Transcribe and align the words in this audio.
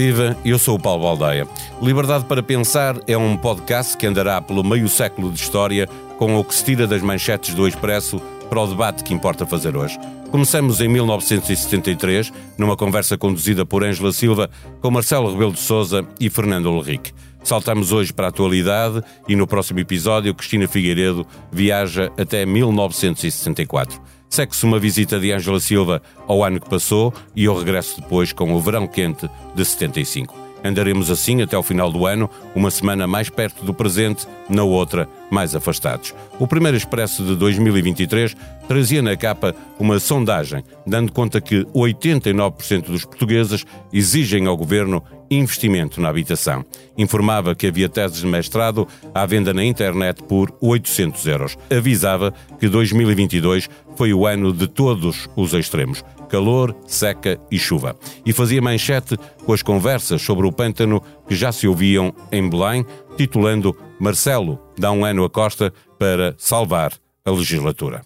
Viva! 0.00 0.34
Eu 0.42 0.58
sou 0.58 0.76
o 0.76 0.80
Paulo 0.80 1.02
Baldeia. 1.02 1.46
Liberdade 1.82 2.24
para 2.24 2.42
Pensar 2.42 2.96
é 3.06 3.18
um 3.18 3.36
podcast 3.36 3.98
que 3.98 4.06
andará 4.06 4.40
pelo 4.40 4.64
meio 4.64 4.88
século 4.88 5.30
de 5.30 5.38
história 5.38 5.86
com 6.16 6.36
o 6.36 6.42
que 6.42 6.54
se 6.54 6.64
tira 6.64 6.86
das 6.86 7.02
manchetes 7.02 7.52
do 7.52 7.68
Expresso 7.68 8.18
para 8.48 8.62
o 8.62 8.66
debate 8.66 9.04
que 9.04 9.12
importa 9.12 9.44
fazer 9.44 9.76
hoje. 9.76 9.98
Começamos 10.30 10.80
em 10.80 10.88
1973, 10.88 12.32
numa 12.56 12.78
conversa 12.78 13.18
conduzida 13.18 13.66
por 13.66 13.84
Ângela 13.84 14.10
Silva 14.10 14.48
com 14.80 14.90
Marcelo 14.90 15.32
Rebelo 15.32 15.52
de 15.52 15.60
Souza 15.60 16.02
e 16.18 16.30
Fernando 16.30 16.70
Henrique. 16.70 17.12
Saltamos 17.44 17.92
hoje 17.92 18.10
para 18.10 18.28
a 18.28 18.30
atualidade 18.30 19.02
e 19.28 19.36
no 19.36 19.46
próximo 19.46 19.80
episódio 19.80 20.34
Cristina 20.34 20.66
Figueiredo 20.66 21.26
viaja 21.52 22.10
até 22.16 22.46
1964. 22.46 24.00
Segue-se 24.30 24.64
uma 24.64 24.78
visita 24.78 25.18
de 25.18 25.32
Ângela 25.32 25.58
Silva 25.58 26.00
ao 26.28 26.44
ano 26.44 26.60
que 26.60 26.70
passou 26.70 27.12
e 27.34 27.46
ao 27.46 27.58
regresso 27.58 28.00
depois 28.00 28.32
com 28.32 28.54
o 28.54 28.60
verão 28.60 28.86
quente 28.86 29.28
de 29.56 29.64
75. 29.64 30.32
Andaremos 30.62 31.10
assim 31.10 31.42
até 31.42 31.58
o 31.58 31.64
final 31.64 31.90
do 31.90 32.06
ano, 32.06 32.30
uma 32.54 32.70
semana 32.70 33.08
mais 33.08 33.28
perto 33.28 33.64
do 33.64 33.74
presente, 33.74 34.28
na 34.48 34.62
outra 34.62 35.08
mais 35.30 35.54
afastados. 35.54 36.14
O 36.38 36.46
primeiro 36.46 36.76
expresso 36.76 37.24
de 37.24 37.36
2023 37.36 38.36
trazia 38.68 39.02
na 39.02 39.16
capa 39.16 39.54
uma 39.78 39.98
sondagem, 39.98 40.62
dando 40.86 41.12
conta 41.12 41.40
que 41.40 41.64
89% 41.66 42.86
dos 42.86 43.04
portugueses 43.04 43.64
exigem 43.92 44.46
ao 44.46 44.56
governo 44.56 45.02
investimento 45.30 46.00
na 46.00 46.08
habitação. 46.08 46.64
Informava 46.98 47.54
que 47.54 47.66
havia 47.66 47.88
teses 47.88 48.20
de 48.20 48.26
mestrado 48.26 48.86
à 49.14 49.24
venda 49.24 49.54
na 49.54 49.64
internet 49.64 50.22
por 50.24 50.52
800 50.60 51.26
euros. 51.26 51.58
Avisava 51.70 52.34
que 52.58 52.68
2022 52.68 53.68
foi 53.96 54.12
o 54.12 54.26
ano 54.26 54.52
de 54.52 54.66
todos 54.66 55.28
os 55.36 55.54
extremos 55.54 56.02
calor, 56.30 56.74
seca 56.86 57.38
e 57.50 57.58
chuva. 57.58 57.96
E 58.24 58.32
fazia 58.32 58.62
manchete 58.62 59.18
com 59.44 59.52
as 59.52 59.62
conversas 59.62 60.22
sobre 60.22 60.46
o 60.46 60.52
pântano 60.52 61.02
que 61.26 61.34
já 61.34 61.50
se 61.50 61.66
ouviam 61.66 62.14
em 62.30 62.48
Belém, 62.48 62.86
titulando 63.16 63.76
Marcelo 64.00 64.58
dá 64.78 64.90
um 64.90 65.04
ano 65.04 65.24
a 65.24 65.30
Costa 65.30 65.72
para 65.98 66.34
salvar 66.38 66.94
a 67.22 67.30
legislatura. 67.30 68.00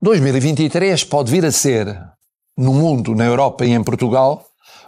2023 0.00 1.04
pode 1.04 1.30
vir 1.30 1.44
a 1.44 1.52
ser, 1.52 1.86
no 2.56 2.72
mundo, 2.72 3.14
na 3.14 3.26
Europa 3.26 3.66
e 3.66 3.72
em 3.72 3.84
Portugal, 3.84 4.46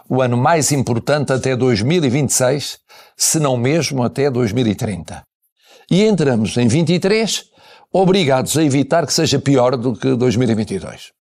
o 0.09 0.21
ano 0.21 0.35
mais 0.35 0.71
importante 0.71 1.31
até 1.31 1.55
2026, 1.55 2.79
se 3.15 3.39
não 3.39 3.55
mesmo 3.55 4.01
até 4.01 4.31
2030. 4.31 5.23
E 5.91 6.03
entramos 6.03 6.57
em 6.57 6.67
23 6.67 7.45
obrigados 7.93 8.57
a 8.57 8.63
evitar 8.63 9.05
que 9.05 9.13
seja 9.13 9.39
pior 9.39 9.77
do 9.77 9.93
que 9.93 10.15
2022. 10.15 11.16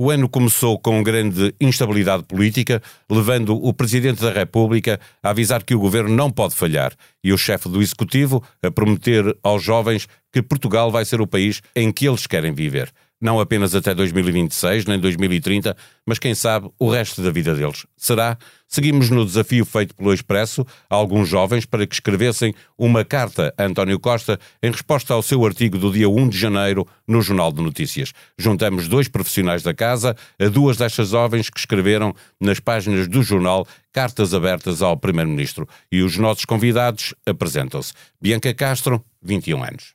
O 0.00 0.12
ano 0.12 0.28
começou 0.28 0.78
com 0.78 1.02
grande 1.02 1.52
instabilidade 1.60 2.22
política, 2.22 2.80
levando 3.10 3.56
o 3.56 3.74
Presidente 3.74 4.22
da 4.22 4.30
República 4.30 5.00
a 5.20 5.30
avisar 5.30 5.64
que 5.64 5.74
o 5.74 5.80
governo 5.80 6.14
não 6.14 6.30
pode 6.30 6.54
falhar. 6.54 6.92
E 7.24 7.32
o 7.32 7.36
chefe 7.36 7.68
do 7.68 7.82
Executivo 7.82 8.40
a 8.62 8.70
prometer 8.70 9.36
aos 9.42 9.60
jovens 9.60 10.06
que 10.32 10.40
Portugal 10.40 10.92
vai 10.92 11.04
ser 11.04 11.20
o 11.20 11.26
país 11.26 11.60
em 11.74 11.90
que 11.90 12.06
eles 12.06 12.28
querem 12.28 12.52
viver 12.52 12.92
não 13.20 13.40
apenas 13.40 13.74
até 13.74 13.94
2026 13.94 14.86
nem 14.86 14.98
2030, 14.98 15.76
mas 16.06 16.18
quem 16.18 16.34
sabe 16.34 16.70
o 16.78 16.90
resto 16.90 17.22
da 17.22 17.30
vida 17.30 17.54
deles. 17.54 17.86
Será? 17.96 18.38
Seguimos 18.66 19.08
no 19.10 19.24
desafio 19.24 19.64
feito 19.64 19.94
pelo 19.94 20.12
Expresso 20.12 20.64
a 20.90 20.94
alguns 20.94 21.28
jovens 21.28 21.64
para 21.64 21.86
que 21.86 21.94
escrevessem 21.94 22.54
uma 22.76 23.04
carta 23.04 23.52
a 23.56 23.64
António 23.64 23.98
Costa 23.98 24.38
em 24.62 24.70
resposta 24.70 25.14
ao 25.14 25.22
seu 25.22 25.44
artigo 25.44 25.78
do 25.78 25.90
dia 25.90 26.08
1 26.08 26.28
de 26.28 26.38
janeiro 26.38 26.86
no 27.06 27.22
Jornal 27.22 27.50
de 27.50 27.62
Notícias. 27.62 28.12
Juntamos 28.36 28.86
dois 28.86 29.08
profissionais 29.08 29.62
da 29.62 29.72
casa 29.72 30.14
a 30.38 30.48
duas 30.48 30.76
destas 30.76 31.08
jovens 31.08 31.48
que 31.48 31.58
escreveram 31.58 32.14
nas 32.40 32.60
páginas 32.60 33.08
do 33.08 33.22
jornal 33.22 33.66
cartas 33.90 34.34
abertas 34.34 34.82
ao 34.82 34.96
Primeiro-Ministro. 34.96 35.66
E 35.90 36.02
os 36.02 36.16
nossos 36.18 36.44
convidados 36.44 37.14
apresentam-se. 37.26 37.92
Bianca 38.20 38.52
Castro, 38.54 39.02
21 39.22 39.64
anos. 39.64 39.94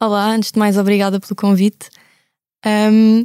Olá, 0.00 0.26
antes 0.30 0.52
de 0.52 0.58
mais, 0.58 0.76
obrigada 0.76 1.18
pelo 1.18 1.34
convite. 1.34 1.88
Um, 2.66 3.22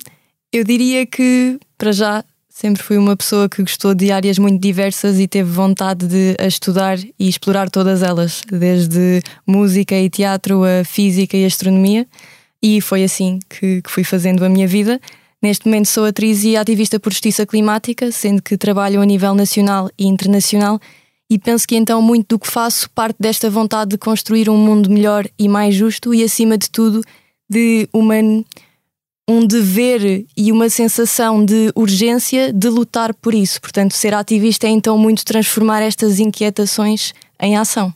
eu 0.52 0.64
diria 0.64 1.06
que, 1.06 1.60
para 1.78 1.92
já, 1.92 2.24
sempre 2.48 2.84
fui 2.84 2.98
uma 2.98 3.18
pessoa 3.18 3.50
que 3.50 3.62
gostou 3.62 3.96
de 3.96 4.12
áreas 4.12 4.38
muito 4.38 4.62
diversas 4.62 5.20
e 5.20 5.28
teve 5.28 5.50
vontade 5.50 6.08
de 6.08 6.36
estudar 6.40 7.00
e 7.00 7.28
explorar 7.28 7.70
todas 7.70 8.04
elas, 8.04 8.42
desde 8.50 9.22
música 9.46 9.96
e 9.96 10.10
teatro 10.10 10.64
a 10.64 10.84
física 10.86 11.36
e 11.36 11.46
astronomia, 11.46 12.06
e 12.62 12.80
foi 12.80 13.04
assim 13.04 13.40
que, 13.50 13.82
que 13.82 13.90
fui 13.90 14.04
fazendo 14.04 14.46
a 14.46 14.50
minha 14.50 14.68
vida. 14.68 15.02
Neste 15.42 15.66
momento 15.66 15.88
sou 15.88 16.06
atriz 16.06 16.44
e 16.44 16.56
ativista 16.56 17.00
por 17.00 17.12
justiça 17.12 17.46
climática, 17.46 18.12
sendo 18.12 18.42
que 18.42 18.56
trabalho 18.56 19.02
a 19.02 19.06
nível 19.06 19.34
nacional 19.34 19.90
e 19.98 20.06
internacional, 20.06 20.80
e 21.30 21.40
penso 21.40 21.68
que 21.68 21.76
então 21.76 22.02
muito 22.02 22.36
do 22.36 22.40
que 22.40 22.48
faço 22.48 22.90
parte 22.92 23.18
desta 23.20 23.50
vontade 23.50 23.90
de 23.92 23.98
construir 23.98 24.50
um 24.50 24.58
mundo 24.58 24.90
melhor 24.90 25.28
e 25.38 25.50
mais 25.50 25.74
justo 25.74 26.14
e, 26.14 26.24
acima 26.24 26.58
de 26.58 26.70
tudo, 26.70 27.02
de 27.50 27.90
uma 27.92 28.16
um 29.28 29.46
dever 29.46 30.26
e 30.36 30.52
uma 30.52 30.70
sensação 30.70 31.44
de 31.44 31.72
urgência 31.76 32.52
de 32.52 32.70
lutar 32.70 33.14
por 33.14 33.34
isso. 33.34 33.62
Portanto, 33.62 33.94
ser 33.94 34.14
ativista 34.14 34.68
é 34.68 34.70
então 34.70 34.98
muito 34.98 35.24
transformar 35.24 35.82
estas 35.82 36.20
inquietações 36.20 37.14
em 37.40 37.58
ação. 37.58 37.94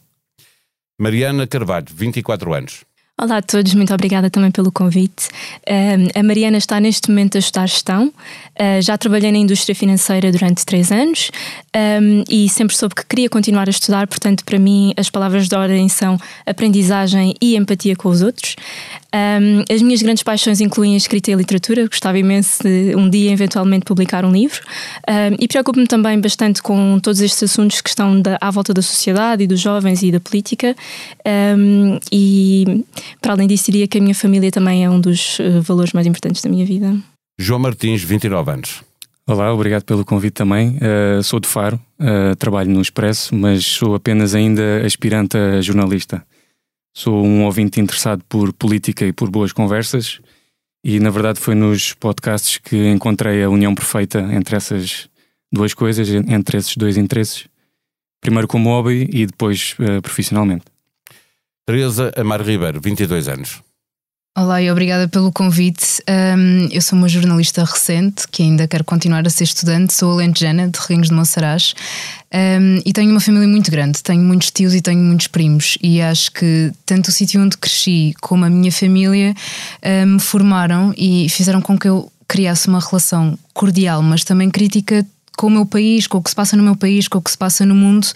Mariana 1.00 1.46
Carvalho, 1.46 1.88
24 1.94 2.54
anos. 2.54 2.87
Olá 3.20 3.38
a 3.38 3.42
todos, 3.42 3.74
muito 3.74 3.92
obrigada 3.92 4.30
também 4.30 4.52
pelo 4.52 4.72
convite. 4.72 5.30
A 6.14 6.22
Mariana 6.22 6.60
está 6.60 6.80
neste 6.80 7.10
momento 7.10 7.36
a 7.36 7.40
estudar 7.40 7.66
gestão. 7.66 8.14
Uh, 8.60 8.80
já 8.80 8.96
trabalhei 8.96 9.32
na 9.32 9.40
indústria 9.40 9.74
financeira 9.74 10.32
durante 10.32 10.64
três 10.64 10.92
anos 10.92 11.32
e 12.30 12.48
sempre 12.50 12.76
soube 12.76 12.96
que 12.96 13.06
queria 13.06 13.30
continuar 13.30 13.68
a 13.68 13.72
estudar, 13.72 14.08
portanto, 14.08 14.44
para 14.44 14.58
mim, 14.58 14.94
as 14.98 15.10
palavras 15.10 15.48
de 15.48 15.56
ordem 15.56 15.90
são 15.90 16.20
aprendizagem 16.46 17.36
e 17.42 17.56
empatia 17.56 17.96
com 17.96 18.10
os 18.10 18.22
outros. 18.22 18.56
As 19.72 19.82
minhas 19.82 20.02
grandes 20.02 20.22
paixões 20.22 20.62
incluem 20.62 20.94
a 20.94 20.98
escrita 20.98 21.32
e 21.32 21.34
a 21.34 21.38
literatura. 21.38 21.88
Gostava 21.88 22.18
imenso 22.20 22.64
de 22.64 22.96
um 22.96 23.10
dia, 23.10 23.32
eventualmente, 23.32 23.86
publicar 23.86 24.26
um 24.26 24.32
livro. 24.32 24.62
E 25.40 25.48
preocupo-me 25.48 25.88
também 25.88 26.20
bastante 26.20 26.62
com 26.62 27.00
todos 27.00 27.22
estes 27.22 27.44
assuntos 27.44 27.82
que 27.82 27.90
estão 27.90 28.22
à 28.40 28.52
volta 28.52 28.74
da 28.74 28.82
sociedade 28.82 29.44
e 29.44 29.48
dos 29.48 29.60
jovens 29.60 30.02
e 30.02 30.12
da 30.12 30.20
política. 30.20 30.76
E, 32.12 32.84
para 33.22 33.34
além 33.34 33.48
disso, 33.48 33.72
diria 33.72 33.88
que 33.88 33.98
a 33.98 34.02
minha 34.02 34.16
família 34.16 34.52
também 34.52 34.84
é 34.84 34.90
um 34.90 35.00
dos 35.00 35.40
uh, 35.40 35.62
valores 35.62 35.94
mais 35.94 36.08
importantes 36.08 36.42
da 36.42 36.50
minha 36.50 36.66
vida. 36.66 36.96
João 37.40 37.60
Martins, 37.60 38.04
29 38.04 38.52
anos. 38.52 38.84
Olá, 39.30 39.54
obrigado 39.54 39.84
pelo 39.84 40.06
convite 40.06 40.36
também. 40.36 40.78
Uh, 40.78 41.22
sou 41.22 41.40
de 41.40 41.48
Faro, 41.50 41.80
uh, 42.00 42.36
trabalho 42.38 42.72
no 42.72 42.82
Expresso, 42.82 43.36
mas 43.36 43.66
sou 43.66 43.94
apenas 43.94 44.34
ainda 44.34 44.86
aspirante 44.86 45.38
a 45.38 45.60
jornalista. 45.60 46.26
Sou 46.96 47.26
um 47.26 47.44
ouvinte 47.44 47.82
interessado 47.82 48.24
por 48.30 48.54
política 48.54 49.06
e 49.06 49.12
por 49.12 49.30
boas 49.30 49.52
conversas, 49.52 50.20
e 50.84 51.00
na 51.00 51.10
verdade 51.10 51.40
foi 51.40 51.54
nos 51.56 51.94
podcasts 51.94 52.58
que 52.58 52.88
encontrei 52.88 53.44
a 53.44 53.50
união 53.50 53.76
perfeita 53.76 54.20
entre 54.32 54.56
essas 54.56 55.10
duas 55.52 55.74
coisas, 55.74 56.10
entre 56.10 56.58
esses 56.58 56.78
dois 56.78 56.98
interesses. 56.98 57.48
Primeiro 58.22 58.48
como 58.48 58.70
hobby 58.70 59.10
e 59.12 59.26
depois 59.26 59.76
uh, 59.80 60.02
profissionalmente. 60.02 60.64
Teresa 61.70 62.14
Amar 62.16 62.42
Ribeiro, 62.42 62.80
22 62.80 63.28
anos. 63.28 63.62
Olá 64.38 64.62
e 64.62 64.72
obrigada 64.72 65.06
pelo 65.10 65.34
convite. 65.34 66.02
Um, 66.10 66.70
eu 66.72 66.82
sou 66.82 66.98
uma 66.98 67.10
jornalista 67.10 67.62
recente 67.66 68.26
que 68.32 68.42
ainda 68.42 68.66
quero 68.70 68.86
continuar 68.86 69.28
a 69.28 69.30
ser 69.30 69.44
estudante. 69.44 69.94
Sou 69.94 70.14
alentejana 70.14 70.70
de 70.70 70.80
Reguengos 70.80 71.10
de 71.10 71.14
Monsaraz 71.14 71.74
um, 72.34 72.80
e 72.86 72.94
tenho 72.94 73.12
uma 73.12 73.20
família 73.20 73.50
muito 73.50 73.70
grande. 73.70 74.02
Tenho 74.02 74.22
muitos 74.22 74.50
tios 74.50 74.74
e 74.74 74.82
tenho 74.82 75.02
muitos 75.02 75.28
primos. 75.28 75.78
E 75.84 76.02
acho 76.02 76.32
que 76.32 76.72
tanto 76.86 77.10
o 77.10 77.12
sítio 77.12 77.42
onde 77.42 77.58
cresci 77.58 78.14
como 78.22 78.46
a 78.46 78.50
minha 78.50 78.72
família 78.72 79.36
um, 79.84 80.14
me 80.14 80.20
formaram 80.22 80.94
e 80.96 81.28
fizeram 81.28 81.60
com 81.62 81.78
que 81.78 81.90
eu 81.90 82.10
criasse 82.30 82.70
uma 82.70 82.80
relação 82.80 83.38
cordial, 83.54 84.02
mas 84.02 84.24
também 84.24 84.50
crítica 84.50 85.06
com 85.38 85.48
o 85.48 85.52
meu 85.52 85.66
país, 85.66 86.08
com 86.08 86.18
o 86.18 86.22
que 86.22 86.30
se 86.30 86.36
passa 86.36 86.58
no 86.58 86.64
meu 86.64 86.76
país, 86.76 87.08
com 87.08 87.20
o 87.20 87.22
que 87.22 87.32
se 87.32 87.38
passa 87.38 87.66
no 87.66 87.76
mundo. 87.76 88.08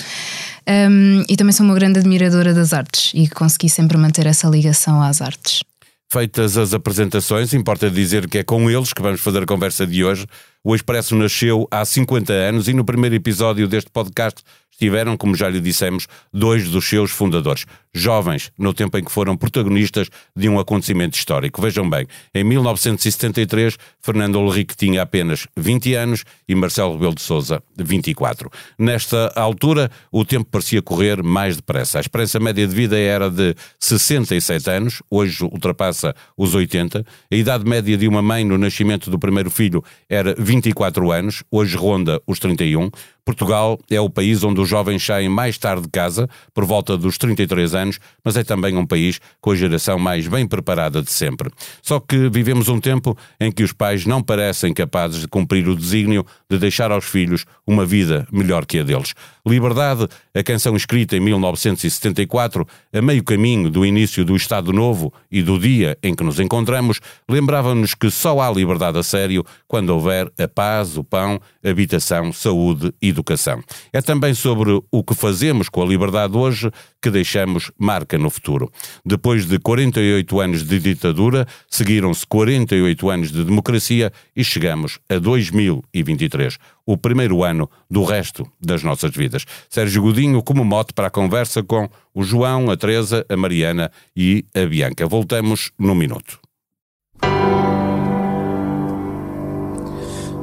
Um, 0.67 1.23
e 1.29 1.37
também 1.37 1.53
sou 1.53 1.65
uma 1.65 1.75
grande 1.75 1.99
admiradora 1.99 2.53
das 2.53 2.73
artes 2.73 3.11
e 3.13 3.29
consegui 3.29 3.69
sempre 3.69 3.97
manter 3.97 4.25
essa 4.25 4.47
ligação 4.47 5.01
às 5.01 5.21
artes. 5.21 5.63
Feitas 6.11 6.57
as 6.57 6.73
apresentações, 6.73 7.53
importa 7.53 7.89
dizer 7.89 8.27
que 8.27 8.39
é 8.39 8.43
com 8.43 8.69
eles 8.69 8.91
que 8.91 9.01
vamos 9.01 9.21
fazer 9.21 9.43
a 9.43 9.45
conversa 9.45 9.87
de 9.87 10.03
hoje. 10.03 10.25
O 10.61 10.75
Expresso 10.75 11.15
nasceu 11.15 11.67
há 11.71 11.85
50 11.85 12.33
anos 12.33 12.67
e 12.67 12.73
no 12.73 12.83
primeiro 12.83 13.15
episódio 13.15 13.65
deste 13.65 13.89
podcast 13.89 14.41
tiveram, 14.81 15.15
como 15.15 15.35
já 15.35 15.47
lhe 15.47 15.59
dissemos, 15.59 16.07
dois 16.33 16.67
dos 16.67 16.89
seus 16.89 17.11
fundadores, 17.11 17.65
jovens, 17.93 18.51
no 18.57 18.73
tempo 18.73 18.97
em 18.97 19.03
que 19.03 19.11
foram 19.11 19.37
protagonistas 19.37 20.09
de 20.35 20.49
um 20.49 20.59
acontecimento 20.59 21.15
histórico. 21.15 21.61
Vejam 21.61 21.87
bem, 21.87 22.07
em 22.33 22.43
1973, 22.43 23.77
Fernando 23.99 24.39
Henrique 24.39 24.75
tinha 24.75 25.03
apenas 25.03 25.47
20 25.55 25.93
anos 25.93 26.23
e 26.47 26.55
Marcelo 26.55 26.93
Rebelo 26.93 27.13
de 27.13 27.21
Sousa 27.21 27.61
24. 27.77 28.49
Nesta 28.79 29.31
altura, 29.35 29.91
o 30.11 30.25
tempo 30.25 30.49
parecia 30.49 30.81
correr 30.81 31.21
mais 31.21 31.57
depressa. 31.57 31.99
A 31.99 32.01
esperança 32.01 32.39
média 32.39 32.67
de 32.67 32.73
vida 32.73 32.97
era 32.97 33.29
de 33.29 33.53
67 33.79 34.67
anos, 34.67 35.03
hoje 35.11 35.43
ultrapassa 35.43 36.15
os 36.35 36.55
80. 36.55 37.05
A 37.31 37.35
idade 37.35 37.69
média 37.69 37.95
de 37.95 38.07
uma 38.07 38.23
mãe 38.23 38.43
no 38.43 38.57
nascimento 38.57 39.11
do 39.11 39.19
primeiro 39.19 39.51
filho 39.51 39.83
era 40.09 40.33
24 40.39 41.11
anos, 41.11 41.43
hoje 41.51 41.77
ronda 41.77 42.19
os 42.25 42.39
31. 42.39 42.89
Portugal 43.23 43.79
é 43.89 43.99
o 43.99 44.09
país 44.09 44.43
onde 44.43 44.59
os 44.59 44.67
jovens 44.67 45.05
saem 45.05 45.29
mais 45.29 45.57
tarde 45.57 45.83
de 45.83 45.89
casa, 45.89 46.27
por 46.53 46.65
volta 46.65 46.97
dos 46.97 47.17
33 47.17 47.75
anos, 47.75 47.99
mas 48.23 48.35
é 48.35 48.43
também 48.43 48.75
um 48.75 48.85
país 48.85 49.19
com 49.39 49.51
a 49.51 49.55
geração 49.55 49.99
mais 49.99 50.27
bem 50.27 50.47
preparada 50.47 51.01
de 51.01 51.11
sempre. 51.11 51.49
Só 51.81 51.99
que 51.99 52.29
vivemos 52.29 52.67
um 52.67 52.79
tempo 52.79 53.17
em 53.39 53.51
que 53.51 53.63
os 53.63 53.73
pais 53.73 54.05
não 54.05 54.21
parecem 54.23 54.73
capazes 54.73 55.21
de 55.21 55.27
cumprir 55.27 55.67
o 55.67 55.75
desígnio 55.75 56.25
de 56.49 56.57
deixar 56.57 56.91
aos 56.91 57.05
filhos 57.05 57.45
uma 57.65 57.85
vida 57.85 58.27
melhor 58.31 58.65
que 58.65 58.79
a 58.79 58.83
deles. 58.83 59.13
Liberdade, 59.45 60.07
a 60.35 60.43
canção 60.43 60.75
escrita 60.75 61.15
em 61.15 61.19
1974, 61.19 62.65
a 62.93 63.01
meio 63.01 63.23
caminho 63.23 63.69
do 63.69 63.85
início 63.85 64.23
do 64.23 64.35
Estado 64.35 64.71
Novo 64.71 65.13
e 65.31 65.41
do 65.41 65.57
dia 65.57 65.97
em 66.03 66.13
que 66.13 66.23
nos 66.23 66.39
encontramos, 66.39 66.99
lembrava-nos 67.29 67.95
que 67.95 68.09
só 68.11 68.39
há 68.39 68.51
liberdade 68.51 68.99
a 68.99 69.03
sério 69.03 69.43
quando 69.67 69.89
houver 69.89 70.31
a 70.39 70.47
paz, 70.47 70.97
o 70.97 71.03
pão, 71.03 71.39
habitação, 71.63 72.31
saúde 72.31 72.93
e 73.01 73.10
educação. 73.11 73.63
É 73.93 74.01
também 74.01 74.33
sobre 74.33 74.81
o 74.91 75.03
que 75.03 75.13
fazemos 75.13 75.69
com 75.69 75.81
a 75.81 75.85
liberdade 75.85 76.35
hoje 76.35 76.71
que 77.01 77.09
deixamos 77.09 77.71
marca 77.77 78.17
no 78.17 78.29
futuro. 78.29 78.71
Depois 79.05 79.45
de 79.45 79.59
48 79.59 80.39
anos 80.39 80.63
de 80.63 80.79
ditadura, 80.79 81.47
seguiram-se 81.69 82.25
48 82.25 83.09
anos 83.09 83.31
de 83.31 83.43
democracia 83.43 84.11
e 84.35 84.43
chegamos 84.43 84.99
a 85.09 85.17
2023, 85.17 86.57
o 86.85 86.97
primeiro 86.97 87.43
ano 87.43 87.69
do 87.89 88.03
resto 88.03 88.47
das 88.59 88.83
nossas 88.83 89.11
vidas. 89.11 89.45
Sérgio 89.69 90.01
Godinho 90.01 90.41
como 90.41 90.65
mote 90.65 90.93
para 90.93 91.07
a 91.07 91.11
conversa 91.11 91.63
com 91.63 91.89
o 92.13 92.23
João, 92.23 92.69
a 92.69 92.77
Teresa, 92.77 93.25
a 93.29 93.37
Mariana 93.37 93.91
e 94.15 94.45
a 94.55 94.65
Bianca. 94.65 95.07
Voltamos 95.07 95.71
num 95.77 95.95
minuto. 95.95 96.39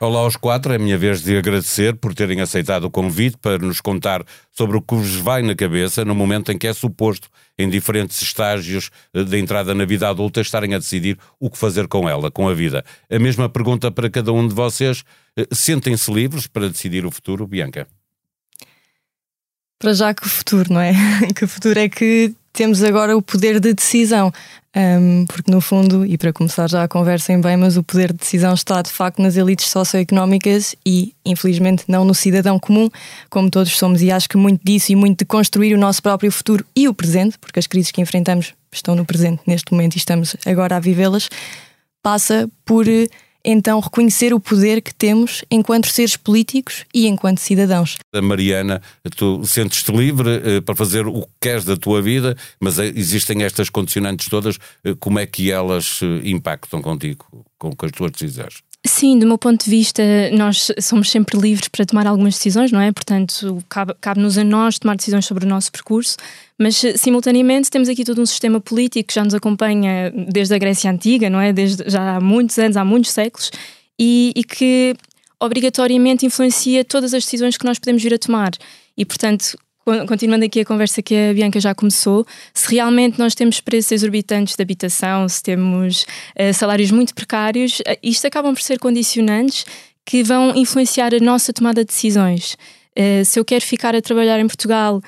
Olá 0.00 0.20
aos 0.20 0.36
quatro, 0.36 0.72
é 0.72 0.78
minha 0.78 0.96
vez 0.96 1.24
de 1.24 1.36
agradecer 1.36 1.96
por 1.96 2.14
terem 2.14 2.40
aceitado 2.40 2.84
o 2.84 2.90
convite 2.90 3.36
para 3.36 3.58
nos 3.58 3.80
contar 3.80 4.24
sobre 4.52 4.76
o 4.76 4.80
que 4.80 4.94
vos 4.94 5.16
vai 5.16 5.42
na 5.42 5.56
cabeça 5.56 6.04
no 6.04 6.14
momento 6.14 6.52
em 6.52 6.56
que 6.56 6.68
é 6.68 6.72
suposto, 6.72 7.28
em 7.58 7.68
diferentes 7.68 8.22
estágios 8.22 8.92
de 9.12 9.38
entrada 9.38 9.74
na 9.74 9.84
vida 9.84 10.08
adulta, 10.08 10.40
estarem 10.40 10.72
a 10.72 10.78
decidir 10.78 11.18
o 11.40 11.50
que 11.50 11.58
fazer 11.58 11.88
com 11.88 12.08
ela, 12.08 12.30
com 12.30 12.48
a 12.48 12.54
vida. 12.54 12.84
A 13.10 13.18
mesma 13.18 13.48
pergunta 13.48 13.90
para 13.90 14.08
cada 14.08 14.32
um 14.32 14.46
de 14.46 14.54
vocês: 14.54 15.02
eh, 15.36 15.48
sentem-se 15.50 16.12
livres 16.12 16.46
para 16.46 16.68
decidir 16.68 17.04
o 17.04 17.10
futuro, 17.10 17.44
Bianca? 17.44 17.88
Para 19.80 19.94
já 19.94 20.14
que 20.14 20.24
o 20.24 20.28
futuro, 20.28 20.72
não 20.72 20.80
é? 20.80 20.92
que 21.34 21.44
o 21.44 21.48
futuro 21.48 21.76
é 21.76 21.88
que 21.88 22.32
temos 22.52 22.84
agora 22.84 23.16
o 23.16 23.22
poder 23.22 23.58
de 23.58 23.74
decisão. 23.74 24.32
Um, 24.78 25.26
porque, 25.26 25.50
no 25.50 25.60
fundo, 25.60 26.06
e 26.06 26.16
para 26.16 26.32
começar 26.32 26.70
já 26.70 26.84
a 26.84 26.88
conversa 26.88 27.32
em 27.32 27.40
bem, 27.40 27.56
mas 27.56 27.76
o 27.76 27.82
poder 27.82 28.12
de 28.12 28.18
decisão 28.18 28.54
está 28.54 28.80
de 28.80 28.90
facto 28.90 29.20
nas 29.20 29.36
elites 29.36 29.66
socioeconómicas 29.66 30.76
e, 30.86 31.12
infelizmente, 31.26 31.82
não 31.88 32.04
no 32.04 32.14
cidadão 32.14 32.60
comum, 32.60 32.88
como 33.28 33.50
todos 33.50 33.76
somos. 33.76 34.02
E 34.02 34.12
acho 34.12 34.28
que 34.28 34.36
muito 34.36 34.60
disso 34.64 34.92
e 34.92 34.94
muito 34.94 35.18
de 35.18 35.24
construir 35.24 35.74
o 35.74 35.78
nosso 35.78 36.00
próprio 36.00 36.30
futuro 36.30 36.64
e 36.76 36.86
o 36.86 36.94
presente, 36.94 37.36
porque 37.38 37.58
as 37.58 37.66
crises 37.66 37.90
que 37.90 38.00
enfrentamos 38.00 38.54
estão 38.72 38.94
no 38.94 39.04
presente 39.04 39.42
neste 39.48 39.72
momento 39.72 39.96
e 39.96 39.98
estamos 39.98 40.36
agora 40.46 40.76
a 40.76 40.80
vivê-las, 40.80 41.28
passa 42.00 42.48
por 42.64 42.86
então 43.44 43.80
reconhecer 43.80 44.34
o 44.34 44.40
poder 44.40 44.80
que 44.80 44.94
temos 44.94 45.44
enquanto 45.50 45.88
seres 45.88 46.16
políticos 46.16 46.84
e 46.92 47.06
enquanto 47.06 47.38
cidadãos. 47.38 47.96
Mariana, 48.22 48.82
tu 49.16 49.44
sentes-te 49.44 49.92
livre 49.92 50.30
eh, 50.44 50.60
para 50.60 50.74
fazer 50.74 51.06
o 51.06 51.22
que 51.22 51.28
queres 51.40 51.64
da 51.64 51.76
tua 51.76 52.02
vida, 52.02 52.36
mas 52.60 52.78
eh, 52.78 52.92
existem 52.94 53.42
estas 53.42 53.70
condicionantes 53.70 54.28
todas, 54.28 54.58
eh, 54.84 54.94
como 54.98 55.18
é 55.18 55.26
que 55.26 55.50
elas 55.50 56.00
impactam 56.24 56.82
contigo, 56.82 57.26
com 57.58 57.74
as 57.82 57.92
tuas 57.92 58.10
decisões? 58.10 58.67
Sim, 58.86 59.18
do 59.18 59.26
meu 59.26 59.36
ponto 59.36 59.64
de 59.64 59.70
vista, 59.70 60.02
nós 60.32 60.70
somos 60.80 61.10
sempre 61.10 61.38
livres 61.38 61.68
para 61.68 61.84
tomar 61.84 62.06
algumas 62.06 62.34
decisões, 62.34 62.70
não 62.70 62.80
é? 62.80 62.92
Portanto, 62.92 63.62
cabe-nos 63.68 64.36
cabe 64.36 64.40
a 64.40 64.44
nós 64.44 64.78
tomar 64.78 64.96
decisões 64.96 65.26
sobre 65.26 65.44
o 65.44 65.48
nosso 65.48 65.70
percurso, 65.70 66.16
mas 66.56 66.80
simultaneamente 66.96 67.70
temos 67.70 67.88
aqui 67.88 68.04
todo 68.04 68.22
um 68.22 68.26
sistema 68.26 68.60
político 68.60 69.08
que 69.08 69.14
já 69.14 69.24
nos 69.24 69.34
acompanha 69.34 70.12
desde 70.14 70.54
a 70.54 70.58
Grécia 70.58 70.90
Antiga, 70.90 71.28
não 71.28 71.40
é? 71.40 71.52
Desde 71.52 71.90
já 71.90 72.16
há 72.16 72.20
muitos 72.20 72.56
anos, 72.58 72.76
há 72.76 72.84
muitos 72.84 73.10
séculos, 73.10 73.50
e, 73.98 74.32
e 74.34 74.44
que 74.44 74.96
obrigatoriamente 75.40 76.24
influencia 76.24 76.84
todas 76.84 77.12
as 77.14 77.24
decisões 77.24 77.56
que 77.56 77.64
nós 77.64 77.78
podemos 77.78 78.02
vir 78.02 78.14
a 78.14 78.18
tomar. 78.18 78.52
E, 78.96 79.04
portanto, 79.04 79.56
continuando 80.06 80.44
aqui 80.44 80.60
a 80.60 80.64
conversa 80.64 81.02
que 81.02 81.14
a 81.14 81.34
Bianca 81.34 81.60
já 81.60 81.74
começou, 81.74 82.26
se 82.52 82.74
realmente 82.74 83.18
nós 83.18 83.34
temos 83.34 83.60
preços 83.60 83.92
exorbitantes 83.92 84.56
de 84.56 84.62
habitação, 84.62 85.28
se 85.28 85.42
temos 85.42 86.02
uh, 86.02 86.52
salários 86.54 86.90
muito 86.90 87.14
precários, 87.14 87.80
uh, 87.80 87.96
isto 88.02 88.26
acabam 88.26 88.54
por 88.54 88.62
ser 88.62 88.78
condicionantes 88.78 89.64
que 90.04 90.22
vão 90.22 90.54
influenciar 90.56 91.14
a 91.14 91.18
nossa 91.18 91.52
tomada 91.52 91.82
de 91.82 91.88
decisões. 91.88 92.56
Uh, 92.96 93.24
se 93.24 93.38
eu 93.38 93.44
quero 93.44 93.64
ficar 93.64 93.94
a 93.94 94.02
trabalhar 94.02 94.38
em 94.40 94.46
Portugal 94.46 95.00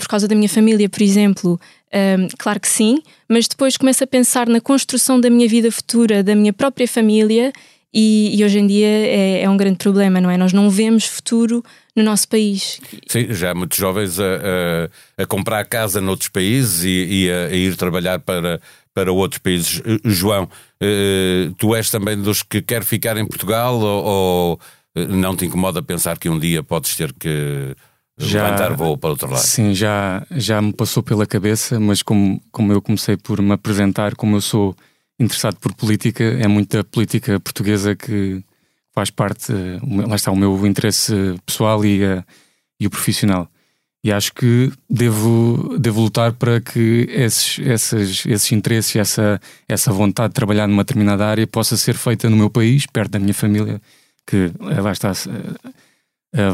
por 0.00 0.08
causa 0.08 0.26
da 0.26 0.34
minha 0.34 0.48
família, 0.48 0.88
por 0.88 1.00
exemplo, 1.00 1.60
claro 2.38 2.58
que 2.58 2.66
sim, 2.66 3.00
mas 3.28 3.46
depois 3.46 3.76
começo 3.76 4.02
a 4.02 4.06
pensar 4.06 4.48
na 4.48 4.60
construção 4.60 5.20
da 5.20 5.30
minha 5.30 5.46
vida 5.48 5.70
futura, 5.70 6.24
da 6.24 6.34
minha 6.34 6.52
própria 6.52 6.88
família 6.88 7.52
e, 7.92 8.38
e, 8.38 8.44
hoje 8.44 8.58
em 8.58 8.66
dia 8.66 8.86
é, 8.86 9.42
é, 9.42 9.50
um 9.50 9.56
grande 9.56 9.78
problema, 9.78 10.20
não 10.20 10.30
é? 10.30 10.36
Nós 10.36 10.52
não 10.52 10.68
vemos 10.68 11.06
futuro 11.06 11.64
no 11.94 12.02
nosso 12.02 12.28
país. 12.28 12.80
Sim, 13.06 13.32
já 13.32 13.52
há 13.52 13.54
muitos 13.54 13.78
jovens 13.78 14.20
a, 14.20 14.24
a, 15.18 15.22
a 15.22 15.26
comprar 15.26 15.64
casa 15.64 16.00
noutros 16.00 16.28
países 16.28 16.84
e, 16.84 17.24
e 17.24 17.30
a, 17.30 17.46
a, 17.46 17.56
ir 17.56 17.76
trabalhar 17.76 18.18
para, 18.18 18.60
para 18.92 19.12
outros 19.12 19.38
países. 19.38 19.80
Eh, 19.84 19.98
João, 20.04 20.48
eh, 20.80 21.50
tu 21.58 21.74
és 21.74 21.88
também 21.90 22.20
dos 22.20 22.42
que 22.42 22.60
quer 22.60 22.84
ficar 22.84 23.16
em 23.16 23.26
Portugal 23.26 23.78
ou, 23.78 24.04
ou 24.04 24.60
eh, 24.94 25.06
não 25.06 25.34
te 25.36 25.46
incomoda 25.46 25.82
pensar 25.82 26.18
que 26.18 26.28
um 26.28 26.38
dia 26.38 26.62
podes 26.62 26.96
ter 26.96 27.12
que 27.14 27.74
já, 28.18 28.44
levantar 28.44 28.74
voo 28.74 28.96
para 28.96 29.10
outro 29.10 29.30
lado? 29.30 29.42
Sim, 29.42 29.74
já, 29.74 30.26
já 30.30 30.60
me 30.60 30.72
passou 30.72 31.02
pela 31.02 31.26
cabeça, 31.26 31.78
mas 31.78 32.02
como, 32.02 32.42
como 32.50 32.72
eu 32.72 32.80
comecei 32.80 33.16
por 33.16 33.40
me 33.40 33.52
apresentar, 33.52 34.14
como 34.14 34.36
eu 34.36 34.40
sou 34.40 34.74
interessado 35.18 35.56
por 35.56 35.74
política, 35.74 36.24
é 36.24 36.46
muita 36.46 36.84
política 36.84 37.40
portuguesa 37.40 37.94
que 37.94 38.42
faz 38.94 39.10
parte, 39.10 39.52
lá 40.08 40.16
está 40.16 40.30
o 40.30 40.36
meu 40.36 40.66
interesse 40.66 41.12
pessoal 41.44 41.84
e, 41.84 42.02
uh, 42.04 42.24
e 42.80 42.86
o 42.86 42.90
profissional. 42.90 43.48
E 44.02 44.12
acho 44.12 44.32
que 44.32 44.72
devo, 44.88 45.76
devo 45.78 46.00
lutar 46.00 46.32
para 46.32 46.60
que 46.60 47.06
esses, 47.10 47.58
esses, 47.58 48.24
esses 48.24 48.52
interesses, 48.52 48.94
essa, 48.96 49.40
essa 49.68 49.92
vontade 49.92 50.28
de 50.28 50.34
trabalhar 50.34 50.68
numa 50.68 50.84
determinada 50.84 51.26
área 51.26 51.46
possa 51.46 51.76
ser 51.76 51.94
feita 51.94 52.30
no 52.30 52.36
meu 52.36 52.48
país, 52.48 52.86
perto 52.86 53.12
da 53.12 53.18
minha 53.18 53.34
família, 53.34 53.80
que 54.24 54.52
eh, 54.60 54.80
lá 54.80 54.92
está, 54.92 55.12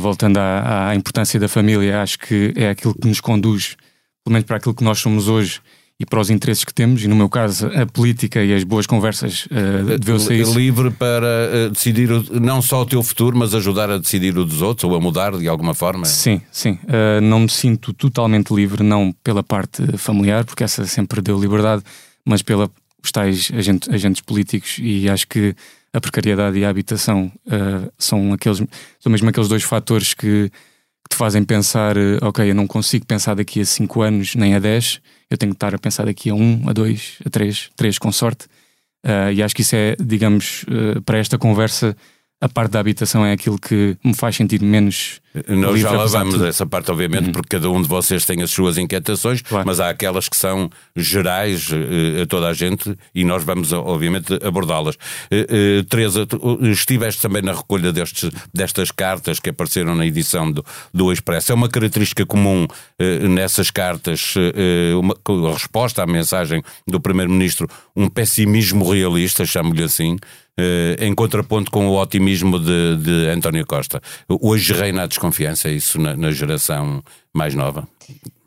voltando 0.00 0.38
à, 0.38 0.88
à 0.88 0.94
importância 0.94 1.38
da 1.38 1.48
família, 1.48 2.00
acho 2.02 2.18
que 2.18 2.54
é 2.56 2.70
aquilo 2.70 2.94
que 2.94 3.06
nos 3.06 3.20
conduz, 3.20 3.76
pelo 4.24 4.32
menos 4.32 4.46
para 4.46 4.56
aquilo 4.56 4.74
que 4.74 4.84
nós 4.84 4.98
somos 4.98 5.28
hoje 5.28 5.60
e 6.02 6.04
para 6.04 6.20
os 6.20 6.30
interesses 6.30 6.64
que 6.64 6.74
temos, 6.74 7.04
e 7.04 7.06
no 7.06 7.14
meu 7.14 7.28
caso, 7.28 7.68
a 7.68 7.86
política 7.86 8.42
e 8.42 8.52
as 8.52 8.64
boas 8.64 8.88
conversas 8.88 9.46
uh, 9.46 9.96
deveu 9.96 10.18
ser 10.18 10.34
isso. 10.34 10.58
Livre 10.58 10.90
para 10.90 11.26
uh, 11.68 11.70
decidir 11.70 12.10
o, 12.10 12.40
não 12.40 12.60
só 12.60 12.82
o 12.82 12.86
teu 12.86 13.00
futuro, 13.04 13.36
mas 13.38 13.54
ajudar 13.54 13.88
a 13.88 13.98
decidir 13.98 14.36
o 14.36 14.44
dos 14.44 14.62
outros 14.62 14.82
ou 14.82 14.96
a 14.96 15.00
mudar 15.00 15.38
de 15.38 15.46
alguma 15.46 15.74
forma? 15.74 16.04
Sim, 16.04 16.42
sim. 16.50 16.72
Uh, 16.72 17.20
não 17.22 17.38
me 17.38 17.48
sinto 17.48 17.92
totalmente 17.92 18.52
livre, 18.52 18.82
não 18.82 19.14
pela 19.22 19.44
parte 19.44 19.96
familiar, 19.96 20.44
porque 20.44 20.64
essa 20.64 20.84
sempre 20.86 21.22
deu 21.22 21.40
liberdade, 21.40 21.84
mas 22.24 22.42
pela 22.42 22.68
os 23.04 23.12
tais 23.12 23.50
agentes, 23.54 23.88
agentes 23.88 24.22
políticos, 24.22 24.78
e 24.80 25.08
acho 25.08 25.28
que 25.28 25.54
a 25.92 26.00
precariedade 26.00 26.58
e 26.58 26.64
a 26.64 26.68
habitação 26.68 27.30
uh, 27.46 27.92
são, 27.96 28.32
aqueles, 28.32 28.58
são 28.98 29.12
mesmo 29.12 29.28
aqueles 29.28 29.48
dois 29.48 29.62
fatores 29.62 30.14
que 30.14 30.50
te 31.12 31.16
fazem 31.16 31.44
pensar: 31.44 31.96
uh, 31.96 32.18
ok, 32.22 32.50
eu 32.50 32.54
não 32.54 32.66
consigo 32.66 33.06
pensar 33.06 33.34
daqui 33.34 33.60
a 33.60 33.64
5 33.64 34.02
anos 34.02 34.34
nem 34.34 34.54
a 34.54 34.58
10, 34.58 35.00
eu 35.30 35.38
tenho 35.38 35.52
que 35.52 35.56
estar 35.56 35.74
a 35.74 35.78
pensar 35.78 36.04
daqui 36.04 36.30
a 36.30 36.34
1, 36.34 36.42
um, 36.42 36.68
a 36.68 36.72
2, 36.72 37.18
a 37.24 37.30
3, 37.30 37.70
3 37.76 37.98
com 37.98 38.10
sorte. 38.10 38.46
Uh, 39.04 39.32
e 39.32 39.42
acho 39.42 39.54
que 39.54 39.62
isso 39.62 39.74
é, 39.74 39.96
digamos, 40.00 40.64
para 41.04 41.18
esta 41.18 41.36
conversa, 41.36 41.96
a 42.42 42.48
parte 42.48 42.72
da 42.72 42.80
habitação 42.80 43.24
é 43.24 43.30
aquilo 43.30 43.56
que 43.56 43.96
me 44.04 44.12
faz 44.14 44.34
sentir 44.34 44.60
menos. 44.60 45.20
Nós 45.48 45.78
já 45.78 45.92
lá 45.92 46.06
vamos 46.06 46.42
a 46.42 46.48
essa 46.48 46.66
parte, 46.66 46.90
obviamente, 46.90 47.26
uhum. 47.26 47.32
porque 47.32 47.56
cada 47.56 47.70
um 47.70 47.80
de 47.80 47.86
vocês 47.86 48.24
tem 48.24 48.42
as 48.42 48.50
suas 48.50 48.76
inquietações, 48.76 49.40
claro. 49.40 49.64
mas 49.64 49.78
há 49.78 49.88
aquelas 49.88 50.28
que 50.28 50.36
são 50.36 50.68
gerais 50.96 51.70
uh, 51.70 52.22
a 52.22 52.26
toda 52.26 52.48
a 52.48 52.52
gente 52.52 52.98
e 53.14 53.24
nós 53.24 53.44
vamos, 53.44 53.72
obviamente, 53.72 54.34
abordá-las. 54.42 54.96
Uh, 54.96 55.78
uh, 55.80 55.84
Teresa, 55.84 56.26
estiveste 56.62 57.22
também 57.22 57.42
na 57.42 57.52
recolha 57.52 57.92
destes, 57.92 58.28
destas 58.52 58.90
cartas 58.90 59.38
que 59.38 59.50
apareceram 59.50 59.94
na 59.94 60.04
edição 60.04 60.50
do, 60.50 60.64
do 60.92 61.12
Expresso. 61.12 61.52
É 61.52 61.54
uma 61.54 61.68
característica 61.68 62.26
comum 62.26 62.66
nessas 63.30 63.70
cartas, 63.70 64.34
uma, 64.98 65.14
a 65.48 65.52
resposta 65.52 66.02
à 66.02 66.06
mensagem 66.06 66.62
do 66.86 67.00
Primeiro-Ministro, 67.00 67.68
um 67.94 68.08
pessimismo 68.08 68.88
realista, 68.90 69.44
chamo-lhe 69.44 69.84
assim. 69.84 70.16
Uh, 70.58 71.02
em 71.02 71.14
contraponto 71.14 71.70
com 71.70 71.88
o 71.88 71.98
otimismo 71.98 72.58
de, 72.58 72.96
de 72.98 73.28
António 73.30 73.66
Costa. 73.66 74.02
Hoje 74.28 74.74
reina 74.74 75.04
a 75.04 75.06
desconfiança, 75.06 75.68
é 75.68 75.72
isso 75.72 75.98
na, 75.98 76.14
na, 76.14 76.30
geração 76.30 77.02
mais 77.32 77.54
nova? 77.54 77.88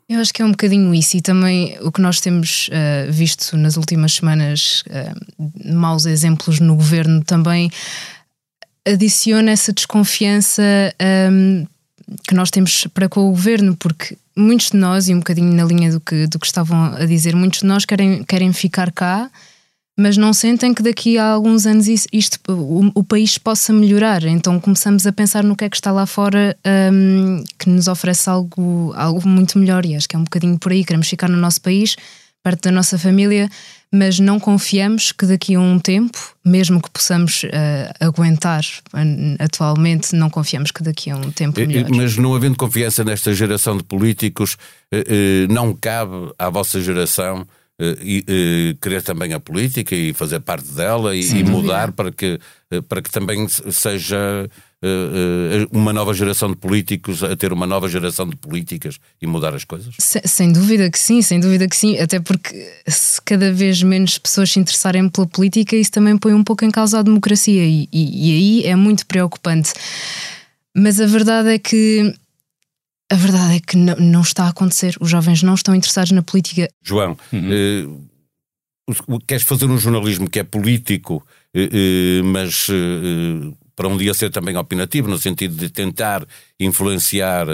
Eu 0.08 0.20
acho 0.20 0.32
que 0.32 0.40
é 0.40 0.44
um 0.44 0.52
bocadinho 0.52 0.94
isso, 0.94 1.16
e 1.16 1.20
também 1.20 1.76
o 1.80 1.90
que 1.90 2.00
nós 2.00 2.20
temos 2.20 2.68
uh, 2.68 3.10
visto 3.10 3.56
nas 3.56 3.76
últimas 3.76 4.12
semanas, 4.12 4.84
uh, 4.86 5.74
maus 5.74 6.06
exemplos 6.06 6.60
no 6.60 6.76
governo, 6.76 7.24
também 7.24 7.72
adiciona 8.86 9.50
essa 9.50 9.72
desconfiança 9.72 10.62
um, 10.62 11.04
ehm, 11.04 11.66
que 12.28 12.36
nós 12.36 12.52
temos 12.52 12.86
para 12.94 13.08
com 13.08 13.26
o 13.26 13.30
governo, 13.30 13.76
porque 13.76 14.16
muitos 14.36 14.70
de 14.70 14.76
nós, 14.76 15.08
e 15.08 15.14
um 15.14 15.18
bocadinho 15.18 15.52
na 15.52 15.64
linha 15.64 15.90
do 15.90 15.98
que, 15.98 16.28
do 16.28 16.38
que 16.38 16.46
estavam 16.46 16.94
a 16.94 17.04
dizer, 17.04 17.34
muitos 17.34 17.60
de 17.60 17.66
nós 17.66 17.84
querem, 17.84 18.22
querem 18.22 18.52
ficar 18.52 18.92
cá 18.92 19.28
mas 19.96 20.16
não 20.16 20.32
sentem 20.32 20.74
que 20.74 20.82
daqui 20.82 21.16
a 21.16 21.24
alguns 21.24 21.64
anos 21.64 21.86
isto, 21.88 22.38
o, 22.48 22.90
o, 22.94 23.02
país 23.02 23.38
possa 23.38 23.72
melhorar. 23.72 24.22
Então 24.24 24.60
começamos 24.60 25.06
a 25.06 25.12
pensar 25.12 25.42
no 25.42 25.56
que 25.56 25.64
é 25.64 25.70
que 25.70 25.76
está 25.76 25.90
lá 25.90 26.04
fora 26.04 26.54
um, 26.92 27.42
que 27.58 27.70
nos 27.70 27.88
oferece 27.88 28.28
algo, 28.28 28.92
algo 28.94 29.26
muito 29.26 29.58
melhor. 29.58 29.86
E 29.86 29.96
acho 29.96 30.06
que 30.06 30.14
é 30.14 30.18
um 30.18 30.24
bocadinho 30.24 30.58
por 30.58 30.70
aí. 30.70 30.84
Queremos 30.84 31.08
ficar 31.08 31.30
no 31.30 31.38
nosso 31.38 31.62
país, 31.62 31.96
perto 32.44 32.64
da 32.64 32.70
nossa 32.70 32.98
família, 32.98 33.48
mas 33.90 34.20
não 34.20 34.38
confiamos 34.38 35.12
que 35.12 35.24
daqui 35.24 35.54
a 35.54 35.60
um 35.60 35.78
tempo, 35.78 36.18
mesmo 36.44 36.82
que 36.82 36.90
possamos 36.90 37.44
uh, 37.44 37.48
aguentar 37.98 38.64
atualmente, 39.38 40.14
não 40.14 40.28
confiamos 40.28 40.70
que 40.70 40.82
daqui 40.82 41.10
a 41.10 41.16
um 41.16 41.30
tempo 41.30 41.58
melhor. 41.58 41.88
Mas 41.90 42.18
não 42.18 42.34
havendo 42.34 42.56
confiança 42.56 43.02
nesta 43.02 43.32
geração 43.32 43.78
de 43.78 43.82
políticos, 43.82 44.58
uh, 44.92 44.98
uh, 44.98 45.52
não 45.52 45.72
cabe 45.72 46.34
à 46.38 46.50
vossa 46.50 46.82
geração 46.82 47.40
eh, 47.40 47.65
e, 47.78 48.24
e, 48.26 48.70
eh, 48.70 48.76
querer 48.80 49.02
também 49.02 49.34
a 49.34 49.40
política 49.40 49.94
e 49.94 50.12
fazer 50.14 50.40
parte 50.40 50.68
dela 50.72 51.14
e, 51.14 51.20
e 51.20 51.44
mudar 51.44 51.92
para 51.92 52.10
que, 52.10 52.38
eh, 52.70 52.80
para 52.80 53.02
que 53.02 53.10
também 53.10 53.46
seja 53.48 54.48
uma 55.72 55.92
nova 55.92 56.14
geração 56.14 56.48
de 56.50 56.56
políticos 56.56 57.22
a 57.24 57.34
ter 57.34 57.52
uma 57.52 57.66
nova 57.66 57.88
geração 57.88 58.28
de 58.28 58.36
políticas 58.36 58.98
e 59.20 59.26
mudar 59.26 59.52
as 59.52 59.64
coisas? 59.64 59.94
Sem, 59.98 60.22
sem 60.24 60.52
dúvida 60.52 60.88
que 60.90 60.98
sim, 60.98 61.22
sem 61.22 61.40
dúvida 61.40 61.66
que 61.66 61.74
sim, 61.74 61.98
até 61.98 62.20
porque 62.20 62.54
se 62.86 63.20
cada 63.22 63.52
vez 63.52 63.82
menos 63.82 64.16
pessoas 64.16 64.52
se 64.52 64.60
interessarem 64.60 65.08
pela 65.08 65.26
política, 65.26 65.74
isso 65.74 65.90
também 65.90 66.16
põe 66.16 66.34
um 66.34 66.44
pouco 66.44 66.64
em 66.64 66.70
causa 66.70 67.00
a 67.00 67.02
democracia 67.02 67.64
e, 67.64 67.88
e, 67.92 68.30
e 68.30 68.36
aí 68.36 68.66
é 68.66 68.76
muito 68.76 69.06
preocupante. 69.06 69.72
Mas 70.76 71.00
a 71.00 71.06
verdade 71.06 71.48
é 71.48 71.58
que 71.58 72.14
a 73.10 73.14
verdade 73.14 73.56
é 73.56 73.60
que 73.60 73.76
não, 73.76 73.94
não, 73.96 74.20
está 74.20 74.44
a 74.44 74.48
acontecer. 74.48 74.96
Os 75.00 75.10
jovens 75.10 75.42
não 75.42 75.54
estão 75.54 75.74
interessados 75.74 76.12
na 76.12 76.22
política. 76.22 76.68
João, 76.82 77.16
uhum. 77.32 77.98
uh, 79.08 79.20
queres 79.26 79.44
fazer 79.44 79.66
um 79.66 79.78
jornalismo 79.78 80.28
que 80.28 80.40
é 80.40 80.44
político, 80.44 81.24
uh, 81.54 81.60
uh, 81.60 82.24
mas 82.24 82.66
para 83.76 83.88
um 83.88 83.96
dia 83.96 84.14
ser 84.14 84.30
também 84.30 84.56
opinativo, 84.56 85.08
no 85.08 85.18
sentido 85.18 85.54
de 85.54 85.68
tentar 85.68 86.26
influenciar 86.58 87.46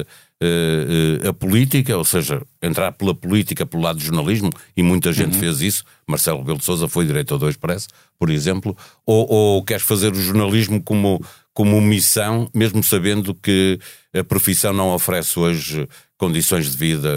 a 1.28 1.32
política, 1.32 1.96
ou 1.96 2.04
seja, 2.04 2.42
entrar 2.60 2.90
pela 2.92 3.14
política, 3.14 3.64
pelo 3.64 3.82
lado 3.82 3.98
do 3.98 4.04
jornalismo, 4.04 4.50
e 4.76 4.82
muita 4.82 5.12
gente 5.12 5.34
uhum. 5.34 5.40
fez 5.40 5.60
isso. 5.60 5.84
Marcelo 6.06 6.38
Rebelo 6.38 6.58
de 6.58 6.64
Souza 6.64 6.88
foi 6.88 7.06
diretor 7.06 7.38
do 7.38 7.48
Expresso, 7.48 7.88
por 8.18 8.28
exemplo. 8.28 8.76
Ou, 9.06 9.28
ou 9.30 9.64
queres 9.64 9.84
fazer 9.84 10.12
o 10.12 10.20
jornalismo 10.20 10.82
como 10.82 11.24
como 11.54 11.80
missão, 11.80 12.48
mesmo 12.54 12.82
sabendo 12.82 13.34
que 13.34 13.78
a 14.14 14.24
profissão 14.24 14.72
não 14.72 14.94
oferece 14.94 15.38
hoje 15.38 15.88
condições 16.16 16.70
de 16.70 16.76
vida, 16.76 17.10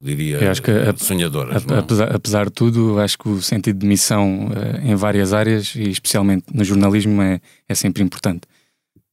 diria, 0.00 0.38
Eu 0.38 0.50
acho 0.50 0.62
que, 0.62 0.72
sonhadoras. 0.96 1.64
A, 1.70 1.78
apesar, 1.78 2.14
apesar, 2.14 2.46
de 2.46 2.52
tudo, 2.52 2.98
acho 2.98 3.18
que 3.18 3.28
o 3.28 3.42
sentido 3.42 3.78
de 3.78 3.86
missão 3.86 4.46
uh, 4.48 4.80
em 4.82 4.94
várias 4.94 5.32
áreas, 5.32 5.74
e 5.76 5.88
especialmente 5.90 6.46
no 6.52 6.64
jornalismo, 6.64 7.20
é, 7.22 7.40
é 7.68 7.74
sempre 7.74 8.02
importante. 8.02 8.42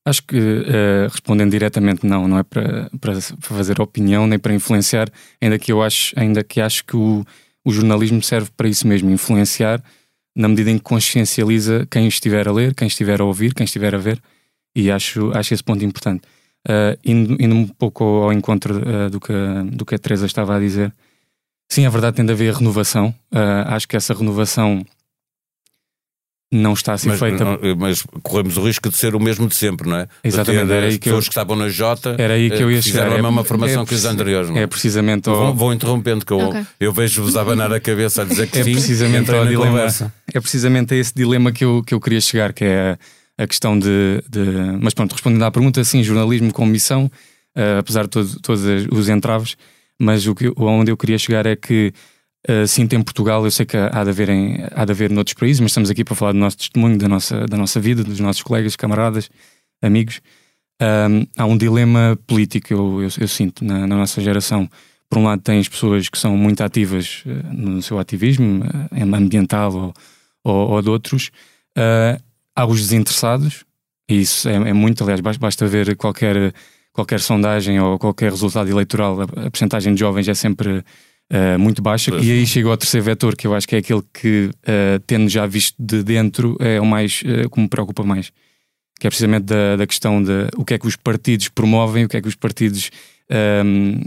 Acho 0.05 0.23
que, 0.23 0.37
uh, 0.37 1.11
respondendo 1.11 1.51
diretamente, 1.51 2.05
não, 2.05 2.27
não 2.27 2.39
é 2.39 2.43
para, 2.43 2.89
para 2.99 3.19
fazer 3.41 3.81
opinião 3.81 4.25
nem 4.25 4.39
para 4.39 4.53
influenciar, 4.53 5.09
ainda 5.41 5.59
que 5.59 5.71
eu 5.71 5.83
acho, 5.83 6.17
ainda 6.17 6.43
que 6.43 6.61
acho 6.61 6.85
que 6.85 6.95
o, 6.95 7.25
o 7.65 7.71
jornalismo 7.71 8.23
serve 8.23 8.49
para 8.55 8.69
isso 8.69 8.87
mesmo, 8.87 9.11
influenciar 9.11 9.83
na 10.37 10.47
medida 10.47 10.69
em 10.69 10.77
que 10.77 10.83
consciencializa 10.83 11.87
quem 11.89 12.07
estiver 12.07 12.47
a 12.47 12.51
ler, 12.51 12.75
quem 12.75 12.87
estiver 12.87 13.19
a 13.19 13.23
ouvir, 13.23 13.55
quem 13.55 13.63
estiver 13.63 13.95
a 13.95 13.97
ver, 13.97 14.21
e 14.75 14.91
acho, 14.91 15.31
acho 15.35 15.55
esse 15.55 15.63
ponto 15.63 15.83
importante. 15.83 16.21
Uh, 16.69 16.95
indo, 17.03 17.41
indo, 17.41 17.55
um 17.55 17.67
pouco 17.67 18.03
ao 18.03 18.31
encontro 18.31 18.77
uh, 18.77 19.09
do, 19.09 19.19
que, 19.19 19.33
do 19.71 19.83
que 19.83 19.95
a 19.95 19.97
Teresa 19.97 20.27
estava 20.27 20.55
a 20.55 20.59
dizer, 20.59 20.93
sim, 21.67 21.85
é 21.85 21.89
verdade, 21.89 22.17
tem 22.17 22.25
de 22.25 22.31
haver 22.31 22.53
renovação. 22.53 23.07
Uh, 23.33 23.65
acho 23.67 23.87
que 23.87 23.97
essa 23.97 24.13
renovação 24.13 24.85
não 26.51 26.73
está 26.73 26.93
a 26.93 26.97
ser 26.97 27.09
mas, 27.09 27.19
feita. 27.19 27.43
Não, 27.43 27.59
mas 27.77 28.03
corremos 28.23 28.57
o 28.57 28.65
risco 28.65 28.89
de 28.89 28.95
ser 28.95 29.15
o 29.15 29.19
mesmo 29.19 29.47
de 29.47 29.55
sempre, 29.55 29.89
não 29.89 29.97
é? 29.97 30.07
Exatamente. 30.23 30.71
Era 30.71 30.85
aí 30.85 30.93
que 30.93 31.05
pessoas 31.05 31.25
eu... 31.25 31.29
que 31.29 31.33
estavam 31.33 31.55
na 31.55 31.69
Jota 31.69 32.15
era 32.17 32.35
aí 32.35 32.49
que 32.49 32.63
eu 32.63 32.71
ia 32.71 32.81
fizeram 32.81 33.11
chegar. 33.11 33.19
a 33.19 33.23
mesma 33.23 33.43
formação 33.43 33.83
é, 33.83 33.85
que 33.85 33.93
os 33.93 34.05
anteriores. 34.05 34.49
Não? 34.49 34.57
É 34.57 34.65
precisamente. 34.65 35.27
Ao... 35.27 35.35
Vou, 35.35 35.53
vou, 35.53 35.73
interrompendo, 35.73 36.25
que 36.25 36.31
eu, 36.31 36.39
okay. 36.39 36.65
eu 36.79 36.93
vejo-vos 36.93 37.35
abanar 37.35 37.71
a 37.73 37.79
cabeça 37.79 38.21
a 38.21 38.25
dizer 38.25 38.47
que 38.47 38.59
é 38.59 38.63
sim, 38.63 38.73
precisamente 38.73 39.29
ao 39.29 39.45
dilema, 39.45 39.71
conversa. 39.71 40.13
É 40.37 40.39
precisamente 40.39 40.93
a 40.93 40.97
esse 40.97 41.15
dilema 41.15 41.51
que 41.51 41.65
eu, 41.65 41.81
que 41.83 41.95
eu 41.95 41.99
queria 41.99 42.21
chegar, 42.21 42.53
que 42.53 42.63
é 42.63 42.91
a, 43.37 43.43
a 43.43 43.47
questão 43.47 43.77
de, 43.77 44.23
de, 44.29 44.41
Mas 44.79 44.93
pronto, 44.93 45.13
respondendo 45.13 45.43
à 45.43 45.49
pergunta, 45.49 45.83
sim, 45.83 46.03
jornalismo 46.03 46.53
com 46.53 46.63
missão, 46.63 47.05
uh, 47.55 47.79
apesar 47.79 48.03
de 48.03 48.09
todo, 48.09 48.39
todos 48.39 48.61
os 48.91 49.09
entraves, 49.09 49.57
mas 49.99 50.27
o 50.27 50.35
que, 50.35 50.53
onde 50.55 50.91
eu 50.91 50.97
queria 50.97 51.17
chegar 51.17 51.45
é 51.47 51.55
que 51.55 51.91
Uh, 52.49 52.65
sinto 52.65 52.95
em 52.95 53.03
Portugal, 53.03 53.43
eu 53.43 53.51
sei 53.51 53.65
que 53.65 53.75
há 53.75 54.03
de, 54.05 54.09
haver 54.09 54.29
em, 54.29 54.59
há 54.71 54.85
de 54.85 54.91
haver 54.93 55.11
noutros 55.11 55.33
países, 55.33 55.59
mas 55.59 55.71
estamos 55.71 55.89
aqui 55.89 56.05
para 56.05 56.15
falar 56.15 56.31
do 56.31 56.37
nosso 56.37 56.57
testemunho, 56.57 56.97
da 56.97 57.05
nossa, 57.05 57.45
da 57.45 57.57
nossa 57.57 57.77
vida, 57.77 58.05
dos 58.05 58.21
nossos 58.21 58.41
colegas, 58.41 58.73
camaradas, 58.77 59.29
amigos. 59.81 60.21
Um, 60.81 61.27
há 61.37 61.45
um 61.45 61.57
dilema 61.57 62.17
político, 62.25 62.71
eu, 62.71 63.01
eu, 63.01 63.09
eu 63.19 63.27
sinto, 63.27 63.65
na, 63.65 63.85
na, 63.85 63.97
nossa 63.97 64.21
geração. 64.21 64.69
Por 65.09 65.19
um 65.19 65.25
lado, 65.25 65.41
tens 65.41 65.67
pessoas 65.67 66.07
que 66.07 66.17
são 66.17 66.37
muito 66.37 66.63
ativas 66.63 67.21
uh, 67.25 67.53
no 67.53 67.81
seu 67.81 67.99
ativismo, 67.99 68.63
ambiental 69.13 69.75
ou, 69.75 69.93
ou, 70.49 70.71
ou 70.71 70.81
de 70.81 70.89
outros. 70.89 71.31
Uh, 71.77 72.21
há 72.55 72.65
os 72.65 72.81
desinteressados, 72.81 73.63
e 74.09 74.21
isso 74.21 74.49
é, 74.49 74.55
é 74.55 74.73
muito, 74.73 75.03
aliás, 75.03 75.21
basta, 75.37 75.67
ver 75.67 75.95
qualquer, 75.95 76.53
qualquer 76.91 77.19
sondagem 77.19 77.79
ou 77.79 77.99
qualquer 77.99 78.31
resultado 78.31 78.69
eleitoral, 78.69 79.21
a, 79.21 79.23
a 79.45 79.51
percentagem 79.51 79.93
de 79.93 79.99
jovens 79.99 80.27
é 80.27 80.33
sempre 80.33 80.79
uh, 80.79 81.59
muito 81.59 81.81
baixa. 81.81 82.11
Pois. 82.11 82.25
E 82.25 82.31
aí 82.31 82.45
chega 82.47 82.69
ao 82.69 82.77
terceiro 82.77 83.05
vetor, 83.05 83.35
que 83.35 83.45
eu 83.45 83.53
acho 83.53 83.67
que 83.67 83.75
é 83.75 83.79
aquele 83.79 84.01
que, 84.13 84.49
uh, 84.63 84.99
tendo 85.05 85.29
já 85.29 85.45
visto 85.45 85.75
de 85.77 86.01
dentro, 86.03 86.57
é 86.59 86.81
o 86.81 86.85
mais 86.85 87.21
uh, 87.21 87.49
que 87.49 87.59
me 87.59 87.67
preocupa 87.67 88.03
mais. 88.03 88.31
Que 88.99 89.05
é 89.05 89.09
precisamente 89.11 89.43
da, 89.43 89.75
da 89.75 89.85
questão 89.85 90.23
de 90.23 90.49
o 90.55 90.65
que 90.65 90.73
é 90.73 90.79
que 90.79 90.87
os 90.87 90.95
partidos 90.95 91.49
promovem, 91.49 92.05
o 92.05 92.09
que 92.09 92.17
é 92.17 92.21
que 92.21 92.27
os 92.27 92.33
partidos 92.33 92.89
um, 93.29 94.01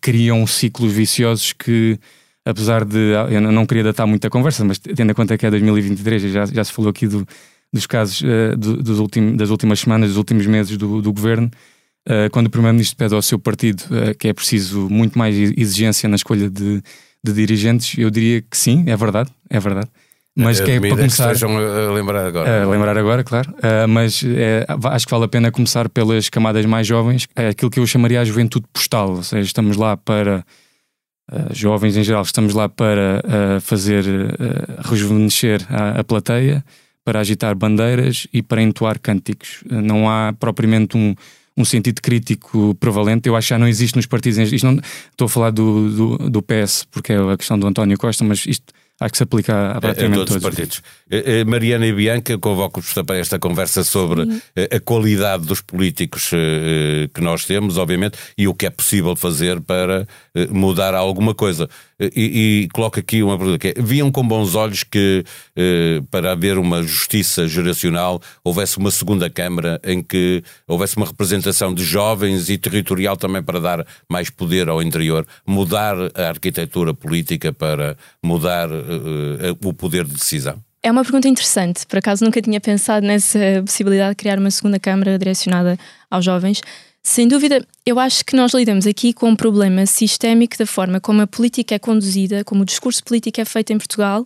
criam 0.00 0.46
ciclos 0.46 0.90
viciosos 0.90 1.52
que 1.52 1.98
apesar 2.46 2.84
de. 2.84 3.12
Eu 3.28 3.40
não 3.40 3.66
queria 3.66 3.82
datar 3.82 4.06
muita 4.06 4.30
conversa, 4.30 4.64
mas 4.64 4.78
tendo 4.78 5.10
em 5.10 5.14
conta 5.14 5.36
que 5.36 5.44
é 5.44 5.50
2023, 5.50 6.22
já, 6.22 6.46
já 6.46 6.64
se 6.64 6.72
falou 6.72 6.90
aqui 6.90 7.08
do, 7.08 7.26
dos 7.72 7.86
casos 7.86 8.20
uh, 8.20 8.56
do, 8.56 8.82
dos 8.82 9.00
ultim, 9.00 9.34
das 9.34 9.50
últimas 9.50 9.80
semanas, 9.80 10.10
dos 10.10 10.16
últimos 10.16 10.46
meses 10.46 10.76
do, 10.76 11.02
do 11.02 11.12
governo, 11.12 11.50
uh, 12.08 12.30
quando 12.30 12.46
o 12.46 12.50
Primeiro-Ministro 12.50 12.96
pede 12.96 13.14
ao 13.14 13.20
seu 13.20 13.38
partido 13.38 13.82
uh, 13.90 14.16
que 14.16 14.28
é 14.28 14.32
preciso 14.32 14.88
muito 14.88 15.18
mais 15.18 15.34
exigência 15.36 16.08
na 16.08 16.14
escolha 16.14 16.48
de, 16.48 16.80
de 17.22 17.32
dirigentes, 17.32 17.98
eu 17.98 18.10
diria 18.10 18.40
que 18.40 18.56
sim, 18.56 18.84
é 18.86 18.96
verdade, 18.96 19.30
é 19.50 19.58
verdade. 19.58 19.88
Mas 20.38 20.60
que 20.60 20.70
é 20.70 20.78
para 20.78 20.90
começar. 20.90 21.34
Que 21.34 21.44
a 21.44 21.90
lembrar 21.92 22.26
agora. 22.26 22.62
A 22.62 22.68
lembrar 22.68 22.98
agora, 22.98 23.24
claro. 23.24 23.54
Mas 23.88 24.22
é, 24.22 24.66
acho 24.90 25.06
que 25.06 25.10
vale 25.10 25.24
a 25.24 25.28
pena 25.28 25.50
começar 25.50 25.88
pelas 25.88 26.28
camadas 26.28 26.66
mais 26.66 26.86
jovens, 26.86 27.26
é 27.34 27.48
aquilo 27.48 27.70
que 27.70 27.80
eu 27.80 27.86
chamaria 27.86 28.20
a 28.20 28.24
juventude 28.24 28.66
postal, 28.70 29.12
ou 29.12 29.22
seja, 29.22 29.46
estamos 29.46 29.78
lá 29.78 29.96
para. 29.96 30.44
Uh, 31.30 31.52
jovens 31.52 31.96
em 31.96 32.04
geral, 32.04 32.22
estamos 32.22 32.54
lá 32.54 32.68
para 32.68 33.22
uh, 33.24 33.60
fazer 33.60 34.04
rejuvenescer 34.84 35.66
a, 35.68 36.00
a, 36.00 36.04
plateia, 36.04 36.64
para 37.04 37.20
agitar 37.20 37.54
bandeiras 37.54 38.26
e 38.32 38.42
para 38.42 38.62
entoar 38.62 39.00
cânticos. 39.00 39.64
não 39.68 40.08
há 40.08 40.32
propriamente 40.32 40.96
um, 40.96 41.14
um 41.56 41.64
sentido 41.64 42.00
crítico 42.00 42.74
prevalente. 42.76 43.28
Eu 43.28 43.34
acho 43.34 43.48
que 43.48 43.54
já 43.54 43.58
não 43.58 43.66
existe 43.66 43.96
nos 43.96 44.06
partidos. 44.06 44.52
Isto 44.52 44.66
não, 44.66 44.80
estou 45.10 45.26
a 45.26 45.28
falar 45.28 45.50
do, 45.50 46.16
do, 46.18 46.30
do 46.30 46.42
PS, 46.42 46.86
porque 46.90 47.12
é 47.12 47.16
a 47.16 47.36
questão 47.36 47.58
do 47.58 47.66
António 47.66 47.98
Costa, 47.98 48.24
mas 48.24 48.46
isto 48.46 48.72
Há 48.98 49.10
que 49.10 49.18
se 49.18 49.22
aplicar 49.22 49.76
a 49.76 49.80
praticamente 49.80 50.22
a 50.22 50.24
todos, 50.24 50.28
todos 50.30 50.36
os 50.36 50.42
partidos. 50.42 50.82
Eh, 51.08 51.40
eh, 51.40 51.44
Mariana 51.44 51.86
e 51.86 51.92
Bianca, 51.92 52.36
convoco-vos 52.36 52.92
para 53.04 53.18
esta 53.18 53.38
conversa 53.38 53.84
sobre 53.84 54.24
Sim. 54.24 54.42
Eh, 54.56 54.76
a 54.76 54.80
qualidade 54.80 55.46
dos 55.46 55.60
políticos 55.60 56.30
que 57.14 57.20
nós 57.20 57.44
temos, 57.44 57.78
obviamente, 57.78 58.18
e 58.36 58.48
o 58.48 58.54
que 58.54 58.66
é 58.66 58.70
possível 58.70 59.14
fazer 59.14 59.60
para 59.60 60.06
mudar 60.50 60.94
alguma 60.94 61.34
coisa. 61.34 61.68
E, 62.00 62.64
e 62.64 62.68
coloco 62.72 62.98
aqui 62.98 63.22
uma 63.22 63.38
pergunta 63.38 63.58
que 63.58 63.68
é, 63.68 63.74
viam 63.82 64.10
com 64.10 64.26
bons 64.26 64.54
olhos 64.54 64.82
que 64.82 65.24
para 66.10 66.32
haver 66.32 66.58
uma 66.58 66.82
justiça 66.82 67.46
geracional 67.48 68.20
houvesse 68.44 68.76
uma 68.78 68.90
segunda 68.90 69.30
Câmara 69.30 69.80
em 69.84 70.02
que 70.02 70.42
houvesse 70.66 70.96
uma 70.96 71.06
representação 71.06 71.72
de 71.72 71.84
jovens 71.84 72.50
e 72.50 72.58
territorial 72.58 73.16
também 73.16 73.42
para 73.42 73.60
dar 73.60 73.86
mais 74.08 74.28
poder 74.28 74.68
ao 74.68 74.82
interior, 74.82 75.26
mudar 75.46 75.96
a 76.14 76.28
arquitetura 76.28 76.92
política 76.92 77.52
para 77.52 77.96
mudar 78.22 78.68
o 79.62 79.72
poder 79.72 80.04
de 80.04 80.14
decisão? 80.14 80.65
É 80.86 80.90
uma 80.92 81.02
pergunta 81.02 81.26
interessante. 81.26 81.84
Por 81.84 81.98
acaso 81.98 82.24
nunca 82.24 82.40
tinha 82.40 82.60
pensado 82.60 83.04
nessa 83.04 83.40
possibilidade 83.66 84.10
de 84.10 84.14
criar 84.14 84.38
uma 84.38 84.52
segunda 84.52 84.78
Câmara 84.78 85.18
direcionada 85.18 85.76
aos 86.08 86.24
jovens. 86.24 86.60
Sem 87.02 87.26
dúvida, 87.26 87.66
eu 87.84 87.98
acho 87.98 88.24
que 88.24 88.36
nós 88.36 88.54
lidamos 88.54 88.86
aqui 88.86 89.12
com 89.12 89.30
um 89.30 89.34
problema 89.34 89.84
sistémico 89.84 90.56
da 90.56 90.64
forma 90.64 91.00
como 91.00 91.22
a 91.22 91.26
política 91.26 91.74
é 91.74 91.78
conduzida, 91.80 92.44
como 92.44 92.62
o 92.62 92.64
discurso 92.64 93.02
político 93.02 93.40
é 93.40 93.44
feito 93.44 93.72
em 93.72 93.78
Portugal, 93.78 94.24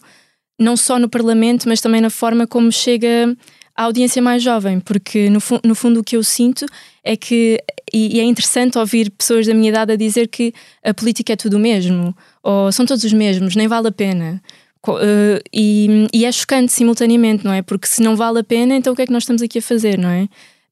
não 0.58 0.76
só 0.76 0.98
no 0.98 1.08
Parlamento, 1.08 1.66
mas 1.66 1.80
também 1.80 2.02
na 2.02 2.10
forma 2.10 2.46
como 2.46 2.70
chega 2.70 3.34
à 3.74 3.84
audiência 3.84 4.20
mais 4.20 4.42
jovem, 4.42 4.80
porque 4.80 5.30
no, 5.30 5.40
fu 5.40 5.58
no 5.64 5.74
fundo 5.74 6.00
o 6.00 6.04
que 6.04 6.14
eu 6.14 6.22
sinto 6.22 6.66
é 7.02 7.16
que, 7.16 7.58
e, 7.90 8.18
e, 8.18 8.20
é 8.20 8.24
interessante 8.24 8.76
ouvir 8.76 9.10
pessoas 9.12 9.46
da 9.46 9.54
minha 9.54 9.70
idade 9.70 9.92
a 9.92 9.96
dizer 9.96 10.28
que 10.28 10.52
a 10.84 10.92
política 10.92 11.32
é 11.32 11.36
tudo 11.36 11.56
o 11.56 11.58
mesmo, 11.58 12.14
ou 12.42 12.70
são 12.70 12.84
todos 12.84 13.02
os 13.02 13.14
mesmos, 13.14 13.56
nem 13.56 13.66
vale 13.66 13.88
a 13.88 13.92
pena. 13.92 14.42
Uh, 14.88 15.38
e, 15.52 16.08
e, 16.12 16.24
é 16.24 16.32
chocante 16.32 16.72
simultaneamente, 16.72 17.44
não 17.44 17.52
é? 17.52 17.60
Porque 17.60 17.86
se 17.86 18.02
não 18.02 18.16
vale 18.16 18.38
a 18.40 18.44
pena, 18.44 18.74
então 18.74 18.92
o 18.92 18.96
que 18.96 19.02
é 19.02 19.06
que 19.06 19.12
nós 19.12 19.24
estamos 19.24 19.42
aqui 19.42 19.58
a 19.58 19.62
fazer, 19.62 19.98
não 19.98 20.08
é? 20.08 20.26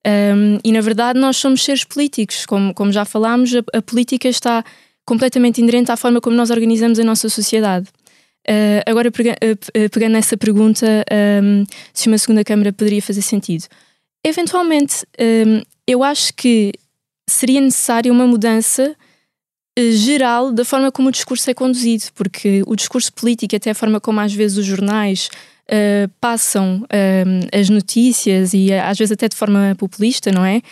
Um, 0.07 0.59
e 0.65 0.73
na 0.73 0.81
verdade 0.81 1.19
nós 1.19 1.37
somos 1.37 1.63
seres 1.63 1.85
políticos, 1.85 2.47
como, 2.47 2.73
como 2.73 2.91
já 2.91 3.05
falámos, 3.05 3.55
a, 3.55 3.63
a, 3.77 3.83
política 3.83 4.29
está 4.29 4.65
completamente 5.05 5.61
inerente 5.61 5.91
à 5.93 5.97
forma 5.97 6.21
como 6.21 6.37
nós 6.37 6.51
organizamos 6.51 6.99
a 6.99 7.05
nossa 7.05 7.29
sociedade. 7.29 7.89
Uh, 8.49 8.81
agora, 8.87 9.11
uh, 9.11 9.91
pegando 9.91 10.13
nessa 10.13 10.37
pergunta, 10.37 11.05
um, 11.43 11.65
se 11.93 12.09
uma 12.09 12.17
segunda 12.17 12.43
Câmara 12.43 12.73
poderia 12.73 13.03
fazer 13.03 13.21
sentido. 13.21 13.65
Eventualmente, 14.25 15.05
um, 15.21 15.61
eu 15.87 16.03
acho 16.03 16.33
que 16.35 16.73
seria 17.29 17.61
necessária 17.61 18.11
uma 18.11 18.27
mudança 18.27 18.83
eh, 18.85 18.97
geral 19.93 20.53
da 20.53 20.65
forma 20.65 20.91
como 20.91 21.09
o 21.09 21.13
discurso 21.13 21.51
é 21.51 21.55
conduzido, 21.55 22.05
porque 22.15 22.63
o 22.67 22.75
discurso 22.75 23.13
político, 23.13 23.55
até 23.55 23.71
a 23.71 23.75
forma 23.75 24.01
como 24.01 24.21
às 24.21 24.33
vezes 24.33 24.59
os 24.59 24.67
jornais 24.67 25.31
uh, 25.69 26.11
passam 26.21 26.83
uh, 26.83 27.49
as 27.59 27.69
notícias 27.69 28.55
e 28.55 28.73
às 28.73 28.99
vezes 28.99 29.13
até 29.13 29.29
de 29.29 29.37
forma 29.37 29.75
populista, 29.79 30.33
não 30.33 30.45
é? 30.45 30.63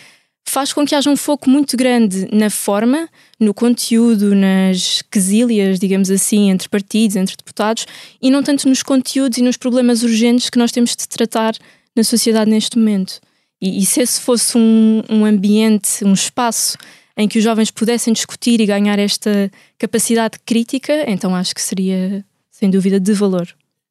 Faz 0.49 0.71
com 0.71 0.85
que 0.85 0.95
haja 0.95 1.09
um 1.09 1.17
foco 1.17 1.49
muito 1.49 1.75
grande 1.75 2.27
na 2.31 2.49
forma, 2.49 3.09
no 3.37 3.53
conteúdo, 3.53 4.33
nas 4.33 5.01
quesílias, 5.11 5.77
digamos 5.77 6.09
assim, 6.09 6.49
entre 6.49 6.69
partidos, 6.69 7.17
entre 7.17 7.35
deputados, 7.35 7.85
e 8.21 8.31
não 8.31 8.41
tanto 8.41 8.67
nos 8.69 8.81
conteúdos 8.81 9.37
e 9.37 9.41
nos 9.41 9.57
problemas 9.57 10.03
urgentes 10.03 10.49
que 10.49 10.57
nós 10.57 10.71
temos 10.71 10.95
de 10.95 11.07
tratar 11.07 11.53
na 11.93 12.03
sociedade 12.03 12.49
neste 12.49 12.77
momento. 12.77 13.19
E, 13.61 13.79
e 13.79 13.85
se 13.85 13.99
esse 13.99 14.21
fosse 14.21 14.57
um, 14.57 15.03
um 15.09 15.25
ambiente, 15.25 16.05
um 16.05 16.13
espaço 16.13 16.77
em 17.17 17.27
que 17.27 17.39
os 17.39 17.43
jovens 17.43 17.71
pudessem 17.71 18.13
discutir 18.13 18.61
e 18.61 18.65
ganhar 18.65 18.99
esta 18.99 19.51
capacidade 19.77 20.37
crítica, 20.45 21.09
então 21.09 21.35
acho 21.35 21.55
que 21.55 21.61
seria, 21.61 22.23
sem 22.51 22.69
dúvida, 22.69 22.99
de 22.99 23.13
valor. 23.13 23.47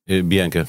Eh, 0.06 0.22
Bianca. 0.22 0.68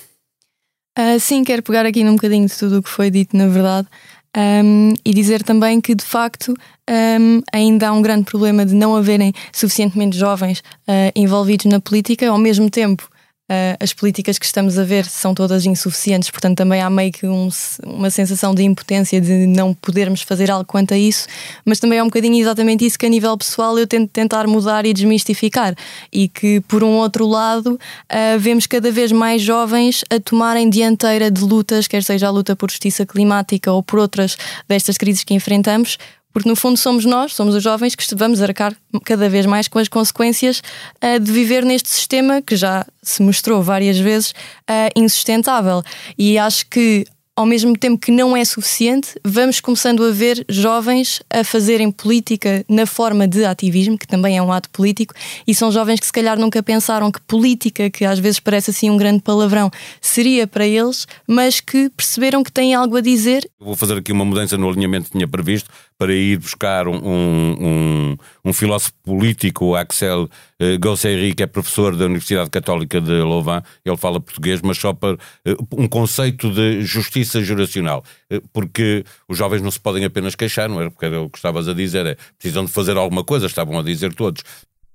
Uh, 0.98 1.20
sim, 1.20 1.44
quero 1.44 1.62
pegar 1.62 1.86
aqui 1.86 2.04
num 2.04 2.16
bocadinho 2.16 2.48
de 2.48 2.58
tudo 2.58 2.80
o 2.80 2.84
que 2.84 2.90
foi 2.90 3.12
dito, 3.12 3.38
na 3.38 3.48
verdade, 3.48 3.88
um, 4.36 4.94
e 5.06 5.14
dizer 5.14 5.44
também 5.44 5.80
que, 5.80 5.94
de 5.94 6.04
facto, 6.04 6.56
um, 6.90 7.42
ainda 7.54 7.90
há 7.90 7.92
um 7.92 8.02
grande 8.02 8.24
problema 8.24 8.66
de 8.66 8.74
não 8.74 8.96
haverem 8.96 9.32
suficientemente 9.54 10.18
jovens 10.18 10.60
uh, 10.60 11.12
envolvidos 11.16 11.68
na 11.68 11.80
política, 11.80 12.28
ao 12.28 12.38
mesmo 12.40 12.70
tempo 12.70 13.08
Uh, 13.50 13.80
as 13.80 13.94
políticas 13.94 14.38
que 14.38 14.46
estamos 14.46 14.78
a 14.78 14.84
ver 14.84 15.06
são 15.06 15.34
todas 15.34 15.66
insuficientes, 15.66 16.30
portanto, 16.30 16.58
também 16.58 16.82
há 16.82 16.90
meio 16.90 17.14
que 17.14 17.26
um, 17.26 17.48
uma 17.86 18.10
sensação 18.10 18.54
de 18.54 18.62
impotência 18.62 19.22
de 19.22 19.48
não 19.48 19.74
podermos 19.74 20.22
fazer 20.22 20.52
algo 20.52 20.66
quanto 20.66 20.94
a 20.94 20.98
isso, 20.98 21.28
mas 21.64 21.80
também 21.80 21.98
é 21.98 22.04
um 22.04 22.08
bocadinho 22.08 22.36
exatamente 22.42 22.86
isso 22.86 23.00
que, 23.00 23.06
a 23.06 23.10
nível 23.10 23.38
pessoal, 23.38 23.80
eu 23.80 23.88
tento 23.88 24.10
tentar 24.10 24.46
mudar 24.48 24.86
e 24.86 24.94
desmistificar. 24.94 25.74
E 26.12 26.28
que, 26.28 26.60
por 26.62 26.84
um 26.84 26.98
outro 26.98 27.26
lado, 27.26 27.76
uh, 27.76 28.38
vemos 28.38 28.68
cada 28.68 28.92
vez 28.92 29.14
mais 29.14 29.42
jovens 29.42 30.04
a 30.10 30.20
tomarem 30.20 30.70
dianteira 30.70 31.32
de 31.32 31.42
lutas, 31.42 31.88
quer 31.88 32.04
seja 32.04 32.28
a 32.28 32.30
luta 32.30 32.54
por 32.54 32.70
justiça 32.70 33.06
climática 33.06 33.72
ou 33.72 33.82
por 33.82 33.98
outras 33.98 34.38
destas 34.68 34.98
crises 34.98 35.24
que 35.24 35.34
enfrentamos, 35.34 35.98
porque 36.38 36.48
no 36.48 36.56
fundo 36.56 36.78
somos 36.78 37.04
nós, 37.04 37.34
somos 37.34 37.56
os 37.56 37.64
jovens 37.64 37.96
que 37.96 38.06
vamos 38.14 38.44
arcar 38.44 38.72
cada 39.04 39.28
vez 39.28 39.48
mais 39.48 39.68
com 39.68 39.80
as 39.80 39.88
consequências 39.88 40.62
uh, 41.04 41.20
de 41.20 41.32
viver 41.32 41.66
neste 41.66 41.90
sistema 41.90 42.44
que 42.44 42.56
já 42.56 42.86
se 43.02 43.24
mostrou 43.24 43.64
várias 43.64 43.98
vezes 43.98 44.30
uh, 44.70 44.92
insustentável. 44.96 45.82
E 46.16 46.38
acho 46.38 46.68
que 46.68 47.08
ao 47.38 47.46
mesmo 47.46 47.78
tempo 47.78 48.04
que 48.04 48.12
não 48.12 48.36
é 48.36 48.44
suficiente, 48.44 49.10
vamos 49.24 49.62
começando 49.62 50.04
a 50.04 50.10
ver 50.10 50.44
jovens 50.50 51.22
a 51.30 51.44
fazerem 51.44 51.92
política 51.92 52.66
na 52.68 52.88
forma 52.88 53.28
de 53.28 53.46
ativismo, 53.46 53.96
que 53.96 54.08
também 54.08 54.40
é 54.40 54.42
um 54.42 54.52
ato 54.52 54.72
político, 54.72 55.14
e 55.46 55.54
são 55.54 55.72
jovens 55.72 56.00
que 56.00 56.08
se 56.08 56.12
calhar 56.12 56.40
nunca 56.40 56.64
pensaram 56.64 57.12
que 57.12 57.22
política, 57.22 57.92
que 57.92 58.04
às 58.04 58.18
vezes 58.18 58.40
parece 58.40 58.72
assim 58.72 58.90
um 58.90 58.98
grande 58.98 59.22
palavrão, 59.22 59.70
seria 60.02 60.48
para 60.48 60.66
eles, 60.66 61.08
mas 61.28 61.60
que 61.60 61.92
perceberam 61.92 62.44
que 62.44 62.52
têm 62.52 62.74
algo 62.74 62.98
a 62.98 63.02
dizer. 63.02 63.48
Vou 63.60 63.76
fazer 63.76 64.00
aqui 64.00 64.12
uma 64.12 64.26
mudança 64.26 64.58
no 64.58 64.68
alinhamento 64.68 65.06
que 65.06 65.12
tinha 65.12 65.28
previsto 65.28 65.70
para 65.98 66.14
ir 66.14 66.38
buscar 66.38 66.88
um, 66.88 66.96
um, 66.96 68.18
um 68.46 68.54
filósofo 68.54 68.94
político, 69.04 69.76
Axel 69.76 70.24
uh, 70.24 70.80
Gosserri, 70.80 71.34
que 71.34 71.44
é 71.44 71.48
professor 71.48 71.96
da 71.96 72.06
Universidade 72.06 72.50
Católica 72.50 73.02
de 73.02 73.22
Louvain. 73.22 73.62
Ele 73.84 73.98
fala 73.98 74.20
português, 74.20 74.62
mas 74.62 74.78
só 74.78 74.94
para 74.94 75.16
uh, 75.16 75.68
um 75.76 75.88
conceito 75.88 76.52
de 76.52 76.84
justiça 76.84 77.44
geracional. 77.44 78.04
Uh, 78.32 78.42
porque 78.54 79.04
os 79.28 79.38
jovens 79.38 79.62
não 79.62 79.72
se 79.72 79.80
podem 79.80 80.06
apenas 80.06 80.36
queixar, 80.36 80.70
não 80.70 80.82
é? 80.82 80.90
Porque 80.90 81.06
era 81.06 81.20
o 81.20 81.30
que 81.30 81.38
estavas 81.40 81.68
a 81.68 81.74
dizer, 81.74 82.06
é 82.06 82.18
precisam 82.38 82.66
de 82.66 82.72
fazer 82.72 82.96
alguma 82.96 83.24
coisa, 83.24 83.48
estavam 83.48 83.80
a 83.80 83.84
dizer 83.84 84.14
todos. 84.14 84.44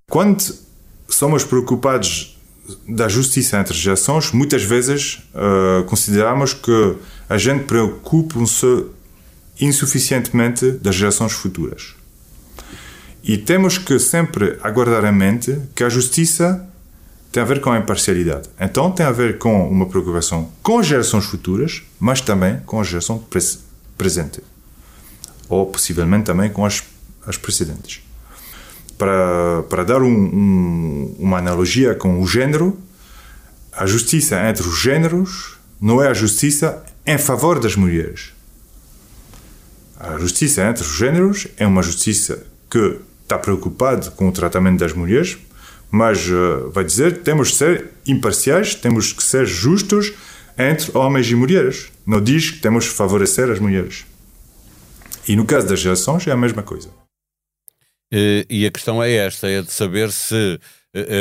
Quando 0.09 0.43
somos 1.09 1.43
preocupados 1.43 2.39
da 2.89 3.09
justiça 3.09 3.59
entre 3.59 3.75
gerações, 3.75 4.31
muitas 4.31 4.63
vezes 4.63 5.23
uh, 5.35 5.85
consideramos 5.85 6.55
que 6.55 6.97
a 7.29 7.37
gente 7.37 7.65
preocupa-se 7.65 8.87
insuficientemente 9.61 10.71
das 10.73 10.95
gerações 10.95 11.33
futuras. 11.33 11.95
E 13.23 13.39
temos 13.39 13.79
que 13.79 13.99
sempre 13.99 14.59
aguardar 14.63 15.05
a 15.05 15.13
mente 15.13 15.57
que 15.75 15.85
a 15.85 15.89
justiça 15.89 16.69
tem 17.31 17.43
a 17.43 17.47
ver 17.47 17.61
com 17.61 17.71
a 17.71 17.79
imparcialidade. 17.79 18.49
Então 18.61 18.91
tem 18.91 19.07
a 19.07 19.13
ver 19.13 19.39
com 19.39 19.69
uma 19.69 19.87
preocupação 19.87 20.51
com 20.63 20.79
as 20.79 20.87
gerações 20.87 21.25
futuras, 21.25 21.83
mas 22.01 22.21
também 22.21 22.61
com 22.67 22.81
a 22.81 22.85
geração 22.85 23.19
pres 23.19 23.61
presente. 23.97 24.43
Ou 25.49 25.67
possivelmente 25.67 26.25
também 26.25 26.51
com 26.51 26.67
as, 26.67 26.83
as 27.25 27.37
precedentes. 27.37 28.03
Para, 28.99 29.63
para 29.69 29.85
dar 29.85 30.03
um, 30.03 30.13
um, 30.13 31.17
uma 31.19 31.39
analogia 31.39 31.95
com 31.95 32.21
o 32.21 32.27
género, 32.27 32.79
a 33.73 33.87
justiça 33.87 34.37
entre 34.49 34.67
os 34.67 34.79
géneros 34.79 35.59
não 35.81 36.03
é 36.03 36.09
a 36.09 36.15
justiça 36.15 36.85
em 37.07 37.19
favor 37.19 37.61
das 37.61 37.77
mulheres 37.77 38.33
a 40.03 40.19
justiça 40.19 40.69
entre 40.69 40.83
os 40.83 40.97
géneros 40.97 41.47
é 41.57 41.65
uma 41.65 41.83
justiça 41.83 42.45
que 42.69 42.99
está 43.23 43.39
preocupada 43.39 44.11
com 44.11 44.29
o 44.29 44.33
tratamento 44.33 44.81
das 44.81 44.93
mulheres, 44.93 45.39
mas 45.93 46.29
uh, 46.29 46.71
vai 46.71 46.83
dizer 46.83 47.23
temos 47.23 47.53
que 47.53 47.57
ser 47.57 47.91
imparciais, 48.05 48.75
temos 48.75 49.13
que 49.13 49.23
ser 49.23 49.47
justos 49.47 50.13
entre 50.59 50.97
homens 50.99 51.31
e 51.31 51.37
mulheres. 51.37 51.93
Não 52.05 52.21
diz 52.21 52.51
que 52.51 52.59
temos 52.59 52.89
que 52.89 52.95
favorecer 52.95 53.49
as 53.49 53.61
mulheres. 53.61 54.05
E 55.29 55.37
no 55.37 55.47
caso 55.47 55.69
das 55.69 55.79
gerações 55.79 56.27
é 56.27 56.33
a 56.33 56.37
mesma 56.37 56.65
coisa. 56.65 56.89
E 58.51 58.67
a 58.67 58.71
questão 58.71 59.03
é 59.03 59.13
esta: 59.13 59.49
é 59.49 59.63
de 59.63 59.71
saber 59.71 60.11
se 60.11 60.59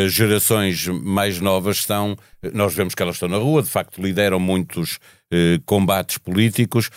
as 0.06 0.12
gerações 0.12 0.88
mais 0.88 1.40
novas 1.40 1.78
estão, 1.78 2.18
nós 2.52 2.74
vemos 2.74 2.94
que 2.94 3.02
elas 3.02 3.16
estão 3.16 3.30
na 3.30 3.38
rua, 3.38 3.62
de 3.62 3.70
facto 3.70 4.02
lideram 4.02 4.40
muitos 4.40 5.00
combates 5.66 6.18
políticos, 6.18 6.90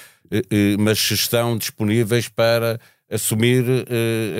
mas 0.78 0.98
estão 1.10 1.56
disponíveis 1.58 2.28
para 2.28 2.80
assumir 3.10 3.64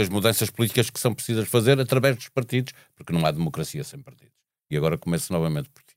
as 0.00 0.08
mudanças 0.08 0.50
políticas 0.50 0.90
que 0.90 0.98
são 0.98 1.14
precisas 1.14 1.46
fazer 1.48 1.78
através 1.78 2.16
dos 2.16 2.28
partidos, 2.28 2.72
porque 2.96 3.12
não 3.12 3.24
há 3.24 3.30
democracia 3.30 3.84
sem 3.84 4.00
partidos. 4.00 4.34
E 4.70 4.76
agora 4.76 4.96
começo 4.98 5.32
novamente 5.32 5.68
por 5.68 5.82
ti. 5.82 5.94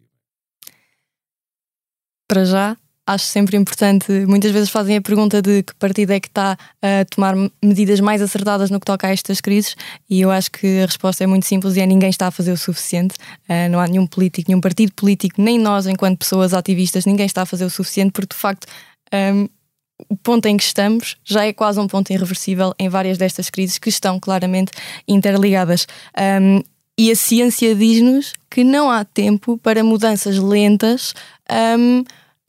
Para 2.27 2.43
já, 2.43 2.77
acho 3.07 3.25
sempre 3.25 3.55
importante. 3.55 4.11
Muitas 4.27 4.51
vezes 4.51 4.69
fazem 4.69 4.97
a 4.97 5.01
pergunta 5.01 5.41
de 5.41 5.63
que 5.63 5.73
partido 5.75 6.11
é 6.11 6.19
que 6.19 6.27
está 6.27 6.57
a 6.81 7.05
tomar 7.09 7.33
medidas 7.63 8.01
mais 8.01 8.21
acertadas 8.21 8.69
no 8.69 8.81
que 8.81 8.85
toca 8.85 9.07
a 9.07 9.11
estas 9.11 9.39
crises, 9.39 9.75
e 10.09 10.19
eu 10.19 10.29
acho 10.29 10.51
que 10.51 10.81
a 10.81 10.85
resposta 10.85 11.23
é 11.23 11.27
muito 11.27 11.45
simples 11.45 11.77
e 11.77 11.79
é 11.79 11.85
ninguém 11.85 12.09
está 12.09 12.27
a 12.27 12.31
fazer 12.31 12.51
o 12.51 12.57
suficiente. 12.57 13.15
Não 13.71 13.79
há 13.79 13.87
nenhum 13.87 14.05
político, 14.05 14.51
nenhum 14.51 14.61
partido 14.61 14.91
político, 14.93 15.41
nem 15.41 15.57
nós, 15.57 15.87
enquanto 15.87 16.19
pessoas 16.19 16.53
ativistas, 16.53 17.05
ninguém 17.05 17.25
está 17.25 17.43
a 17.43 17.45
fazer 17.45 17.63
o 17.63 17.69
suficiente, 17.69 18.11
porque 18.11 18.35
de 18.35 18.39
facto. 18.39 18.67
Um, 19.13 19.47
o 20.09 20.15
ponto 20.15 20.45
em 20.47 20.57
que 20.57 20.63
estamos 20.63 21.17
já 21.23 21.45
é 21.45 21.53
quase 21.53 21.79
um 21.79 21.87
ponto 21.87 22.11
irreversível 22.11 22.73
em 22.77 22.89
várias 22.89 23.17
destas 23.17 23.49
crises 23.49 23.77
que 23.77 23.89
estão 23.89 24.19
claramente 24.19 24.71
interligadas. 25.07 25.87
Um, 26.41 26.61
e 26.97 27.11
a 27.11 27.15
ciência 27.15 27.75
diz-nos 27.75 28.33
que 28.49 28.63
não 28.63 28.89
há 28.89 29.05
tempo 29.05 29.57
para 29.57 29.83
mudanças 29.83 30.37
lentas 30.37 31.13
um, 31.77 32.03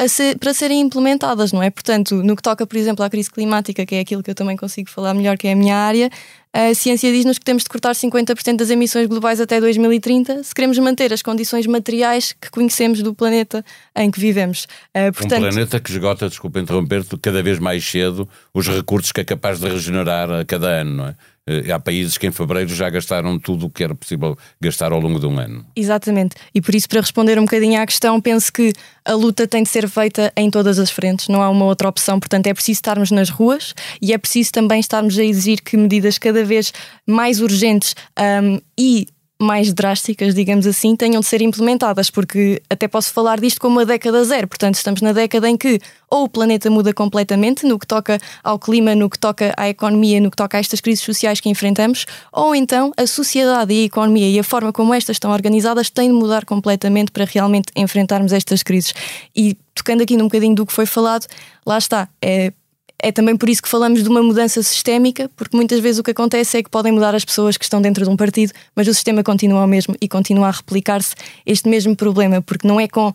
ser, 0.06 0.38
para 0.38 0.54
serem 0.54 0.80
implementadas, 0.80 1.52
não 1.52 1.62
é? 1.62 1.70
Portanto, 1.70 2.22
no 2.22 2.36
que 2.36 2.42
toca, 2.42 2.66
por 2.66 2.76
exemplo, 2.76 3.04
à 3.04 3.10
crise 3.10 3.30
climática, 3.30 3.84
que 3.84 3.96
é 3.96 4.00
aquilo 4.00 4.22
que 4.22 4.30
eu 4.30 4.34
também 4.34 4.56
consigo 4.56 4.88
falar 4.88 5.12
melhor, 5.12 5.36
que 5.36 5.48
é 5.48 5.52
a 5.52 5.56
minha 5.56 5.76
área, 5.76 6.08
a 6.52 6.74
ciência 6.74 7.12
diz-nos 7.12 7.38
que 7.38 7.44
temos 7.44 7.62
de 7.62 7.68
cortar 7.68 7.94
50% 7.94 8.56
das 8.56 8.70
emissões 8.70 9.06
globais 9.06 9.40
até 9.40 9.60
2030 9.60 10.42
se 10.42 10.54
queremos 10.54 10.78
manter 10.78 11.12
as 11.12 11.22
condições 11.22 11.66
materiais 11.66 12.32
que 12.32 12.50
conhecemos 12.50 13.02
do 13.02 13.14
planeta 13.14 13.64
em 13.96 14.10
que 14.10 14.18
vivemos. 14.18 14.66
Uh, 14.96 15.12
portanto... 15.12 15.44
Um 15.44 15.50
planeta 15.50 15.80
que 15.80 15.90
esgota, 15.90 16.28
desculpa 16.28 16.60
interromper-te, 16.60 17.16
cada 17.18 17.42
vez 17.42 17.58
mais 17.58 17.84
cedo 17.84 18.28
os 18.54 18.66
recursos 18.66 19.12
que 19.12 19.20
é 19.20 19.24
capaz 19.24 19.60
de 19.60 19.68
regenerar 19.68 20.30
a 20.30 20.44
cada 20.44 20.68
ano, 20.68 20.94
não 20.94 21.06
é? 21.08 21.14
Eh, 21.48 21.72
há 21.72 21.80
países 21.80 22.18
que 22.18 22.26
em 22.26 22.30
fevereiro 22.30 22.68
já 22.68 22.90
gastaram 22.90 23.38
tudo 23.38 23.66
o 23.66 23.70
que 23.70 23.82
era 23.82 23.94
possível 23.94 24.36
gastar 24.60 24.92
ao 24.92 25.00
longo 25.00 25.18
de 25.18 25.24
um 25.24 25.38
ano. 25.38 25.64
Exatamente. 25.74 26.36
E 26.54 26.60
por 26.60 26.74
isso, 26.74 26.86
para 26.86 27.00
responder 27.00 27.38
um 27.38 27.44
bocadinho 27.44 27.80
à 27.80 27.86
questão, 27.86 28.20
penso 28.20 28.52
que 28.52 28.72
a 29.02 29.14
luta 29.14 29.46
tem 29.46 29.62
de 29.62 29.70
ser 29.70 29.88
feita 29.88 30.30
em 30.36 30.50
todas 30.50 30.78
as 30.78 30.90
frentes, 30.90 31.28
não 31.28 31.42
há 31.42 31.48
uma 31.48 31.64
outra 31.64 31.88
opção. 31.88 32.20
Portanto, 32.20 32.46
é 32.46 32.52
preciso 32.52 32.76
estarmos 32.76 33.10
nas 33.10 33.30
ruas 33.30 33.74
e 34.02 34.12
é 34.12 34.18
preciso 34.18 34.52
também 34.52 34.78
estarmos 34.78 35.18
a 35.18 35.24
exigir 35.24 35.62
que 35.62 35.78
medidas 35.78 36.18
cada 36.18 36.37
vez 36.44 36.72
mais 37.06 37.40
urgentes 37.40 37.94
um, 38.18 38.60
e 38.78 39.06
mais 39.40 39.72
drásticas, 39.72 40.34
digamos 40.34 40.66
assim, 40.66 40.96
tenham 40.96 41.20
de 41.20 41.26
ser 41.26 41.40
implementadas, 41.40 42.10
porque 42.10 42.60
até 42.68 42.88
posso 42.88 43.12
falar 43.12 43.38
disto 43.38 43.60
como 43.60 43.78
a 43.78 43.84
década 43.84 44.24
zero. 44.24 44.48
Portanto, 44.48 44.74
estamos 44.74 45.00
na 45.00 45.12
década 45.12 45.48
em 45.48 45.56
que 45.56 45.80
ou 46.10 46.24
o 46.24 46.28
planeta 46.28 46.68
muda 46.68 46.92
completamente 46.92 47.64
no 47.64 47.78
que 47.78 47.86
toca 47.86 48.18
ao 48.42 48.58
clima, 48.58 48.94
no 48.96 49.08
que 49.08 49.18
toca 49.18 49.54
à 49.56 49.68
economia, 49.68 50.20
no 50.20 50.30
que 50.30 50.36
toca 50.36 50.56
a 50.56 50.60
estas 50.60 50.80
crises 50.80 51.04
sociais 51.04 51.38
que 51.38 51.48
enfrentamos, 51.48 52.04
ou 52.32 52.54
então 52.54 52.92
a 52.96 53.06
sociedade 53.06 53.72
e 53.72 53.82
a 53.82 53.84
economia 53.84 54.28
e 54.28 54.38
a 54.38 54.44
forma 54.44 54.72
como 54.72 54.92
estas 54.92 55.16
estão 55.16 55.30
organizadas 55.30 55.88
têm 55.88 56.08
de 56.08 56.14
mudar 56.14 56.44
completamente 56.44 57.12
para 57.12 57.24
realmente 57.24 57.70
enfrentarmos 57.76 58.32
estas 58.32 58.62
crises. 58.64 58.92
E 59.36 59.56
tocando 59.72 60.02
aqui 60.02 60.16
num 60.16 60.24
bocadinho 60.24 60.54
do 60.54 60.66
que 60.66 60.72
foi 60.72 60.86
falado, 60.86 61.26
lá 61.64 61.78
está. 61.78 62.08
É, 62.20 62.52
é 63.00 63.12
também 63.12 63.36
por 63.36 63.48
isso 63.48 63.62
que 63.62 63.68
falamos 63.68 64.02
de 64.02 64.08
uma 64.08 64.22
mudança 64.22 64.62
sistémica, 64.62 65.30
porque 65.36 65.56
muitas 65.56 65.78
vezes 65.80 66.00
o 66.00 66.02
que 66.02 66.10
acontece 66.10 66.58
é 66.58 66.62
que 66.62 66.70
podem 66.70 66.92
mudar 66.92 67.14
as 67.14 67.24
pessoas 67.24 67.56
que 67.56 67.64
estão 67.64 67.80
dentro 67.80 68.04
de 68.04 68.10
um 68.10 68.16
partido, 68.16 68.52
mas 68.74 68.88
o 68.88 68.94
sistema 68.94 69.22
continua 69.22 69.64
o 69.64 69.66
mesmo 69.66 69.94
e 70.00 70.08
continua 70.08 70.48
a 70.48 70.50
replicar-se 70.50 71.14
este 71.46 71.68
mesmo 71.68 71.94
problema, 71.94 72.42
porque 72.42 72.66
não 72.66 72.80
é 72.80 72.88
com 72.88 73.12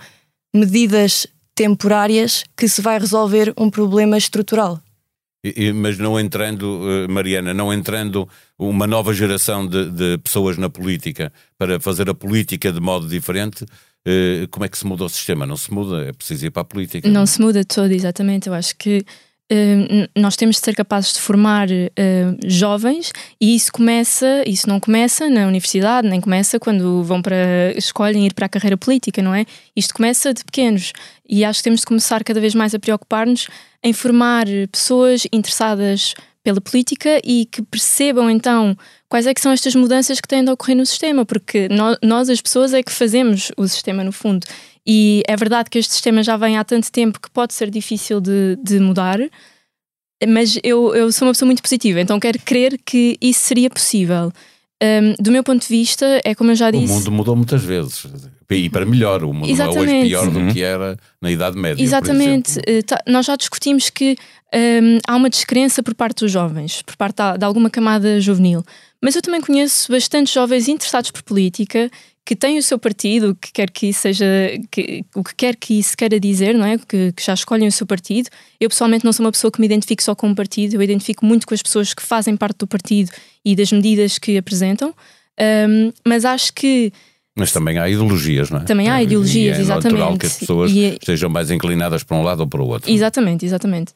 medidas 0.55 1.27
temporárias 1.55 2.43
que 2.55 2.67
se 2.67 2.81
vai 2.81 2.97
resolver 2.97 3.53
um 3.57 3.69
problema 3.69 4.17
estrutural. 4.17 4.79
Mas 5.75 5.97
não 5.97 6.17
entrando, 6.17 6.79
eh, 6.89 7.07
Mariana, 7.09 7.53
não 7.53 7.73
entrando 7.73 8.29
uma 8.57 8.87
nova 8.87 9.13
geração 9.13 9.67
de, 9.67 9.91
de 9.91 10.17
pessoas 10.19 10.57
na 10.57 10.69
política 10.69 11.33
para 11.57 11.81
fazer 11.81 12.09
a 12.09 12.13
política 12.13 12.71
de 12.71 12.79
modo 12.79 13.09
diferente, 13.09 13.65
eh, 14.05 14.47
como 14.49 14.63
é 14.63 14.69
que 14.69 14.77
se 14.77 14.87
muda 14.87 15.03
o 15.03 15.09
sistema? 15.09 15.45
Não 15.45 15.57
se 15.57 15.73
muda, 15.73 16.05
é 16.05 16.13
preciso 16.13 16.45
ir 16.45 16.49
para 16.49 16.61
a 16.61 16.65
política. 16.65 17.05
Não, 17.09 17.21
não 17.21 17.25
se 17.25 17.41
muda 17.41 17.65
todo, 17.65 17.91
exatamente. 17.91 18.47
Eu 18.47 18.53
acho 18.53 18.73
que 18.77 19.05
nós 20.15 20.35
temos 20.35 20.57
de 20.57 20.65
ser 20.65 20.75
capazes 20.75 21.13
de 21.13 21.19
formar 21.19 21.67
uh, 21.69 22.37
jovens 22.45 23.11
e 23.39 23.55
isso 23.55 23.71
começa, 23.71 24.43
isso 24.47 24.67
não 24.67 24.79
começa 24.79 25.29
na 25.29 25.47
universidade, 25.47 26.07
nem 26.07 26.21
começa 26.21 26.59
quando 26.59 27.03
vão 27.03 27.21
para 27.21 27.71
escolhem 27.75 28.25
ir 28.25 28.33
para 28.33 28.45
a 28.45 28.49
carreira 28.49 28.77
política, 28.77 29.21
não 29.21 29.33
é? 29.33 29.45
Isto 29.75 29.93
começa 29.93 30.33
de 30.33 30.43
pequenos 30.43 30.93
e 31.27 31.43
acho 31.43 31.59
que 31.59 31.63
temos 31.63 31.81
de 31.81 31.85
começar 31.85 32.23
cada 32.23 32.39
vez 32.39 32.53
mais 32.53 32.73
a 32.73 32.79
preocupar-nos 32.79 33.47
em 33.83 33.93
formar 33.93 34.45
pessoas 34.71 35.27
interessadas 35.31 36.13
pela 36.43 36.59
política 36.59 37.21
e 37.23 37.45
que 37.45 37.61
percebam 37.61 38.29
então 38.29 38.77
quais 39.13 39.27
é 39.27 39.33
que 39.35 39.41
são 39.41 39.51
estas 39.51 39.75
mudanças 39.75 40.19
que 40.19 40.27
têm 40.27 40.43
de 40.43 40.49
ocorrer 40.49 40.75
no 40.75 40.83
sistema, 40.87 41.23
porque 41.23 41.69
nós, 42.01 42.31
as 42.31 42.41
pessoas 42.41 42.73
é 42.73 42.81
que 42.81 42.91
fazemos 42.91 43.51
o 43.55 43.67
sistema 43.67 44.03
no 44.03 44.11
fundo 44.11 44.47
e 44.83 45.21
é 45.27 45.35
verdade 45.35 45.69
que 45.69 45.77
este 45.77 45.93
sistema 45.93 46.23
já 46.23 46.35
vem 46.35 46.57
há 46.57 46.63
tanto 46.63 46.91
tempo 46.91 47.21
que 47.21 47.29
pode 47.29 47.53
ser 47.53 47.69
difícil 47.69 48.19
de, 48.19 48.57
de 48.63 48.79
mudar, 48.79 49.19
mas 50.27 50.57
eu, 50.63 50.95
eu 50.95 51.11
sou 51.11 51.27
uma 51.27 51.33
pessoa 51.35 51.45
muito 51.45 51.61
positiva, 51.61 52.01
então 52.01 52.19
quero 52.19 52.39
crer 52.39 52.79
que 52.83 53.15
isso 53.21 53.41
seria 53.41 53.69
possível. 53.69 54.33
Um, 54.83 55.15
do 55.23 55.31
meu 55.31 55.43
ponto 55.43 55.61
de 55.61 55.67
vista, 55.67 56.19
é 56.25 56.35
como 56.35 56.51
eu 56.51 56.55
já 56.55 56.69
disse. 56.69 56.91
O 56.91 56.95
mundo 56.95 57.11
mudou 57.11 57.35
muitas 57.37 57.63
vezes. 57.63 58.05
E 58.49 58.69
para 58.69 58.85
melhor, 58.85 59.23
o 59.23 59.33
mundo 59.33 59.49
Exatamente. 59.49 59.85
não 59.85 59.93
é 59.93 59.99
hoje 59.99 60.09
pior 60.09 60.27
uhum. 60.27 60.47
do 60.47 60.53
que 60.53 60.61
era 60.61 60.97
na 61.21 61.31
Idade 61.31 61.57
Média. 61.57 61.81
Exatamente. 61.81 62.59
Uh, 62.59 62.83
tá, 62.85 63.01
nós 63.07 63.25
já 63.25 63.35
discutimos 63.37 63.89
que 63.89 64.17
um, 64.53 64.99
há 65.07 65.15
uma 65.15 65.29
descrença 65.29 65.81
por 65.81 65.95
parte 65.95 66.19
dos 66.19 66.31
jovens, 66.31 66.81
por 66.81 66.97
parte 66.97 67.15
de, 67.15 67.39
de 67.39 67.45
alguma 67.45 67.69
camada 67.69 68.19
juvenil. 68.19 68.63
Mas 69.01 69.15
eu 69.15 69.21
também 69.21 69.41
conheço 69.41 69.91
bastantes 69.91 70.33
jovens 70.33 70.67
interessados 70.67 71.11
por 71.11 71.23
política 71.23 71.89
que 72.25 72.35
tem 72.35 72.57
o 72.57 72.63
seu 72.63 72.79
partido, 72.79 73.35
que 73.35 73.51
quer 73.51 73.69
que 73.69 73.87
isso 73.87 74.01
seja, 74.01 74.25
que, 74.71 75.03
o 75.13 75.23
que 75.23 75.35
quer 75.35 75.55
que 75.57 75.77
isso 75.77 75.95
queira 75.97 76.17
dizer, 76.19 76.53
não 76.53 76.65
é? 76.65 76.77
Que, 76.77 77.11
que, 77.11 77.23
já 77.23 77.33
escolhem 77.33 77.67
o 77.67 77.71
seu 77.71 77.85
partido. 77.85 78.29
Eu 78.59 78.69
pessoalmente 78.69 79.03
não 79.03 79.11
sou 79.11 79.25
uma 79.25 79.31
pessoa 79.31 79.51
que 79.51 79.59
me 79.59 79.65
identifique 79.65 80.01
só 80.01 80.15
com 80.15 80.27
um 80.27 80.35
partido, 80.35 80.75
eu 80.75 80.81
identifico 80.81 81.25
muito 81.25 81.45
com 81.45 81.53
as 81.53 81.61
pessoas 81.61 81.93
que 81.93 82.01
fazem 82.01 82.37
parte 82.37 82.59
do 82.59 82.67
partido 82.67 83.11
e 83.45 83.55
das 83.55 83.71
medidas 83.71 84.17
que 84.17 84.37
apresentam, 84.37 84.93
um, 85.69 85.91
mas 86.05 86.25
acho 86.25 86.53
que. 86.53 86.91
Mas 87.35 87.51
também 87.51 87.79
há 87.79 87.89
ideologias, 87.89 88.49
não 88.51 88.59
é? 88.59 88.63
Também 88.63 88.89
há 88.89 89.01
ideologias, 89.01 89.57
e 89.57 89.59
é 89.59 89.63
exatamente. 89.63 89.99
natural 89.99 90.17
que 90.17 90.25
as 90.25 90.37
pessoas 90.37 90.71
e, 90.71 90.97
estejam 91.01 91.29
mais 91.29 91.49
inclinadas 91.49 92.03
para 92.03 92.17
um 92.17 92.23
lado 92.23 92.41
ou 92.41 92.47
para 92.47 92.61
o 92.61 92.67
outro. 92.67 92.91
Exatamente, 92.91 93.45
exatamente. 93.45 93.93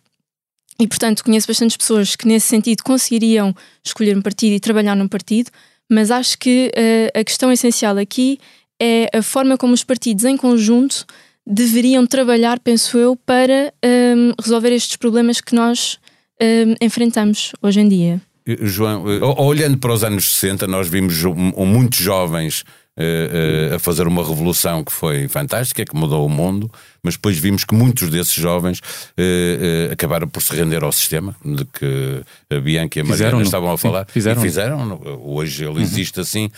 E 0.79 0.87
portanto 0.87 1.23
conheço 1.23 1.47
bastantes 1.47 1.77
pessoas 1.77 2.15
que 2.15 2.27
nesse 2.27 2.47
sentido 2.47 2.83
conseguiriam 2.83 3.55
escolher 3.83 4.17
um 4.17 4.21
partido 4.21 4.53
e 4.53 4.59
trabalhar 4.59 4.95
num 4.95 5.07
partido, 5.07 5.51
mas 5.89 6.11
acho 6.11 6.37
que 6.37 6.71
uh, 6.75 7.19
a 7.19 7.23
questão 7.23 7.51
essencial 7.51 7.97
aqui 7.97 8.39
é 8.79 9.09
a 9.15 9.21
forma 9.21 9.57
como 9.57 9.73
os 9.73 9.83
partidos 9.83 10.23
em 10.25 10.37
conjunto 10.37 11.05
deveriam 11.45 12.05
trabalhar, 12.05 12.59
penso 12.59 12.97
eu, 12.97 13.15
para 13.15 13.73
um, 13.83 14.33
resolver 14.41 14.71
estes 14.73 14.97
problemas 14.97 15.39
que 15.39 15.55
nós 15.55 15.97
um, 16.41 16.75
enfrentamos 16.85 17.53
hoje 17.61 17.79
em 17.79 17.87
dia. 17.87 18.21
João, 18.61 19.03
olhando 19.37 19.77
para 19.77 19.91
os 19.91 20.03
anos 20.03 20.35
60, 20.35 20.67
nós 20.67 20.87
vimos 20.87 21.21
muitos 21.23 21.99
jovens 21.99 22.63
uh, 22.97 23.71
uh, 23.71 23.75
a 23.75 23.79
fazer 23.79 24.07
uma 24.07 24.25
revolução 24.25 24.83
que 24.83 24.91
foi 24.91 25.27
fantástica, 25.27 25.85
que 25.85 25.95
mudou 25.95 26.25
o 26.25 26.29
mundo, 26.29 26.69
mas 27.03 27.15
depois 27.15 27.37
vimos 27.37 27.63
que 27.63 27.75
muitos 27.75 28.09
desses 28.09 28.33
jovens 28.33 28.79
uh, 28.79 29.93
acabaram 29.93 30.27
por 30.27 30.41
se 30.41 30.55
render 30.55 30.83
ao 30.83 30.91
sistema, 30.91 31.35
de 31.45 31.63
que 31.65 32.21
a 32.49 32.59
Bianca 32.59 32.99
e 32.99 33.01
a 33.01 33.05
Mariana 33.05 33.41
estavam 33.41 33.71
a 33.71 33.77
falar. 33.77 34.05
Sim, 34.07 34.13
fizeram. 34.13 34.41
E 34.41 34.43
fizeram. 34.43 35.01
Hoje 35.23 35.63
ele 35.63 35.75
uhum. 35.75 35.81
existe 35.81 36.19
assim. 36.19 36.49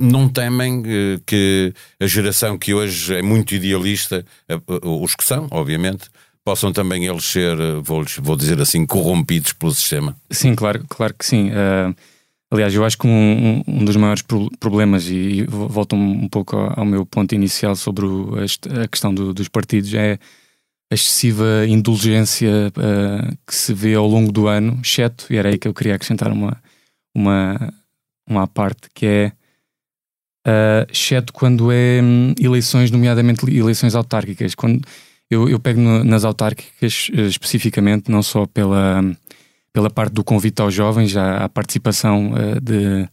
não 0.00 0.28
temem 0.28 0.82
que 1.26 1.72
a 2.00 2.06
geração 2.06 2.56
que 2.56 2.72
hoje 2.72 3.14
é 3.14 3.22
muito 3.22 3.54
idealista, 3.54 4.24
os 4.82 5.14
que 5.14 5.24
são, 5.24 5.46
obviamente, 5.50 6.04
possam 6.50 6.72
também 6.72 7.06
eles 7.06 7.24
ser, 7.24 7.56
vou, 7.80 8.04
vou 8.20 8.36
dizer 8.36 8.60
assim, 8.60 8.84
corrompidos 8.84 9.52
pelo 9.52 9.72
sistema? 9.72 10.16
Sim, 10.28 10.56
claro, 10.56 10.84
claro 10.88 11.14
que 11.14 11.24
sim. 11.24 11.50
Uh, 11.50 11.94
Aliás, 12.52 12.74
eu 12.74 12.84
acho 12.84 12.98
que 12.98 13.06
um, 13.06 13.62
um 13.64 13.84
dos 13.84 13.94
maiores 13.94 14.24
problemas, 14.58 15.06
e 15.06 15.44
volto 15.44 15.94
um, 15.94 16.28
pouco 16.28 16.56
ao, 16.56 16.84
meu 16.84 17.06
ponto 17.06 17.32
inicial 17.32 17.76
sobre 17.76 18.04
o, 18.04 18.34
a, 18.34 18.88
questão 18.88 19.14
do, 19.14 19.32
dos 19.32 19.46
partidos, 19.46 19.94
é 19.94 20.18
a 20.90 20.94
excessiva 20.96 21.64
indulgência 21.68 22.50
uh, 22.70 23.38
que 23.46 23.54
se 23.54 23.72
vê 23.72 23.94
ao 23.94 24.08
longo 24.08 24.32
do 24.32 24.48
ano, 24.48 24.80
exceto, 24.82 25.26
e 25.30 25.36
era 25.36 25.48
aí 25.48 25.56
que 25.56 25.68
eu 25.68 25.72
queria 25.72 25.94
acrescentar 25.94 26.32
uma, 26.32 26.60
uma, 27.14 27.72
uma 28.28 28.48
parte, 28.48 28.88
que 28.92 29.06
é 29.06 29.32
uh, 30.48 30.90
exceto 30.90 31.32
quando 31.32 31.70
é 31.70 32.00
um, 32.02 32.34
eleições, 32.36 32.90
nomeadamente 32.90 33.48
eleições 33.48 33.94
autárquicas. 33.94 34.56
Quando 34.56 34.84
eu, 35.30 35.48
eu 35.48 35.60
pego 35.60 35.80
no, 35.80 36.04
nas 36.04 36.24
autárquicas 36.24 37.08
uh, 37.14 37.20
especificamente, 37.22 38.10
não 38.10 38.22
só 38.22 38.46
pela 38.46 39.02
pela 39.72 39.88
parte 39.88 40.12
do 40.12 40.24
convite 40.24 40.60
aos 40.60 40.74
jovens, 40.74 41.16
à, 41.16 41.44
à 41.44 41.48
participação 41.48 42.32
uh, 42.32 42.60
de, 42.60 43.08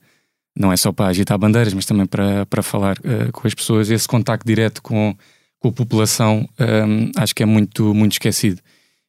não 0.57 0.71
é 0.71 0.77
só 0.77 0.91
para 0.91 1.07
agitar 1.07 1.37
bandeiras, 1.37 1.73
mas 1.73 1.85
também 1.85 2.05
para, 2.05 2.45
para 2.47 2.63
falar 2.63 2.97
uh, 2.99 3.31
com 3.31 3.47
as 3.47 3.53
pessoas. 3.53 3.89
Esse 3.89 4.07
contacto 4.07 4.45
direto 4.45 4.81
com, 4.81 5.15
com 5.59 5.69
a 5.69 5.71
população 5.71 6.47
um, 6.59 7.11
acho 7.15 7.35
que 7.35 7.43
é 7.43 7.45
muito, 7.45 7.93
muito 7.93 8.13
esquecido. 8.13 8.59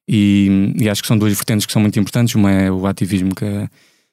E, 0.06 0.74
e, 0.78 0.88
acho 0.88 1.02
que 1.02 1.08
são 1.08 1.18
duas 1.18 1.34
vertentes 1.34 1.66
que 1.66 1.72
são 1.72 1.82
muito 1.82 1.98
importantes. 1.98 2.34
Uma 2.34 2.50
é 2.50 2.70
o 2.70 2.86
ativismo 2.86 3.34
que 3.34 3.44
a, 3.44 3.68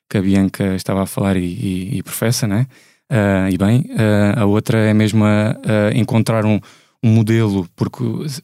que 0.09 0.17
a 0.17 0.21
Bianca 0.21 0.75
estava 0.75 1.03
a 1.03 1.05
falar 1.05 1.37
e, 1.37 1.45
e, 1.45 1.97
e 1.97 2.03
professa, 2.03 2.47
né? 2.47 2.67
Uh, 3.11 3.49
e 3.51 3.57
bem, 3.57 3.81
uh, 3.91 4.39
a 4.41 4.45
outra 4.45 4.77
é 4.79 4.93
mesmo 4.93 5.23
a, 5.23 5.55
a 5.89 5.97
encontrar 5.97 6.45
um, 6.45 6.59
modelo, 7.07 7.67
porque, 7.75 8.03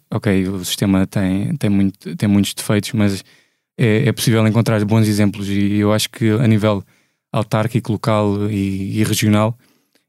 ok, 0.09 0.47
o 0.47 0.63
sistema 0.63 1.07
tem, 1.07 1.55
tem, 1.57 1.69
muito, 1.69 2.15
tem 2.15 2.29
muitos 2.29 2.53
defeitos, 2.53 2.91
mas 2.93 3.23
é, 3.77 4.07
é, 4.07 4.11
possível 4.11 4.45
encontrar 4.47 4.83
bons 4.85 5.07
exemplos. 5.07 5.47
E 5.49 5.77
eu 5.77 5.91
acho 5.91 6.09
que 6.09 6.29
a 6.29 6.47
nível 6.47 6.83
autárquico, 7.31 7.91
local 7.91 8.49
e, 8.49 8.99
e 8.99 9.03
regional 9.03 9.57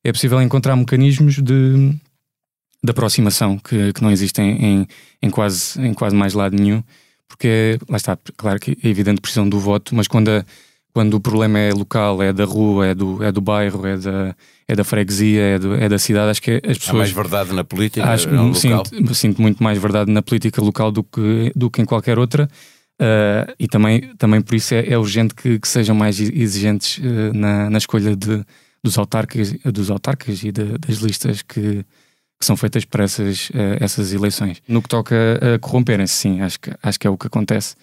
é 0.05 0.13
possível 0.13 0.43
encontrar 0.43 0.77
mecanismos 0.77 1.37
de, 1.37 1.95
de 2.83 2.91
aproximação 2.91 3.59
que, 3.59 3.93
que 3.93 4.03
não 4.03 4.11
existem 4.11 4.65
em, 4.65 4.89
em, 5.23 5.31
quase, 5.31 5.81
em 5.81 5.95
quase 5.95 6.17
mais 6.17 6.35
lado 6.35 6.57
nenhum, 6.57 6.83
porque 7.29 7.49
é, 7.49 7.79
lá 7.89 7.97
está, 7.97 8.19
claro 8.37 8.59
que 8.59 8.77
é 8.83 8.89
evidente 8.89 9.21
precisam 9.21 9.49
do 9.49 9.59
voto, 9.59 9.95
mas 9.95 10.09
quando 10.09 10.29
a, 10.29 10.45
quando 10.93 11.15
o 11.15 11.21
problema 11.21 11.59
é 11.59 11.73
local, 11.73 12.23
é 12.23 12.33
da 12.33 12.45
rua, 12.45 12.87
é 12.87 12.95
do, 12.95 13.23
é 13.23 13.33
do 13.33 13.41
bairro, 13.41 13.87
é 13.87 13.97
da, 13.97 14.37
é 14.69 14.77
da 14.77 14.85
freguesia, 14.85 15.41
é, 15.41 15.59
do, 15.59 15.75
é 15.75 15.89
da 15.89 15.99
cidade, 15.99 16.31
acho 16.31 16.43
que 16.43 16.61
as 16.65 16.79
pessoas. 16.79 16.89
Há 16.91 16.99
mais 16.99 17.11
verdade 17.11 17.53
na 17.53 17.65
política 17.65 18.07
acho, 18.07 18.31
não, 18.31 18.53
sinto, 18.53 19.15
sinto, 19.15 19.41
muito 19.41 19.63
mais 19.63 19.79
verdade 19.79 20.11
na 20.11 20.23
política 20.23 20.61
local 20.61 20.93
do 20.93 21.03
que, 21.03 21.51
do 21.57 21.71
que 21.71 21.81
em 21.81 21.85
qualquer 21.85 22.19
outra. 22.19 22.49
Uh, 23.01 23.51
e 23.59 23.67
também, 23.67 24.15
também 24.17 24.41
por 24.43 24.55
isso 24.55 24.75
é, 24.75 24.87
é 24.87 24.99
urgente 24.99 25.35
que, 25.35 25.59
que, 25.59 25.67
sejam 25.67 25.97
mais 25.97 26.21
exigentes 26.21 26.99
uh, 26.99 27.33
na, 27.35 27.71
na 27.71 27.79
escolha 27.79 28.15
de, 28.15 28.45
dos, 28.85 28.99
autarcas, 28.99 29.53
dos 29.65 29.91
autarcas 29.91 30.45
e 30.45 30.53
de, 30.53 30.79
das 30.79 30.99
listas 30.99 31.43
que, 31.43 31.85
que 32.39 32.47
são 32.47 32.57
feitas 32.57 32.85
para 32.85 33.05
essas, 33.05 33.49
uh, 33.51 33.79
essas 33.81 34.13
eleições. 34.13 34.63
No 34.69 34.83
que 34.83 34.89
toca 34.89 35.17
a 35.55 35.59
corromperem-se, 35.59 36.15
sim, 36.15 36.43
acho 36.43 36.61
que, 36.61 36.71
acho 36.83 37.01
que 37.01 37.07
é 37.07 37.11
o 37.11 37.17
que 37.17 37.27
acontece 37.27 37.75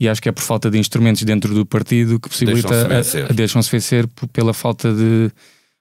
e 0.00 0.08
acho 0.08 0.22
que 0.22 0.28
é 0.30 0.32
por 0.32 0.42
falta 0.42 0.70
de 0.70 0.78
instrumentos 0.78 1.22
dentro 1.22 1.52
do 1.54 1.66
partido 1.66 2.18
que 2.18 2.28
possibilita 2.30 2.88
deixam-se 3.34 3.70
vencer, 3.70 4.08
pela 4.32 4.54
falta 4.54 4.92
de 4.92 5.30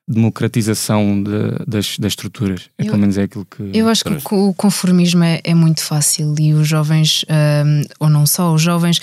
democratização 0.05 1.23
de, 1.23 1.65
das, 1.65 1.97
das 1.97 2.11
estruturas. 2.11 2.69
É, 2.77 2.83
eu, 2.83 2.87
pelo 2.87 2.97
menos 2.97 3.17
é 3.17 3.23
aquilo 3.23 3.45
que. 3.45 3.69
Eu 3.73 3.87
acho 3.87 4.03
que 4.03 4.33
o 4.33 4.53
conformismo 4.55 5.23
é, 5.23 5.39
é, 5.43 5.53
muito 5.53 5.81
fácil 5.81 6.35
e 6.39 6.53
os 6.53 6.67
jovens, 6.67 7.23
um, 7.29 7.83
ou 7.99 8.09
não 8.09 8.25
só, 8.25 8.53
os 8.53 8.61
jovens 8.61 8.99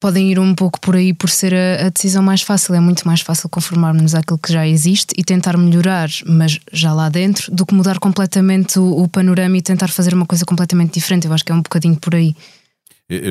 podem 0.00 0.30
ir 0.30 0.38
um 0.38 0.54
pouco 0.54 0.80
por 0.80 0.94
aí 0.94 1.12
por 1.12 1.28
ser 1.28 1.52
a, 1.52 1.86
a 1.86 1.88
decisão 1.90 2.22
mais 2.22 2.40
fácil. 2.40 2.74
É 2.74 2.80
muito 2.80 3.06
mais 3.06 3.20
fácil 3.20 3.48
conformarmos 3.48 4.14
àquilo 4.14 4.38
que 4.38 4.52
já 4.52 4.66
existe 4.66 5.12
e 5.18 5.24
tentar 5.24 5.58
melhorar, 5.58 6.08
mas 6.24 6.60
já 6.72 6.92
lá 6.94 7.08
dentro, 7.08 7.52
do 7.52 7.66
que 7.66 7.74
mudar 7.74 7.98
completamente 7.98 8.78
o, 8.78 9.02
o 9.02 9.08
panorama 9.08 9.56
e 9.58 9.62
tentar 9.62 9.88
fazer 9.88 10.14
uma 10.14 10.24
coisa 10.24 10.44
completamente 10.44 10.94
diferente. 10.94 11.26
Eu 11.26 11.32
acho 11.32 11.44
que 11.44 11.50
é 11.50 11.54
um 11.54 11.62
bocadinho 11.62 11.96
por 11.96 12.14
aí. 12.14 12.34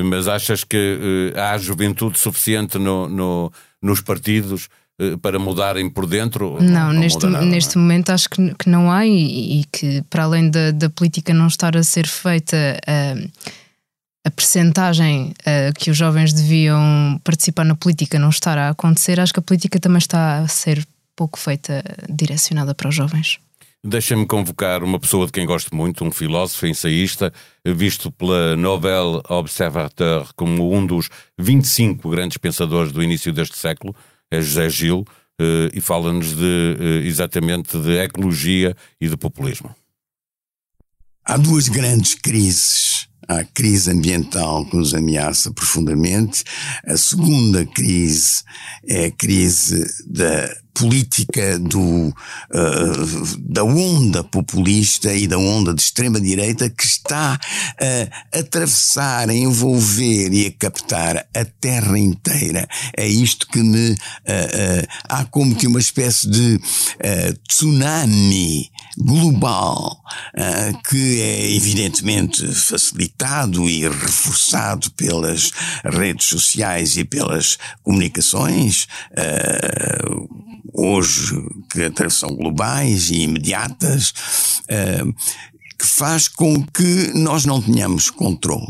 Mas 0.05 0.27
achas 0.27 0.63
que 0.63 1.33
uh, 1.35 1.39
há 1.39 1.57
juventude 1.57 2.17
suficiente 2.17 2.79
no, 2.79 3.07
no, 3.07 3.51
nos 3.79 4.01
partidos 4.01 4.69
uh, 4.99 5.17
para 5.19 5.37
mudarem 5.37 5.87
por 5.87 6.07
dentro? 6.07 6.57
Não, 6.59 6.91
não 6.91 6.99
neste, 6.99 7.27
nada, 7.27 7.45
neste 7.45 7.75
não 7.75 7.83
é? 7.83 7.85
momento 7.85 8.09
acho 8.09 8.27
que, 8.27 8.55
que 8.55 8.69
não 8.69 8.91
há 8.91 9.05
e, 9.05 9.61
e, 9.61 9.65
que 9.71 10.01
para 10.09 10.23
além 10.23 10.49
da, 10.49 10.71
da 10.71 10.89
política 10.89 11.31
não 11.31 11.45
estar 11.45 11.77
a 11.77 11.83
ser 11.83 12.07
feita 12.07 12.57
uh, 12.57 13.29
a 14.25 14.31
percentagem 14.31 15.33
que 15.79 15.89
os 15.89 15.95
jovens 15.95 16.33
deviam 16.33 17.17
participar 17.23 17.63
na 17.63 17.75
política 17.75 18.19
não 18.19 18.27
estar 18.27 18.57
a 18.57 18.67
acontecer, 18.67 19.21
acho 19.21 19.31
que 19.31 19.39
a 19.39 19.41
política 19.41 19.79
também 19.79 19.99
está 19.99 20.39
a 20.39 20.47
ser 20.49 20.85
pouco 21.15 21.39
feita, 21.39 21.81
direcionada 22.09 22.75
para 22.75 22.89
os 22.89 22.95
jovens. 22.95 23.39
Deixa-me 23.89 24.25
convocar 24.25 24.83
uma 24.83 24.99
pessoa 24.99 25.25
de 25.25 25.31
quem 25.31 25.45
gosto 25.45 25.73
muito, 25.73 26.03
um 26.03 26.11
filósofo, 26.11 26.67
ensaísta, 26.67 27.31
visto 27.65 28.11
pela 28.11 28.53
Nobel 28.57 29.23
Observateur 29.29 30.27
como 30.35 30.75
um 30.75 30.85
dos 30.85 31.07
25 31.39 32.09
grandes 32.09 32.37
pensadores 32.37 32.91
do 32.91 33.01
início 33.01 33.31
deste 33.31 33.57
século, 33.57 33.95
é 34.29 34.41
José 34.41 34.69
Gil, 34.69 35.05
eh, 35.39 35.69
e 35.73 35.79
fala-nos 35.79 36.35
de, 36.35 36.77
eh, 36.77 37.07
exatamente 37.07 37.79
de 37.79 37.97
ecologia 37.97 38.75
e 38.99 39.07
de 39.07 39.15
populismo. 39.15 39.73
Há 41.23 41.37
duas 41.37 41.69
grandes 41.69 42.13
crises. 42.13 43.07
Há 43.25 43.39
a 43.39 43.45
crise 43.45 43.89
ambiental 43.89 44.65
que 44.65 44.75
nos 44.75 44.93
ameaça 44.93 45.49
profundamente. 45.53 46.43
A 46.85 46.97
segunda 46.97 47.65
crise 47.65 48.43
é 48.85 49.05
a 49.05 49.11
crise 49.11 49.85
da 50.05 50.53
política 50.77 51.57
do, 51.57 51.79
uh, 51.79 53.37
da 53.39 53.63
onda 53.63 54.23
populista 54.23 55.11
e 55.11 55.27
da 55.27 55.37
onda 55.37 55.73
de 55.73 55.81
extrema-direita 55.81 56.69
que 56.69 56.85
está 56.85 57.39
a 57.79 58.39
atravessar, 58.39 59.29
a 59.29 59.33
envolver 59.33 60.31
e 60.31 60.47
a 60.47 60.51
captar 60.51 61.27
a 61.35 61.45
terra 61.59 61.97
inteira. 61.97 62.67
É 62.95 63.07
isto 63.07 63.47
que 63.47 63.59
me. 63.59 63.91
Uh, 63.91 64.87
há 65.09 65.25
como 65.25 65.55
que 65.55 65.67
uma 65.67 65.79
espécie 65.79 66.29
de 66.29 66.59
tsunami 67.47 68.69
global 68.97 70.01
que 70.89 71.21
é 71.21 71.51
evidentemente 71.51 72.45
facilitado 72.53 73.69
e 73.69 73.87
reforçado 73.87 74.89
pelas 74.91 75.51
redes 75.83 76.25
sociais 76.27 76.97
e 76.97 77.03
pelas 77.03 77.57
comunicações 77.83 78.87
hoje 80.73 81.35
que 81.71 82.09
são 82.09 82.35
globais 82.35 83.09
e 83.09 83.21
imediatas, 83.21 84.13
uh, 84.63 85.13
que 85.77 85.85
faz 85.85 86.27
com 86.27 86.65
que 86.65 87.11
nós 87.13 87.45
não 87.45 87.61
tenhamos 87.61 88.09
controle. 88.09 88.67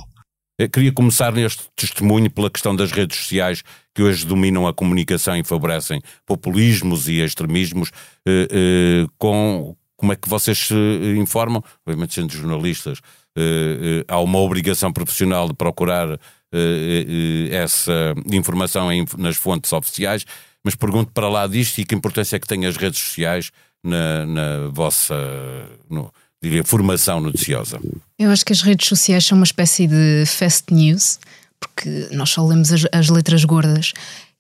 Eu 0.60 0.68
queria 0.68 0.92
começar 0.92 1.32
neste 1.32 1.64
testemunho 1.76 2.32
pela 2.32 2.50
questão 2.50 2.76
das 2.76 2.92
redes 2.92 3.16
sociais 3.20 3.64
que 3.94 4.02
hoje 4.02 4.26
dominam 4.26 4.68
a 4.68 4.74
comunicação 4.74 5.38
e 5.38 5.44
favorecem 5.44 6.02
populismos 6.26 7.08
e 7.08 7.20
extremismos, 7.20 7.92
eh, 8.28 8.48
eh, 8.52 9.08
com 9.20 9.76
como 9.96 10.14
é 10.14 10.16
que 10.16 10.28
vocês 10.28 10.58
se 10.58 10.76
informam? 11.16 11.64
Obviamente, 11.86 12.16
sendo 12.16 12.34
jornalistas, 12.34 13.02
eh, 13.38 14.04
há 14.08 14.20
uma 14.20 14.40
obrigação 14.40 14.92
profissional 14.92 15.48
de 15.48 15.54
procurar 15.54 16.20
essa 17.52 18.16
informação 18.32 18.88
nas 19.18 19.36
fontes 19.36 19.74
oficiais, 19.74 20.26
mas 20.68 20.76
pergunto 20.76 21.14
para 21.14 21.30
lá 21.30 21.48
disto 21.48 21.78
e 21.78 21.86
que 21.86 21.96
importância 21.96 22.36
é 22.36 22.40
que 22.40 22.46
têm 22.46 22.66
as 22.66 22.76
redes 22.76 23.00
sociais 23.00 23.52
na, 23.82 24.26
na 24.26 24.68
vossa 24.68 25.16
no, 25.90 26.14
diria, 26.44 26.62
formação 26.62 27.22
noticiosa? 27.22 27.80
Eu 28.20 28.30
acho 28.32 28.46
que 28.46 28.52
as 28.52 28.62
redes 28.62 28.86
sociais 28.86 29.26
são 29.26 29.38
uma 29.38 29.46
espécie 29.46 29.88
de 29.88 30.26
fast 30.26 30.74
news, 30.74 31.20
porque 31.58 32.10
nós 32.12 32.32
só 32.32 32.46
lemos 32.46 32.74
as, 32.74 32.86
as 32.92 33.08
letras 33.08 33.46
gordas. 33.46 33.94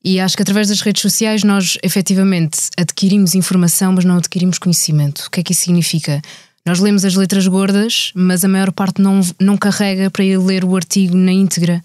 E 0.03 0.19
acho 0.19 0.35
que 0.35 0.41
através 0.41 0.67
das 0.67 0.81
redes 0.81 1.01
sociais 1.01 1.45
nós 1.45 1.77
efetivamente 1.81 2.57
adquirimos 2.77 3.33
informação, 3.33 3.93
mas 3.93 4.03
não 4.03 4.17
adquirimos 4.17 4.59
conhecimento. 4.59 5.27
O 5.27 5.31
que 5.31 5.39
é 5.39 5.43
que 5.43 5.53
isso 5.53 5.61
significa? 5.61 6.21
Nós 6.65 6.81
lemos 6.81 7.05
as 7.05 7.15
letras 7.15 7.47
gordas, 7.47 8.11
mas 8.13 8.43
a 8.43 8.49
maior 8.49 8.73
parte 8.73 9.01
não, 9.01 9.21
não 9.39 9.55
carrega 9.55 10.11
para 10.11 10.25
ir 10.25 10.37
ler 10.37 10.65
o 10.65 10.75
artigo 10.75 11.15
na 11.15 11.31
íntegra 11.31 11.81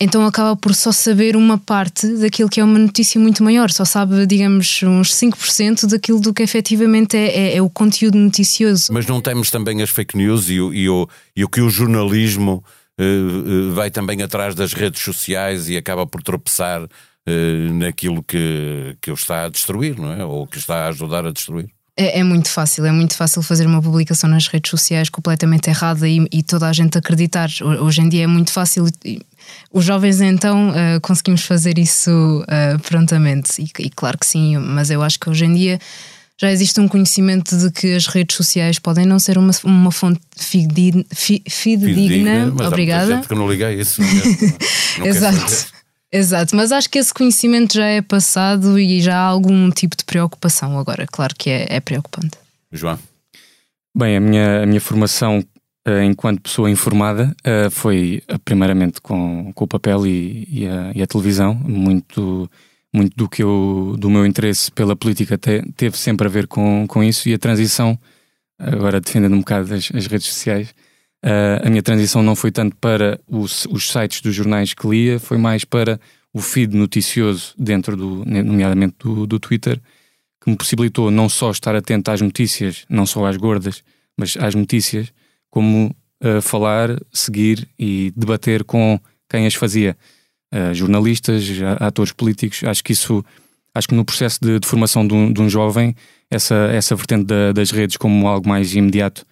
então 0.00 0.24
acaba 0.24 0.54
por 0.54 0.74
só 0.74 0.92
saber 0.92 1.34
uma 1.34 1.58
parte 1.58 2.06
daquilo 2.18 2.48
que 2.48 2.60
é 2.60 2.64
uma 2.64 2.78
notícia 2.78 3.20
muito 3.20 3.42
maior, 3.42 3.70
só 3.70 3.84
sabe, 3.84 4.26
digamos, 4.26 4.82
uns 4.84 5.12
5% 5.12 5.86
daquilo 5.86 6.20
do 6.20 6.32
que 6.32 6.42
efetivamente 6.42 7.16
é, 7.16 7.26
é, 7.26 7.56
é, 7.56 7.62
o 7.62 7.68
conteúdo 7.68 8.16
noticioso. 8.16 8.92
Mas 8.92 9.06
não 9.06 9.20
temos 9.20 9.50
também 9.50 9.82
as 9.82 9.90
fake 9.90 10.16
news 10.16 10.48
e 10.48 10.60
o, 10.60 10.72
e 10.72 10.88
o, 10.88 11.08
e 11.34 11.44
o 11.44 11.48
que 11.48 11.60
o 11.60 11.68
jornalismo 11.68 12.62
uh, 13.00 13.72
vai 13.72 13.90
também 13.90 14.22
atrás 14.22 14.54
das 14.54 14.72
redes 14.72 15.02
sociais 15.02 15.68
e 15.68 15.76
acaba 15.76 16.06
por 16.06 16.22
tropeçar 16.22 16.84
uh, 16.84 17.72
naquilo 17.74 18.22
que, 18.22 18.96
que 19.00 19.10
o 19.10 19.14
está 19.14 19.46
a 19.46 19.48
destruir, 19.48 19.98
não 19.98 20.12
é? 20.12 20.24
Ou 20.24 20.46
que 20.46 20.58
está 20.58 20.84
a 20.84 20.88
ajudar 20.88 21.26
a 21.26 21.32
destruir. 21.32 21.68
É, 22.00 22.20
é, 22.20 22.22
muito 22.22 22.48
fácil, 22.48 22.86
é 22.86 22.92
muito 22.92 23.16
fácil 23.16 23.42
fazer 23.42 23.66
uma 23.66 23.82
publicação 23.82 24.30
nas 24.30 24.46
redes 24.46 24.70
sociais 24.70 25.08
completamente 25.08 25.68
errada 25.68 26.08
e, 26.08 26.24
e 26.30 26.44
toda 26.44 26.68
a 26.68 26.72
gente 26.72 26.96
acreditar. 26.96 27.50
Hoje 27.80 28.02
em 28.02 28.08
dia 28.08 28.22
é 28.22 28.26
muito 28.28 28.52
fácil. 28.52 28.86
Os 29.72 29.84
jovens, 29.84 30.20
então, 30.20 30.70
uh, 30.70 31.00
conseguimos 31.02 31.42
fazer 31.42 31.76
isso 31.76 32.10
uh, 32.42 32.78
prontamente. 32.82 33.60
E, 33.60 33.68
e, 33.80 33.90
claro 33.90 34.16
que 34.16 34.26
sim, 34.26 34.56
mas 34.58 34.90
eu 34.90 35.02
acho 35.02 35.18
que 35.18 35.28
hoje 35.28 35.44
em 35.44 35.54
dia 35.54 35.80
já 36.40 36.52
existe 36.52 36.78
um 36.78 36.86
conhecimento 36.86 37.56
de 37.58 37.68
que 37.72 37.92
as 37.92 38.06
redes 38.06 38.36
sociais 38.36 38.78
podem 38.78 39.04
não 39.04 39.18
ser 39.18 39.36
uma, 39.36 39.50
uma 39.64 39.90
fonte 39.90 40.20
fidedigna. 40.36 41.04
fidedigna, 41.12 42.54
obrigada. 42.64 43.22
Que 43.26 43.34
não 43.34 43.50
liga 43.50 43.66
a 43.66 43.72
isso. 43.72 44.00
Não 44.98 45.02
Exato. 45.04 45.77
Exato, 46.10 46.56
mas 46.56 46.72
acho 46.72 46.88
que 46.88 46.98
esse 46.98 47.12
conhecimento 47.12 47.74
já 47.74 47.84
é 47.84 48.00
passado 48.00 48.78
e 48.78 49.00
já 49.00 49.16
há 49.16 49.26
algum 49.26 49.70
tipo 49.70 49.96
de 49.96 50.04
preocupação 50.04 50.78
agora. 50.78 51.06
Claro 51.06 51.34
que 51.36 51.50
é, 51.50 51.66
é 51.68 51.80
preocupante. 51.80 52.36
João? 52.72 52.98
Bem, 53.94 54.16
a 54.16 54.20
minha, 54.20 54.62
a 54.62 54.66
minha 54.66 54.80
formação 54.80 55.44
uh, 55.86 56.02
enquanto 56.02 56.40
pessoa 56.40 56.70
informada 56.70 57.34
uh, 57.40 57.70
foi 57.70 58.22
uh, 58.32 58.38
primeiramente 58.38 59.00
com, 59.00 59.52
com 59.54 59.64
o 59.64 59.68
papel 59.68 60.06
e, 60.06 60.46
e, 60.50 60.66
a, 60.66 60.92
e, 60.94 61.02
a, 61.02 61.06
televisão, 61.06 61.54
muito 61.54 62.50
muito 62.94 63.14
do 63.14 63.28
que 63.28 63.42
eu, 63.42 63.96
do 63.98 64.08
meu 64.08 64.24
interesse 64.24 64.72
pela 64.72 64.96
política 64.96 65.36
te, 65.36 65.62
teve 65.76 65.96
sempre 65.98 66.26
a 66.26 66.30
ver 66.30 66.46
com, 66.46 66.86
com 66.88 67.04
isso 67.04 67.28
e 67.28 67.34
a 67.34 67.38
transição, 67.38 67.98
agora 68.58 68.98
defendendo 68.98 69.34
um 69.34 69.40
bocado 69.40 69.74
as, 69.74 69.90
as 69.94 70.06
redes 70.06 70.26
sociais, 70.26 70.74
uh, 71.24 71.66
a 71.66 71.70
minha 71.70 71.82
transição 71.82 72.22
não 72.22 72.36
foi 72.36 72.50
tanto 72.50 72.76
para 72.76 73.20
os, 73.26 73.66
os 73.66 73.90
sites 73.90 74.20
dos 74.20 74.34
jornais 74.34 74.74
que 74.74 74.86
lia, 74.86 75.18
foi 75.18 75.38
mais 75.38 75.64
para 75.64 76.00
o 76.32 76.40
feed 76.40 76.76
noticioso 76.76 77.54
dentro 77.58 77.96
do, 77.96 78.24
nomeadamente 78.24 78.96
do, 78.98 79.26
do 79.26 79.38
Twitter, 79.38 79.80
que 80.40 80.50
me 80.50 80.56
possibilitou 80.56 81.10
não 81.10 81.28
só 81.28 81.50
estar 81.50 81.74
atento 81.74 82.10
às 82.10 82.20
notícias, 82.20 82.84
não 82.88 83.06
só 83.06 83.26
às 83.26 83.36
gordas, 83.36 83.82
mas 84.16 84.36
às 84.36 84.54
notícias, 84.54 85.12
como 85.50 85.94
uh, 86.22 86.40
falar, 86.42 87.00
seguir 87.12 87.68
e 87.78 88.12
debater 88.16 88.64
com 88.64 89.00
quem 89.28 89.46
as 89.46 89.54
fazia. 89.54 89.96
Uh, 90.54 90.72
jornalistas, 90.72 91.44
atores 91.78 92.10
políticos, 92.10 92.64
acho 92.64 92.82
que 92.82 92.92
isso, 92.92 93.22
acho 93.74 93.86
que 93.86 93.94
no 93.94 94.04
processo 94.04 94.38
de, 94.40 94.58
de 94.58 94.66
formação 94.66 95.06
de 95.06 95.12
um, 95.12 95.30
de 95.30 95.42
um, 95.42 95.48
jovem, 95.48 95.94
essa, 96.30 96.54
essa 96.72 96.96
vertente 96.96 97.24
da, 97.24 97.52
das 97.52 97.70
redes 97.70 97.98
como 97.98 98.26
algo 98.26 98.48
mais 98.48 98.74
imediato 98.74 99.26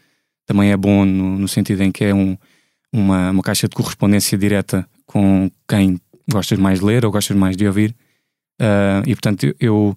também 0.47 0.71
é 0.71 0.77
bom 0.77 1.05
no, 1.05 1.39
no 1.39 1.49
sentido 1.49 1.83
em 1.83 1.93
que 1.93 2.05
é 2.05 2.15
um, 2.15 2.37
uma, 2.93 3.31
uma 3.31 3.43
caixa 3.43 3.69
de 3.69 3.75
correspondência 3.75 4.39
direta 4.39 4.89
com 5.05 5.51
quem 5.69 6.01
gostas 6.31 6.59
mais 6.59 6.79
de 6.79 6.85
ler 6.85 7.05
ou 7.05 7.11
gostas 7.11 7.37
mais 7.37 7.57
de 7.57 7.67
ouvir. 7.67 7.95
Uh, 8.61 9.03
e 9.07 9.15
portanto 9.15 9.55
eu 9.61 9.97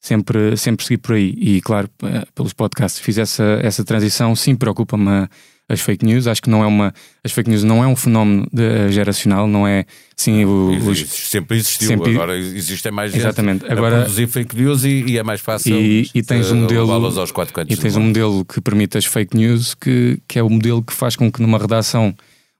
sempre, 0.00 0.56
sempre 0.56 0.84
segui 0.84 0.98
por 0.98 1.14
aí. 1.14 1.34
E 1.36 1.60
claro, 1.60 1.88
pelos 2.34 2.52
podcasts 2.52 3.00
fiz 3.00 3.18
essa, 3.18 3.58
essa 3.62 3.84
transição, 3.84 4.36
sim, 4.36 4.54
preocupa-me 4.54 5.28
as 5.68 5.80
fake 5.80 6.04
news. 6.04 6.26
Acho 6.26 6.42
que 6.42 6.48
não 6.48 6.62
é 6.62 6.66
uma. 6.66 6.94
As 7.22 7.32
fake 7.32 7.50
news 7.50 7.62
não 7.62 7.84
é 7.84 7.86
um 7.86 7.94
fenómeno 7.94 8.48
de, 8.52 8.62
uh, 8.62 8.90
geracional, 8.90 9.46
não 9.46 9.66
é 9.66 9.84
sim 10.16 10.44
o, 10.44 10.70
os, 10.88 10.98
sempre 10.98 11.58
existiu, 11.58 11.88
sempre, 11.88 12.14
agora 12.14 12.36
existe 12.36 12.90
mais 12.90 13.14
exatamente. 13.14 13.62
gente 13.62 13.72
agora, 13.72 13.98
a 13.98 14.00
produzir 14.00 14.26
fake 14.26 14.56
news 14.56 14.84
e, 14.84 15.04
e 15.06 15.18
é 15.18 15.22
mais 15.22 15.40
fácil 15.40 15.76
e, 15.76 16.10
e 16.12 16.22
tens 16.22 16.50
um 16.50 16.62
modelo 16.62 16.90
aos 16.92 17.30
quatro 17.30 17.54
e 17.68 17.76
tens 17.76 17.94
um 17.94 18.02
modelo 18.02 18.44
que 18.44 18.60
permite 18.60 18.98
as 18.98 19.04
fake 19.04 19.36
news 19.36 19.74
que, 19.74 20.20
que 20.26 20.38
é 20.38 20.42
o 20.42 20.50
modelo 20.50 20.82
que 20.82 20.92
faz 20.92 21.14
com 21.14 21.30
que 21.30 21.40
numa 21.40 21.56
redação 21.56 22.12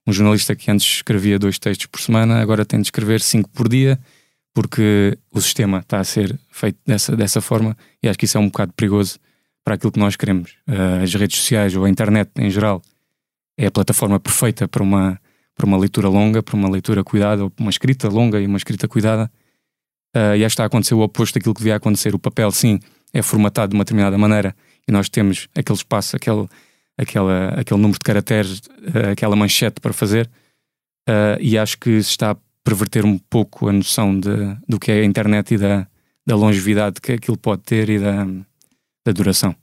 um 0.07 0.13
jornalista 0.13 0.55
que 0.55 0.71
antes 0.71 0.87
escrevia 0.87 1.37
dois 1.37 1.59
textos 1.59 1.87
por 1.87 2.01
semana 2.01 2.41
agora 2.41 2.65
tem 2.65 2.81
de 2.81 2.87
escrever 2.87 3.21
cinco 3.21 3.49
por 3.51 3.69
dia 3.69 3.99
porque 4.55 5.19
o 5.33 5.41
sistema 5.41 5.79
está 5.79 5.99
a 5.99 6.05
ser 6.05 6.39
feito 6.51 6.79
dessa, 6.87 7.17
dessa 7.17 7.41
forma 7.41 7.77
e 8.01 8.09
acho 8.09 8.19
que 8.19 8.25
isso 8.25 8.39
é 8.39 8.41
um 8.41 8.47
bocado 8.47 8.73
perigoso 8.73 9.19
para 9.65 9.75
aquilo 9.75 9.93
que 9.93 9.99
nós 9.99 10.17
queremos. 10.17 10.53
Uh, 10.67 11.03
as 11.03 11.13
redes 11.15 11.39
sociais 11.39 11.77
ou 11.77 11.85
a 11.85 11.91
internet 11.91 12.31
em 12.39 12.49
geral 12.51 12.81
é 13.59 13.67
a 13.67 13.71
plataforma 13.71 14.21
perfeita 14.21 14.69
para 14.69 14.83
uma, 14.83 15.21
para 15.57 15.67
uma 15.67 15.77
leitura 15.77 16.09
longa, 16.09 16.41
para 16.41 16.55
uma 16.55 16.71
leitura 16.71 17.03
cuidada, 17.03 17.51
uma 17.59 17.71
escrita 17.71 18.09
longa 18.09 18.41
e 18.41 18.47
uma 18.47 18.57
escrita 18.57 18.87
cuidada. 18.87 19.31
Uh, 20.17 20.37
e 20.37 20.45
acho 20.45 20.47
que 20.47 20.47
está 20.47 20.63
a 20.63 20.67
acontecer 20.67 20.95
o 20.95 21.01
oposto 21.01 21.35
daquilo 21.35 21.53
que 21.53 21.61
devia 21.61 21.75
acontecer. 21.75 22.15
O 22.15 22.19
papel, 22.19 22.53
sim, 22.53 22.79
é 23.13 23.21
formatado 23.21 23.71
de 23.71 23.77
uma 23.77 23.85
determinada 23.85 24.17
maneira 24.17 24.55
e 24.87 24.93
nós 24.93 25.09
temos 25.09 25.49
aquele 25.57 25.77
espaço, 25.77 26.15
aquele, 26.15 26.47
aquela, 26.97 27.49
aquele 27.49 27.81
número 27.81 27.99
de 27.99 28.05
caracteres, 28.05 28.59
uh, 28.59 29.11
aquela 29.13 29.35
manchete 29.35 29.81
para 29.81 29.93
fazer. 29.93 30.31
Uh, 31.09 31.41
e 31.41 31.59
acho 31.59 31.77
que 31.79 32.01
se 32.01 32.11
está 32.11 32.31
a 32.31 32.37
perverter 32.63 33.05
um 33.05 33.19
pouco 33.19 33.69
a 33.69 33.73
noção 33.73 34.19
de, 34.19 34.31
do 34.69 34.79
que 34.79 34.93
é 34.93 35.01
a 35.01 35.05
internet 35.05 35.55
e 35.55 35.59
da, 35.59 35.87
da 36.25 36.37
longevidade 36.37 37.01
que 37.01 37.13
aquilo 37.13 37.37
pode 37.37 37.63
ter 37.63 37.89
e 37.89 37.99
da, 37.99 38.25
da 39.05 39.13
duração. 39.13 39.57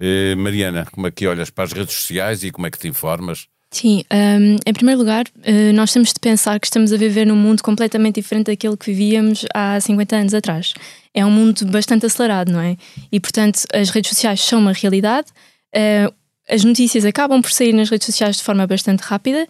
Eh, 0.00 0.34
Mariana, 0.34 0.86
como 0.90 1.06
é 1.06 1.10
que 1.10 1.26
olhas 1.26 1.50
para 1.50 1.64
as 1.64 1.72
redes 1.72 1.94
sociais 1.94 2.42
e 2.42 2.50
como 2.50 2.66
é 2.66 2.70
que 2.70 2.78
te 2.78 2.88
informas? 2.88 3.46
Sim, 3.72 4.02
um, 4.12 4.56
em 4.66 4.72
primeiro 4.72 4.98
lugar, 4.98 5.26
uh, 5.28 5.72
nós 5.74 5.92
temos 5.92 6.12
de 6.12 6.18
pensar 6.18 6.58
que 6.58 6.66
estamos 6.66 6.92
a 6.92 6.96
viver 6.96 7.24
num 7.24 7.36
mundo 7.36 7.62
completamente 7.62 8.16
diferente 8.16 8.46
daquele 8.46 8.76
que 8.76 8.86
vivíamos 8.86 9.44
há 9.54 9.80
50 9.80 10.16
anos 10.16 10.34
atrás. 10.34 10.74
É 11.14 11.24
um 11.24 11.30
mundo 11.30 11.64
bastante 11.66 12.04
acelerado, 12.04 12.50
não 12.50 12.60
é? 12.60 12.76
E, 13.12 13.20
portanto, 13.20 13.60
as 13.72 13.90
redes 13.90 14.08
sociais 14.08 14.40
são 14.40 14.58
uma 14.58 14.72
realidade, 14.72 15.28
uh, 15.76 16.12
as 16.48 16.64
notícias 16.64 17.04
acabam 17.04 17.40
por 17.40 17.52
sair 17.52 17.72
nas 17.72 17.88
redes 17.88 18.06
sociais 18.06 18.38
de 18.38 18.42
forma 18.42 18.66
bastante 18.66 19.02
rápida. 19.02 19.46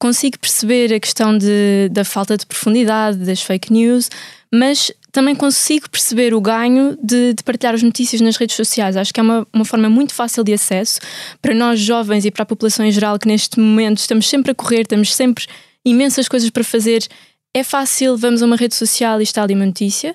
Consigo 0.00 0.36
perceber 0.40 0.92
a 0.92 0.98
questão 0.98 1.38
de, 1.38 1.88
da 1.92 2.04
falta 2.04 2.36
de 2.36 2.46
profundidade 2.46 3.18
das 3.18 3.40
fake 3.40 3.72
news, 3.72 4.10
mas 4.52 4.90
também 5.12 5.34
consigo 5.34 5.88
perceber 5.90 6.34
o 6.34 6.40
ganho 6.40 6.96
de, 7.02 7.34
de, 7.34 7.42
partilhar 7.42 7.74
as 7.74 7.82
notícias 7.82 8.20
nas 8.20 8.36
redes 8.36 8.56
sociais. 8.56 8.96
Acho 8.96 9.12
que 9.12 9.20
é 9.20 9.22
uma, 9.22 9.46
uma 9.52 9.64
forma 9.64 9.88
muito 9.88 10.14
fácil 10.14 10.44
de 10.44 10.52
acesso 10.52 11.00
para 11.40 11.54
nós 11.54 11.80
jovens 11.80 12.24
e 12.24 12.30
para 12.30 12.42
a 12.42 12.46
população 12.46 12.84
em 12.84 12.92
geral, 12.92 13.18
que 13.18 13.28
neste 13.28 13.58
momento 13.58 13.98
estamos 13.98 14.28
sempre 14.28 14.52
a 14.52 14.54
correr, 14.54 14.86
temos 14.86 15.14
sempre 15.14 15.46
imensas 15.84 16.28
coisas 16.28 16.50
para 16.50 16.64
fazer. 16.64 17.06
É 17.54 17.64
fácil, 17.64 18.16
vamos 18.16 18.42
a 18.42 18.46
uma 18.46 18.56
rede 18.56 18.74
social 18.74 19.20
e 19.20 19.24
está 19.24 19.42
ali 19.42 19.54
uma 19.54 19.66
notícia. 19.66 20.14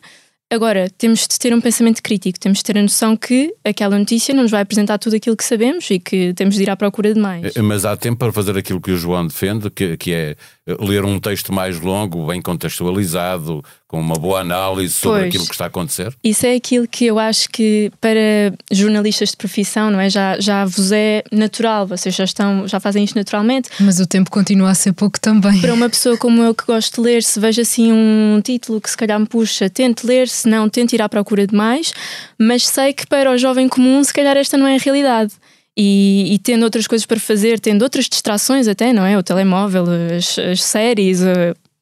Agora, 0.52 0.90
temos 0.96 1.28
de 1.28 1.40
ter 1.40 1.54
um 1.54 1.60
pensamento 1.60 2.02
crítico, 2.04 2.40
temos 2.40 2.60
de 2.60 2.64
ter 2.64 2.78
a 2.78 2.82
noção 2.82 3.18
que 3.18 3.54
aquela 3.64 3.98
notícia 3.98 4.34
não 4.34 4.44
nos 4.44 4.52
vai 4.52 4.62
apresentar 4.62 5.00
tudo 5.00 5.16
aquilo 5.16 5.36
que 5.36 5.44
sabemos 5.44 5.90
e 5.90 6.00
que 6.00 6.34
temos 6.34 6.56
de 6.56 6.64
ir 6.64 6.70
à 6.70 6.76
procura 6.76 7.14
de 7.14 7.20
mais. 7.20 7.56
Eh, 7.56 7.62
mas 7.62 7.84
há 7.84 7.98
tempo 7.98 8.20
para 8.20 8.32
fazer 8.32 8.56
aquilo 8.56 8.80
que 8.80 8.92
o 8.92 8.98
João 8.98 9.26
defende, 9.26 9.70
que, 9.72 9.98
que 9.98 10.14
é 10.14 10.36
ler 10.68 11.06
um 11.06 11.20
texto 11.20 11.54
mais 11.54 11.80
longo, 11.80 12.26
bem 12.26 12.42
contextualizado, 12.42 13.64
com 13.88 14.00
uma 14.00 14.16
boa 14.16 14.42
análise 14.42 14.94
sobre 14.94 15.20
pois, 15.20 15.28
aquilo 15.28 15.46
que 15.46 15.54
está 15.54 15.66
a 15.66 15.68
acontecer? 15.68 16.16
Isso 16.24 16.46
é 16.46 16.56
aquilo 16.56 16.88
que 16.88 17.06
eu 17.06 17.20
acho 17.20 17.48
que 17.50 17.92
para 18.02 18.52
jornalistas 18.72 19.30
de 19.30 19.38
profissão, 19.38 19.92
não 19.92 20.00
é? 20.00 20.10
Já, 20.10 20.40
já 20.40 20.66
vos 20.66 20.92
é 20.92 21.24
natural, 21.32 21.86
vocês 21.86 22.16
já 22.16 22.24
estão, 22.24 22.68
já 22.68 22.80
fazem 22.80 23.04
isto 23.04 23.16
naturalmente. 23.16 23.70
Mas 23.80 24.00
o 24.00 24.08
tempo 24.08 24.32
continua 24.32 24.72
a 24.72 24.76
ser 24.76 24.94
pouco 24.94 25.20
também. 25.20 25.62
Para 25.62 25.74
uma 25.74 25.90
pessoa 25.90 26.18
como 26.18 26.42
eu 26.42 26.56
que 26.56 26.66
gosto 26.66 26.96
de 26.96 27.08
ler, 27.10 27.24
se 27.24 27.40
vejo 27.40 27.62
assim 27.62 27.92
um 27.92 28.42
título 28.44 28.82
que 28.82 28.90
se 28.90 28.98
calhar 28.98 29.20
me 29.20 29.28
puxa, 29.28 29.70
tente 29.70 30.06
ler, 30.06 30.28
se 30.28 30.50
não, 30.50 30.68
tente 30.68 30.96
ir 30.96 31.02
à 31.02 31.08
procura 31.08 31.46
de 31.46 31.56
mais, 31.56 31.94
mas 32.40 32.68
sei 32.68 32.92
que 32.92 33.06
para 33.06 33.32
o 33.32 33.38
jovem 33.38 33.70
comum, 33.70 34.04
se 34.04 34.14
calhar 34.14 34.36
esta 34.36 34.58
não 34.58 34.66
é 34.66 34.76
a 34.76 34.80
realidade. 34.80 35.34
E, 35.78 36.34
e, 36.34 36.40
tendo 36.40 36.64
outras 36.64 36.88
coisas 36.88 37.06
para 37.06 37.20
fazer, 37.20 37.60
tendo 37.60 37.82
outras 37.82 38.06
distrações 38.06 38.68
até, 38.68 38.94
não 38.94 39.06
é? 39.06 39.18
O 39.18 39.24
telemóvel, 39.24 39.86
as, 40.16 40.40
as 40.40 40.64
séries, 40.64 41.22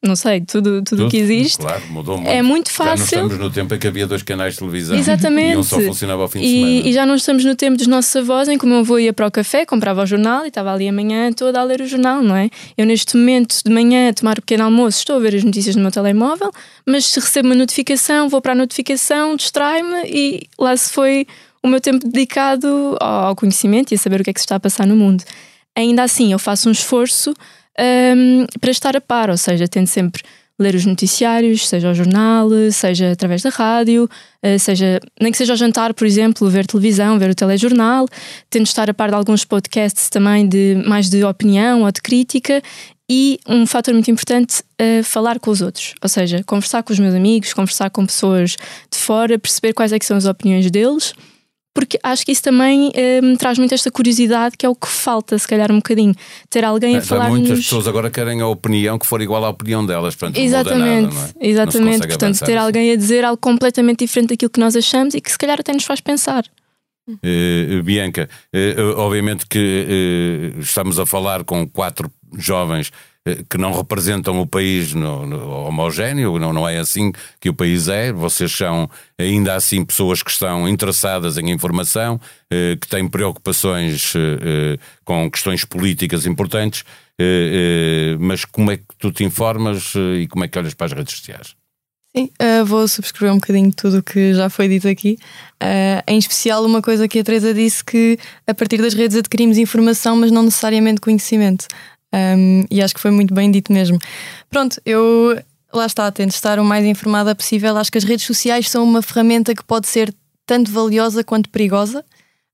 não 0.04 0.14
sei, 0.14 0.42
tudo 0.42 0.78
o 0.78 0.82
tudo 0.82 1.08
que 1.08 1.16
existe. 1.16 1.58
Claro, 1.58 1.82
mudou 1.88 2.18
muito. 2.18 2.28
É 2.28 2.42
muito 2.42 2.70
fácil. 2.70 3.06
Já 3.06 3.16
não 3.16 3.26
estamos 3.26 3.38
no 3.38 3.50
tempo 3.50 3.74
em 3.74 3.78
que 3.78 3.86
havia 3.86 4.06
dois 4.06 4.22
canais 4.22 4.52
de 4.52 4.58
televisão 4.58 4.96
Exatamente. 4.96 5.54
e 5.54 5.56
um 5.56 5.62
só 5.62 5.80
funcionava 5.80 6.22
ao 6.22 6.28
fim 6.28 6.40
de 6.40 6.46
e, 6.46 6.50
semana. 6.50 6.88
E 6.88 6.92
já 6.92 7.06
não 7.06 7.14
estamos 7.14 7.44
no 7.44 7.56
tempo 7.56 7.78
dos 7.78 7.86
nossos 7.86 8.14
avós 8.14 8.46
em 8.48 8.58
que 8.58 8.66
o 8.66 8.68
meu 8.68 8.80
avô 8.80 8.98
ia 8.98 9.14
para 9.14 9.26
o 9.26 9.30
café, 9.30 9.64
comprava 9.64 10.02
o 10.02 10.06
jornal 10.06 10.44
e 10.44 10.48
estava 10.48 10.72
ali 10.72 10.86
amanhã 10.86 11.32
toda 11.32 11.58
a 11.58 11.64
ler 11.64 11.80
o 11.80 11.86
jornal, 11.86 12.22
não 12.22 12.36
é? 12.36 12.50
Eu 12.76 12.84
neste 12.84 13.16
momento 13.16 13.56
de 13.64 13.72
manhã 13.72 14.10
a 14.10 14.12
tomar 14.12 14.38
o 14.38 14.42
pequeno 14.42 14.64
almoço 14.64 14.98
estou 14.98 15.16
a 15.16 15.20
ver 15.20 15.34
as 15.36 15.42
notícias 15.42 15.74
no 15.74 15.80
meu 15.80 15.90
telemóvel, 15.90 16.52
mas 16.86 17.06
se 17.06 17.18
recebo 17.18 17.48
uma 17.48 17.54
notificação, 17.54 18.28
vou 18.28 18.42
para 18.42 18.52
a 18.52 18.56
notificação, 18.56 19.36
distrai-me 19.36 20.04
e 20.04 20.42
lá 20.58 20.76
se 20.76 20.92
foi 20.92 21.26
o 21.64 21.68
meu 21.68 21.80
tempo 21.80 22.06
dedicado 22.06 22.94
ao 23.00 23.34
conhecimento 23.34 23.92
e 23.92 23.94
a 23.94 23.98
saber 23.98 24.20
o 24.20 24.24
que 24.24 24.28
é 24.28 24.32
que 24.34 24.40
se 24.40 24.44
está 24.44 24.56
a 24.56 24.60
passar 24.60 24.86
no 24.86 24.94
mundo. 24.94 25.24
Ainda 25.74 26.02
assim, 26.02 26.30
eu 26.30 26.38
faço 26.38 26.68
um 26.68 26.72
esforço 26.72 27.34
um, 27.80 28.44
para 28.60 28.70
estar 28.70 28.94
a 28.94 29.00
par, 29.00 29.30
ou 29.30 29.36
seja, 29.38 29.66
tento 29.66 29.88
sempre 29.88 30.22
ler 30.58 30.74
os 30.74 30.84
noticiários, 30.84 31.66
seja 31.66 31.88
ao 31.88 31.94
jornal, 31.94 32.48
seja 32.70 33.10
através 33.10 33.42
da 33.42 33.50
rádio, 33.50 34.08
eh, 34.40 34.56
seja 34.56 35.00
nem 35.20 35.32
que 35.32 35.38
seja 35.38 35.54
ao 35.54 35.56
jantar, 35.56 35.92
por 35.94 36.06
exemplo, 36.06 36.48
ver 36.48 36.64
televisão, 36.64 37.18
ver 37.18 37.30
o 37.30 37.34
telejornal, 37.34 38.06
tento 38.48 38.66
estar 38.66 38.88
a 38.88 38.94
par 38.94 39.08
de 39.08 39.16
alguns 39.16 39.44
podcasts 39.44 40.08
também 40.08 40.46
de 40.46 40.80
mais 40.86 41.10
de 41.10 41.24
opinião 41.24 41.82
ou 41.82 41.90
de 41.90 42.00
crítica 42.00 42.62
e 43.10 43.40
um 43.48 43.66
fator 43.66 43.92
muito 43.92 44.08
importante, 44.12 44.62
uh, 44.80 45.02
falar 45.02 45.40
com 45.40 45.50
os 45.50 45.60
outros, 45.60 45.94
ou 46.00 46.08
seja, 46.08 46.44
conversar 46.44 46.84
com 46.84 46.92
os 46.92 47.00
meus 47.00 47.14
amigos, 47.14 47.52
conversar 47.52 47.90
com 47.90 48.06
pessoas 48.06 48.50
de 48.52 48.96
fora, 48.96 49.36
perceber 49.36 49.72
quais 49.72 49.92
é 49.92 49.98
que 49.98 50.06
são 50.06 50.16
as 50.16 50.24
opiniões 50.24 50.70
deles 50.70 51.14
porque 51.74 51.98
acho 52.02 52.24
que 52.24 52.32
isso 52.32 52.42
também 52.42 52.92
me 53.20 53.36
traz 53.36 53.58
muito 53.58 53.74
esta 53.74 53.90
curiosidade, 53.90 54.56
que 54.56 54.64
é 54.64 54.68
o 54.68 54.74
que 54.76 54.86
falta, 54.86 55.36
se 55.36 55.46
calhar, 55.46 55.72
um 55.72 55.76
bocadinho. 55.76 56.14
Ter 56.48 56.64
alguém 56.64 56.96
a 56.96 57.02
falar. 57.02 57.28
Muitas 57.28 57.58
pessoas 57.58 57.88
agora 57.88 58.10
querem 58.10 58.40
a 58.40 58.46
opinião 58.46 58.96
que 58.98 59.06
for 59.06 59.20
igual 59.20 59.44
à 59.44 59.50
opinião 59.50 59.84
delas. 59.84 60.14
Portanto, 60.14 60.38
exatamente, 60.38 61.14
nada, 61.14 61.34
é? 61.40 61.48
exatamente. 61.48 62.06
Portanto, 62.06 62.38
ter 62.38 62.52
assim. 62.52 62.64
alguém 62.64 62.92
a 62.92 62.96
dizer 62.96 63.24
algo 63.24 63.38
completamente 63.38 64.04
diferente 64.04 64.28
daquilo 64.28 64.50
que 64.50 64.60
nós 64.60 64.76
achamos 64.76 65.14
e 65.14 65.20
que 65.20 65.30
se 65.30 65.36
calhar 65.36 65.58
até 65.58 65.72
nos 65.72 65.84
faz 65.84 66.00
pensar. 66.00 66.44
Uh, 67.06 67.82
Bianca, 67.82 68.30
uh, 68.54 68.98
obviamente 68.98 69.46
que 69.46 70.54
uh, 70.56 70.60
estamos 70.60 70.98
a 70.98 71.04
falar 71.04 71.44
com 71.44 71.68
quatro 71.68 72.10
jovens 72.38 72.90
que 73.48 73.56
não 73.56 73.72
representam 73.72 74.38
o 74.38 74.46
país 74.46 74.92
no, 74.92 75.24
no, 75.26 75.50
homogéneo, 75.66 76.38
não, 76.38 76.52
não 76.52 76.68
é 76.68 76.78
assim 76.78 77.10
que 77.40 77.48
o 77.48 77.54
país 77.54 77.88
é. 77.88 78.12
Vocês 78.12 78.52
são 78.52 78.88
ainda 79.18 79.54
assim 79.54 79.84
pessoas 79.84 80.22
que 80.22 80.30
estão 80.30 80.68
interessadas 80.68 81.38
em 81.38 81.50
informação, 81.50 82.20
eh, 82.50 82.76
que 82.78 82.86
têm 82.86 83.08
preocupações 83.08 84.12
eh, 84.14 84.78
com 85.04 85.30
questões 85.30 85.64
políticas 85.64 86.26
importantes, 86.26 86.84
mas 88.18 88.44
como 88.44 88.70
é 88.72 88.76
que 88.76 88.84
tu 88.98 89.12
te 89.12 89.24
informas 89.24 89.94
e 89.94 90.26
como 90.26 90.44
é 90.44 90.48
que 90.48 90.58
olhas 90.58 90.74
para 90.74 90.86
as 90.86 90.92
redes 90.92 91.16
sociais? 91.16 91.54
Sim, 92.16 92.30
uh, 92.40 92.64
vou 92.64 92.86
subscrever 92.86 93.32
um 93.32 93.40
bocadinho 93.40 93.72
tudo 93.72 93.98
o 93.98 94.02
que 94.02 94.34
já 94.34 94.48
foi 94.48 94.68
dito 94.68 94.86
aqui. 94.86 95.18
Uh, 95.60 96.00
em 96.06 96.16
especial, 96.16 96.64
uma 96.64 96.80
coisa 96.80 97.08
que 97.08 97.18
a 97.18 97.24
Teresa 97.24 97.52
disse: 97.52 97.84
que 97.84 98.16
a 98.46 98.54
partir 98.54 98.80
das 98.80 98.94
redes 98.94 99.16
adquirimos 99.16 99.58
informação, 99.58 100.14
mas 100.14 100.30
não 100.30 100.44
necessariamente 100.44 101.00
conhecimento. 101.00 101.66
Um, 102.14 102.64
e 102.70 102.80
acho 102.80 102.94
que 102.94 103.00
foi 103.00 103.10
muito 103.10 103.34
bem 103.34 103.50
dito 103.50 103.72
mesmo. 103.72 103.98
Pronto, 104.48 104.80
eu 104.86 105.36
lá 105.72 105.86
está, 105.86 106.10
tento 106.12 106.30
estar 106.30 106.58
o 106.60 106.64
mais 106.64 106.86
informada 106.86 107.34
possível. 107.34 107.76
Acho 107.76 107.90
que 107.90 107.98
as 107.98 108.04
redes 108.04 108.24
sociais 108.24 108.70
são 108.70 108.84
uma 108.84 109.02
ferramenta 109.02 109.54
que 109.54 109.64
pode 109.64 109.88
ser 109.88 110.14
tanto 110.46 110.70
valiosa 110.70 111.24
quanto 111.24 111.48
perigosa, 111.48 112.04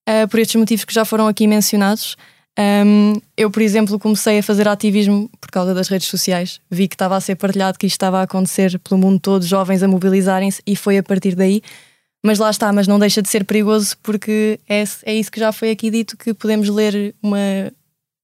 uh, 0.08 0.28
por 0.28 0.40
estes 0.40 0.56
motivos 0.56 0.84
que 0.84 0.94
já 0.94 1.04
foram 1.04 1.26
aqui 1.28 1.46
mencionados. 1.46 2.16
Um, 2.58 3.14
eu, 3.36 3.50
por 3.50 3.62
exemplo, 3.62 3.98
comecei 3.98 4.38
a 4.38 4.42
fazer 4.42 4.66
ativismo 4.68 5.30
por 5.40 5.50
causa 5.50 5.74
das 5.74 5.88
redes 5.88 6.08
sociais. 6.08 6.60
Vi 6.70 6.88
que 6.88 6.94
estava 6.94 7.16
a 7.16 7.20
ser 7.20 7.36
partilhado, 7.36 7.78
que 7.78 7.86
isto 7.86 7.94
estava 7.94 8.20
a 8.20 8.22
acontecer 8.22 8.78
pelo 8.78 9.00
mundo 9.00 9.20
todo, 9.20 9.44
jovens 9.44 9.82
a 9.82 9.88
mobilizarem-se, 9.88 10.62
e 10.66 10.74
foi 10.74 10.98
a 10.98 11.02
partir 11.02 11.34
daí. 11.34 11.62
Mas 12.22 12.38
lá 12.38 12.50
está, 12.50 12.72
mas 12.72 12.86
não 12.86 12.98
deixa 12.98 13.22
de 13.22 13.28
ser 13.28 13.44
perigoso 13.44 13.96
porque 14.02 14.60
é, 14.68 14.84
é 15.04 15.14
isso 15.14 15.32
que 15.32 15.40
já 15.40 15.52
foi 15.52 15.70
aqui 15.70 15.90
dito: 15.90 16.16
que 16.18 16.34
podemos 16.34 16.68
ler 16.68 17.14
uma, 17.22 17.38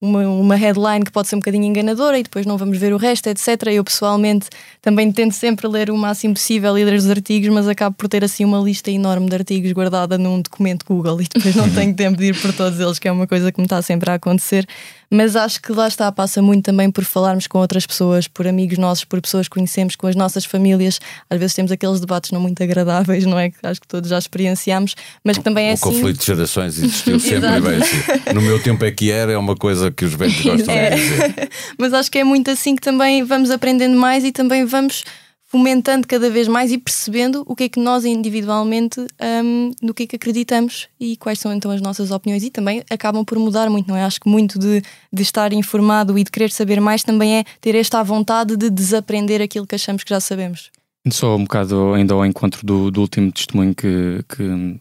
uma, 0.00 0.28
uma 0.28 0.54
headline 0.56 1.04
que 1.04 1.10
pode 1.10 1.28
ser 1.28 1.36
um 1.36 1.38
bocadinho 1.38 1.64
enganadora 1.64 2.18
e 2.18 2.22
depois 2.22 2.44
não 2.44 2.58
vamos 2.58 2.76
ver 2.78 2.92
o 2.92 2.96
resto, 2.96 3.28
etc. 3.28 3.48
Eu 3.72 3.82
pessoalmente 3.82 4.48
também 4.82 5.10
tento 5.10 5.32
sempre 5.32 5.66
ler 5.66 5.90
o 5.90 5.96
máximo 5.96 6.34
possível 6.34 6.76
e 6.76 6.84
ler 6.84 6.94
os 6.94 7.08
artigos, 7.08 7.48
mas 7.48 7.66
acabo 7.66 7.96
por 7.96 8.08
ter 8.08 8.22
assim 8.22 8.44
uma 8.44 8.58
lista 8.58 8.90
enorme 8.90 9.28
de 9.28 9.34
artigos 9.34 9.72
guardada 9.72 10.18
num 10.18 10.40
documento 10.40 10.84
Google 10.86 11.22
e 11.22 11.28
depois 11.32 11.54
não 11.54 11.68
tenho 11.74 11.94
tempo 11.94 12.18
de 12.18 12.26
ir 12.26 12.40
por 12.40 12.52
todos 12.52 12.78
eles, 12.78 12.98
que 12.98 13.08
é 13.08 13.12
uma 13.12 13.26
coisa 13.26 13.50
que 13.50 13.58
me 13.58 13.66
está 13.66 13.80
sempre 13.80 14.10
a 14.10 14.14
acontecer. 14.14 14.66
Mas 15.10 15.36
acho 15.36 15.60
que 15.62 15.72
lá 15.72 15.86
está, 15.86 16.10
passa 16.10 16.42
muito 16.42 16.64
também 16.64 16.90
por 16.90 17.04
falarmos 17.04 17.46
com 17.46 17.58
outras 17.58 17.86
pessoas, 17.86 18.26
por 18.26 18.46
amigos 18.46 18.76
nossos, 18.78 19.04
por 19.04 19.20
pessoas 19.20 19.46
que 19.46 19.54
conhecemos, 19.54 19.94
com 19.94 20.06
as 20.06 20.16
nossas 20.16 20.44
famílias. 20.44 21.00
Às 21.30 21.38
vezes 21.38 21.54
temos 21.54 21.70
aqueles 21.70 22.00
debates 22.00 22.30
não 22.32 22.40
muito 22.40 22.62
agradáveis, 22.62 23.24
não 23.24 23.38
é? 23.38 23.50
Que 23.50 23.58
acho 23.62 23.80
que 23.80 23.86
todos 23.86 24.10
já 24.10 24.18
experienciamos, 24.18 24.96
mas 25.22 25.38
que 25.38 25.44
também 25.44 25.68
é 25.68 25.70
o 25.70 25.74
assim. 25.74 25.88
O 25.88 25.92
conflito 25.92 26.18
de 26.18 26.26
gerações 26.26 26.78
existiu 26.78 27.18
sempre 27.20 27.60
bem 27.60 27.76
assim. 27.76 28.34
No 28.34 28.42
meu 28.42 28.60
tempo 28.62 28.84
é 28.84 28.90
que 28.90 29.10
era, 29.10 29.32
é 29.32 29.38
uma 29.38 29.54
coisa 29.54 29.90
que 29.90 30.04
os 30.04 30.14
velhos 30.14 30.40
gostam 30.42 30.74
é. 30.74 30.90
de 30.90 30.96
dizer. 30.96 31.50
mas 31.78 31.92
acho 31.92 32.10
que 32.10 32.18
é 32.18 32.24
muito 32.24 32.50
assim 32.50 32.74
que 32.74 32.82
também 32.82 33.22
vamos 33.22 33.50
aprendendo 33.50 33.96
mais 33.96 34.24
e 34.24 34.32
também 34.32 34.64
vamos 34.64 35.04
fomentando 35.46 36.06
cada 36.06 36.28
vez 36.28 36.48
mais 36.48 36.72
e 36.72 36.78
percebendo 36.78 37.44
o 37.46 37.54
que 37.54 37.64
é 37.64 37.68
que 37.68 37.78
nós 37.78 38.04
individualmente 38.04 39.00
um, 39.00 39.70
no 39.80 39.94
que 39.94 40.02
é 40.02 40.06
que 40.06 40.16
acreditamos 40.16 40.88
e 40.98 41.16
quais 41.16 41.38
são 41.38 41.52
então 41.52 41.70
as 41.70 41.80
nossas 41.80 42.10
opiniões 42.10 42.42
e 42.42 42.50
também 42.50 42.82
acabam 42.90 43.24
por 43.24 43.38
mudar 43.38 43.70
muito, 43.70 43.88
não 43.88 43.96
é? 43.96 44.02
Acho 44.02 44.20
que 44.20 44.28
muito 44.28 44.58
de, 44.58 44.82
de 45.12 45.22
estar 45.22 45.52
informado 45.52 46.18
e 46.18 46.24
de 46.24 46.30
querer 46.30 46.50
saber 46.50 46.80
mais 46.80 47.04
também 47.04 47.36
é 47.36 47.44
ter 47.60 47.76
esta 47.76 48.02
vontade 48.02 48.56
de 48.56 48.68
desaprender 48.68 49.40
aquilo 49.40 49.66
que 49.66 49.76
achamos 49.76 50.02
que 50.02 50.10
já 50.10 50.20
sabemos. 50.20 50.70
Só 51.10 51.36
um 51.36 51.44
bocado 51.44 51.94
ainda 51.94 52.14
ao 52.14 52.26
encontro 52.26 52.66
do, 52.66 52.90
do 52.90 53.00
último 53.00 53.30
testemunho 53.30 53.72
que, 53.72 54.24
que, 54.28 54.80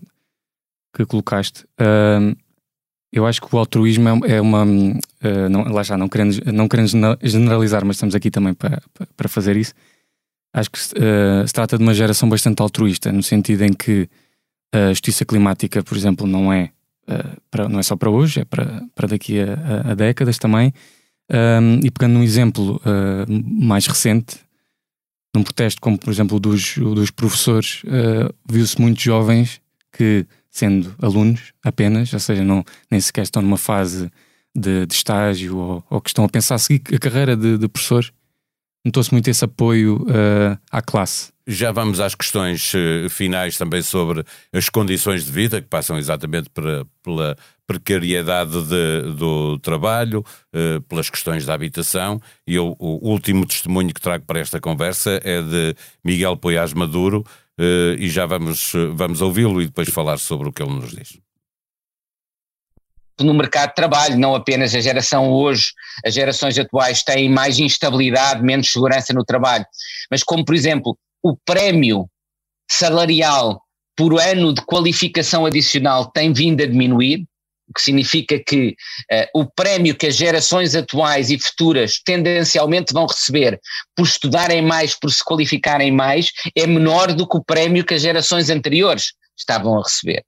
que 0.95 1.05
colocaste. 1.05 1.63
Uh, 1.80 2.36
eu 3.13 3.28
acho 3.28 3.39
que 3.39 3.55
o 3.55 3.59
altruísmo 3.59 4.26
é, 4.26 4.38
é 4.38 4.41
uma. 4.41 4.63
Uh, 4.63 5.49
não, 5.51 5.72
lá 5.72 5.84
já, 5.84 5.95
não 5.95 6.09
querendo, 6.09 6.41
não 6.51 6.68
querendo 6.68 6.89
generalizar, 7.22 7.86
mas 7.86 7.97
estamos 7.97 8.16
aqui 8.16 8.32
também 8.32 8.55
para, 8.55 8.82
para 9.16 9.30
fazer 9.30 9.55
isso 9.55 9.76
acho 10.55 10.71
que 10.71 10.79
uh, 10.79 11.45
se 11.45 11.53
trata 11.53 11.77
de 11.77 11.83
uma 11.83 11.93
geração 11.93 12.29
bastante 12.29 12.61
altruísta, 12.61 13.11
no 13.11 13.21
sentido 13.21 13.63
em 13.63 13.73
que 13.73 14.09
a 14.73 14.89
justiça 14.89 15.25
climática, 15.25 15.83
por 15.83 15.97
exemplo, 15.97 16.25
não 16.25 16.51
é, 16.51 16.71
uh, 17.09 17.41
para, 17.51 17.67
não 17.67 17.77
é 17.77 17.83
só 17.83 17.97
para 17.97 18.09
hoje, 18.09 18.39
é 18.39 18.45
para, 18.45 18.81
para 18.95 19.09
daqui 19.09 19.37
a, 19.41 19.89
a, 19.89 19.91
a 19.91 19.95
décadas 19.95 20.37
também. 20.37 20.73
Um, 21.29 21.79
e 21.83 21.91
pegando 21.91 22.19
um 22.19 22.23
exemplo 22.23 22.81
uh, 22.85 23.25
mais 23.43 23.85
recente, 23.85 24.37
num 25.35 25.43
protesto 25.43 25.81
como, 25.81 25.97
por 25.97 26.09
exemplo, 26.09 26.39
dos, 26.39 26.77
dos 26.77 27.11
professores, 27.11 27.81
viu-se 28.49 28.79
muitos 28.79 29.03
jovens 29.03 29.59
que, 29.91 30.25
sendo 30.49 30.95
alunos 31.01 31.51
apenas, 31.61 32.13
ou 32.13 32.19
seja, 32.19 32.41
não, 32.41 32.63
nem 32.89 33.01
sequer 33.01 33.23
estão 33.23 33.41
numa 33.41 33.57
fase 33.57 34.09
de, 34.55 34.85
de 34.85 34.93
estágio 34.93 35.57
ou, 35.57 35.83
ou, 35.89 35.99
que 35.99 36.09
estão 36.09 36.23
a 36.23 36.29
pensar 36.29 36.55
a 36.55 36.57
seguir 36.57 36.81
a 36.95 36.99
carreira 36.99 37.35
de, 37.35 37.57
de 37.57 37.67
professores, 37.67 38.13
notou-se 38.86 39.11
muito 39.11 39.27
esse 39.27 39.43
apoio 39.43 40.03
uh, 40.03 40.57
à 40.71 40.81
classe. 40.81 41.33
Já 41.47 41.71
vamos 41.71 41.99
às 41.99 42.13
questões 42.13 42.73
uh, 42.73 43.09
finais 43.09 43.57
também 43.57 43.81
sobre 43.81 44.23
as 44.53 44.69
condições 44.69 45.25
de 45.25 45.31
vida, 45.31 45.61
que 45.61 45.67
passam 45.67 45.97
exatamente 45.97 46.49
pela, 46.51 46.86
pela 47.03 47.36
precariedade 47.65 48.63
de, 48.63 49.13
do 49.17 49.57
trabalho, 49.59 50.23
uh, 50.53 50.81
pelas 50.81 51.09
questões 51.09 51.45
da 51.45 51.55
habitação. 51.55 52.21
E 52.47 52.55
eu, 52.55 52.75
o 52.79 53.09
último 53.09 53.45
testemunho 53.45 53.93
que 53.93 54.01
trago 54.01 54.23
para 54.25 54.39
esta 54.39 54.61
conversa 54.61 55.19
é 55.23 55.41
de 55.41 55.75
Miguel 56.03 56.38
Poiás 56.38 56.73
Maduro, 56.73 57.25
e 57.97 58.09
já 58.09 58.25
vamos, 58.25 58.73
vamos 58.95 59.21
ouvi-lo 59.21 59.61
e 59.61 59.67
depois 59.67 59.88
falar 59.88 60.17
sobre 60.17 60.49
o 60.49 60.51
que 60.51 60.61
ele 60.61 60.73
nos 60.73 60.91
diz 60.91 61.24
no 63.20 63.34
mercado 63.34 63.70
de 63.70 63.76
trabalho, 63.76 64.18
não 64.18 64.36
apenas 64.36 64.76
a 64.76 64.80
geração 64.80 65.32
hoje, 65.32 65.72
as 66.05 66.13
gerações 66.13 66.57
atuais 66.57 67.03
têm 67.03 67.30
mais 67.30 67.59
instabilidade, 67.59 68.43
menos 68.43 68.72
segurança 68.72 69.13
no 69.13 69.24
trabalho, 69.24 69.66
mas 70.11 70.24
como, 70.24 70.43
por 70.43 70.55
exemplo, 70.55 70.97
o 71.24 71.36
prémio 71.45 72.09
salarial 72.70 73.61
por 73.95 74.20
ano 74.20 74.53
de 74.53 74.61
qualificação 74.61 75.45
adicional 75.45 76.11
tem 76.11 76.34
vindo 76.34 76.61
a 76.61 76.66
diminuir, 76.66 77.26
o 77.68 77.74
que 77.74 77.82
significa 77.82 78.38
que 78.39 78.76
uh, 79.11 79.39
o 79.39 79.45
prémio 79.45 79.95
que 79.95 80.07
as 80.07 80.16
gerações 80.16 80.76
atuais 80.76 81.32
e 81.32 81.39
futuras 81.39 81.99
tendencialmente 81.99 82.93
vão 82.93 83.07
receber 83.07 83.59
por 83.95 84.05
estudarem 84.05 84.61
mais, 84.61 84.93
por 84.93 85.11
se 85.11 85.24
qualificarem 85.24 85.91
mais, 85.91 86.32
é 86.55 86.68
menor 86.68 87.13
do 87.13 87.28
que 87.28 87.38
o 87.38 87.43
prémio 87.43 87.84
que 87.84 87.95
as 87.95 88.01
gerações 88.01 88.49
anteriores 88.49 89.13
estavam 89.36 89.80
a 89.80 89.84
receber. 89.84 90.24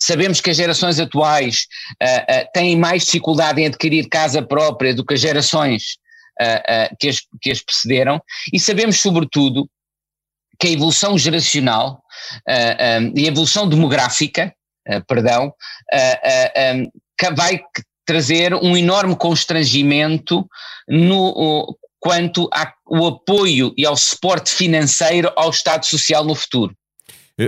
Sabemos 0.00 0.40
que 0.40 0.50
as 0.50 0.56
gerações 0.56 0.98
atuais 0.98 1.66
uh, 2.02 2.06
uh, 2.06 2.48
têm 2.52 2.76
mais 2.76 3.04
dificuldade 3.04 3.60
em 3.60 3.66
adquirir 3.66 4.08
casa 4.08 4.42
própria 4.42 4.94
do 4.94 5.04
que 5.04 5.14
as 5.14 5.20
gerações 5.20 5.96
uh, 6.40 6.96
que, 6.98 7.08
as, 7.08 7.20
que 7.40 7.50
as 7.50 7.60
precederam, 7.60 8.20
e 8.52 8.58
sabemos, 8.58 9.00
sobretudo, 9.00 9.68
que 10.58 10.68
a 10.68 10.72
evolução 10.72 11.16
geracional 11.16 12.02
e 13.16 13.24
a 13.24 13.28
evolução 13.28 13.66
demográfica, 13.66 14.54
perdão, 15.08 15.54
um, 16.74 17.34
vai 17.34 17.62
trazer 18.04 18.52
um 18.54 18.76
enorme 18.76 19.16
constrangimento 19.16 20.46
no, 20.86 21.78
quanto 22.00 22.48
ao 22.90 23.06
apoio 23.06 23.74
e 23.76 23.86
ao 23.86 23.96
suporte 23.96 24.50
financeiro 24.50 25.30
ao 25.36 25.50
Estado 25.50 25.84
Social 25.84 26.24
no 26.24 26.34
futuro. 26.34 26.74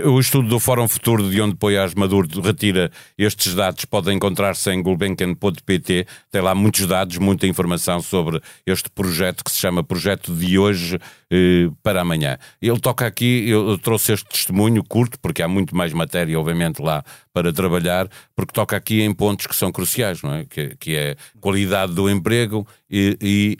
O 0.07 0.18
estudo 0.18 0.49
do 0.49 0.59
Fórum 0.59 0.88
Futuro, 0.88 1.28
de 1.28 1.38
onde 1.38 1.55
Poiás 1.55 1.93
Maduro 1.93 2.40
retira 2.40 2.90
estes 3.18 3.55
dados, 3.55 3.84
pode 3.84 4.11
encontrar-se 4.11 4.70
em 4.70 4.82
gulbenkian.pt. 4.82 6.07
Tem 6.30 6.40
lá 6.40 6.55
muitos 6.55 6.86
dados, 6.86 7.18
muita 7.18 7.47
informação 7.47 8.01
sobre 8.01 8.40
este 8.64 8.88
projeto 8.88 9.45
que 9.45 9.51
se 9.51 9.59
chama 9.59 9.84
Projeto 9.84 10.34
de 10.34 10.59
Hoje 10.59 10.99
eh, 11.30 11.68
para 11.82 12.01
Amanhã. 12.01 12.38
Ele 12.62 12.80
toca 12.80 13.07
aqui, 13.07 13.47
eu 13.47 13.76
trouxe 13.76 14.14
este 14.14 14.24
testemunho 14.30 14.82
curto, 14.82 15.20
porque 15.20 15.43
há 15.43 15.49
muito 15.49 15.76
mais 15.76 15.93
matéria, 15.93 16.40
obviamente, 16.40 16.80
lá 16.80 17.05
para 17.30 17.53
trabalhar, 17.53 18.09
porque 18.34 18.55
toca 18.55 18.74
aqui 18.74 19.03
em 19.03 19.12
pontos 19.12 19.47
que 19.47 19.55
são 19.55 19.70
cruciais, 19.70 20.22
não 20.22 20.32
é? 20.32 20.47
Que, 20.47 20.74
que 20.76 20.97
é 20.97 21.16
qualidade 21.38 21.93
do 21.93 22.09
emprego 22.09 22.66
e, 22.90 23.18
e 23.20 23.59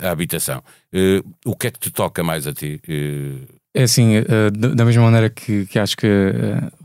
a, 0.00 0.08
a, 0.08 0.10
habitação. 0.10 0.62
Eh, 0.90 1.22
o 1.44 1.54
que 1.54 1.66
é 1.66 1.70
que 1.70 1.80
te 1.80 1.90
toca 1.90 2.22
mais 2.22 2.46
a 2.46 2.54
ti? 2.54 2.80
Eh, 2.88 3.46
é 3.74 3.82
assim, 3.82 4.18
uh, 4.18 4.50
da 4.52 4.84
mesma 4.84 5.02
maneira 5.02 5.28
que, 5.28 5.66
que 5.66 5.80
acho 5.80 5.96
que 5.96 6.06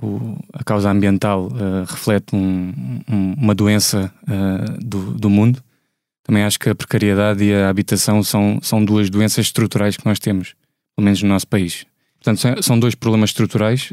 o, 0.02 0.36
a 0.52 0.64
causa 0.64 0.90
ambiental 0.90 1.48
uh, 1.48 1.86
reflete 1.88 2.36
um, 2.36 2.74
um, 3.08 3.34
uma 3.38 3.54
doença 3.54 4.12
do, 4.80 5.14
do, 5.14 5.30
mundo, 5.30 5.64
também 6.24 6.44
acho 6.44 6.60
que 6.60 6.70
a 6.70 6.76
precariedade 6.76 7.44
e 7.44 7.54
a 7.54 7.70
habitação 7.70 8.24
são, 8.24 8.60
são 8.62 8.84
duas 8.84 9.10
doenças 9.10 9.46
estruturais 9.46 9.98
que 9.98 10.06
nós 10.06 10.18
temos, 10.18 10.56
pelo 10.96 11.06
menos 11.06 11.22
no 11.22 11.30
nosso 11.30 11.48
país. 11.48 11.86
Portanto, 12.16 12.40
são, 12.40 12.62
são 12.62 12.80
dois 12.80 12.96
problemas 12.96 13.30
estruturais 13.30 13.90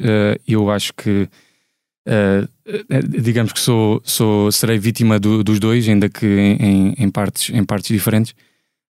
e 0.47 0.53
eu 0.53 0.70
acho 0.70 0.92
que, 0.94 1.28
digamos 3.20 3.53
que 3.53 3.61
sou, 3.61 4.01
sou, 4.05 4.51
serei 4.51 4.78
vítima 4.78 5.18
do, 5.18 5.44
dos 5.44 5.59
dois, 5.61 5.88
ainda 5.88 6.09
que 6.09 6.26
em, 6.26 6.94
em, 6.99 7.11
partes, 7.11 7.51
em 7.51 7.64
partes 7.64 7.88
diferentes. 7.88 8.34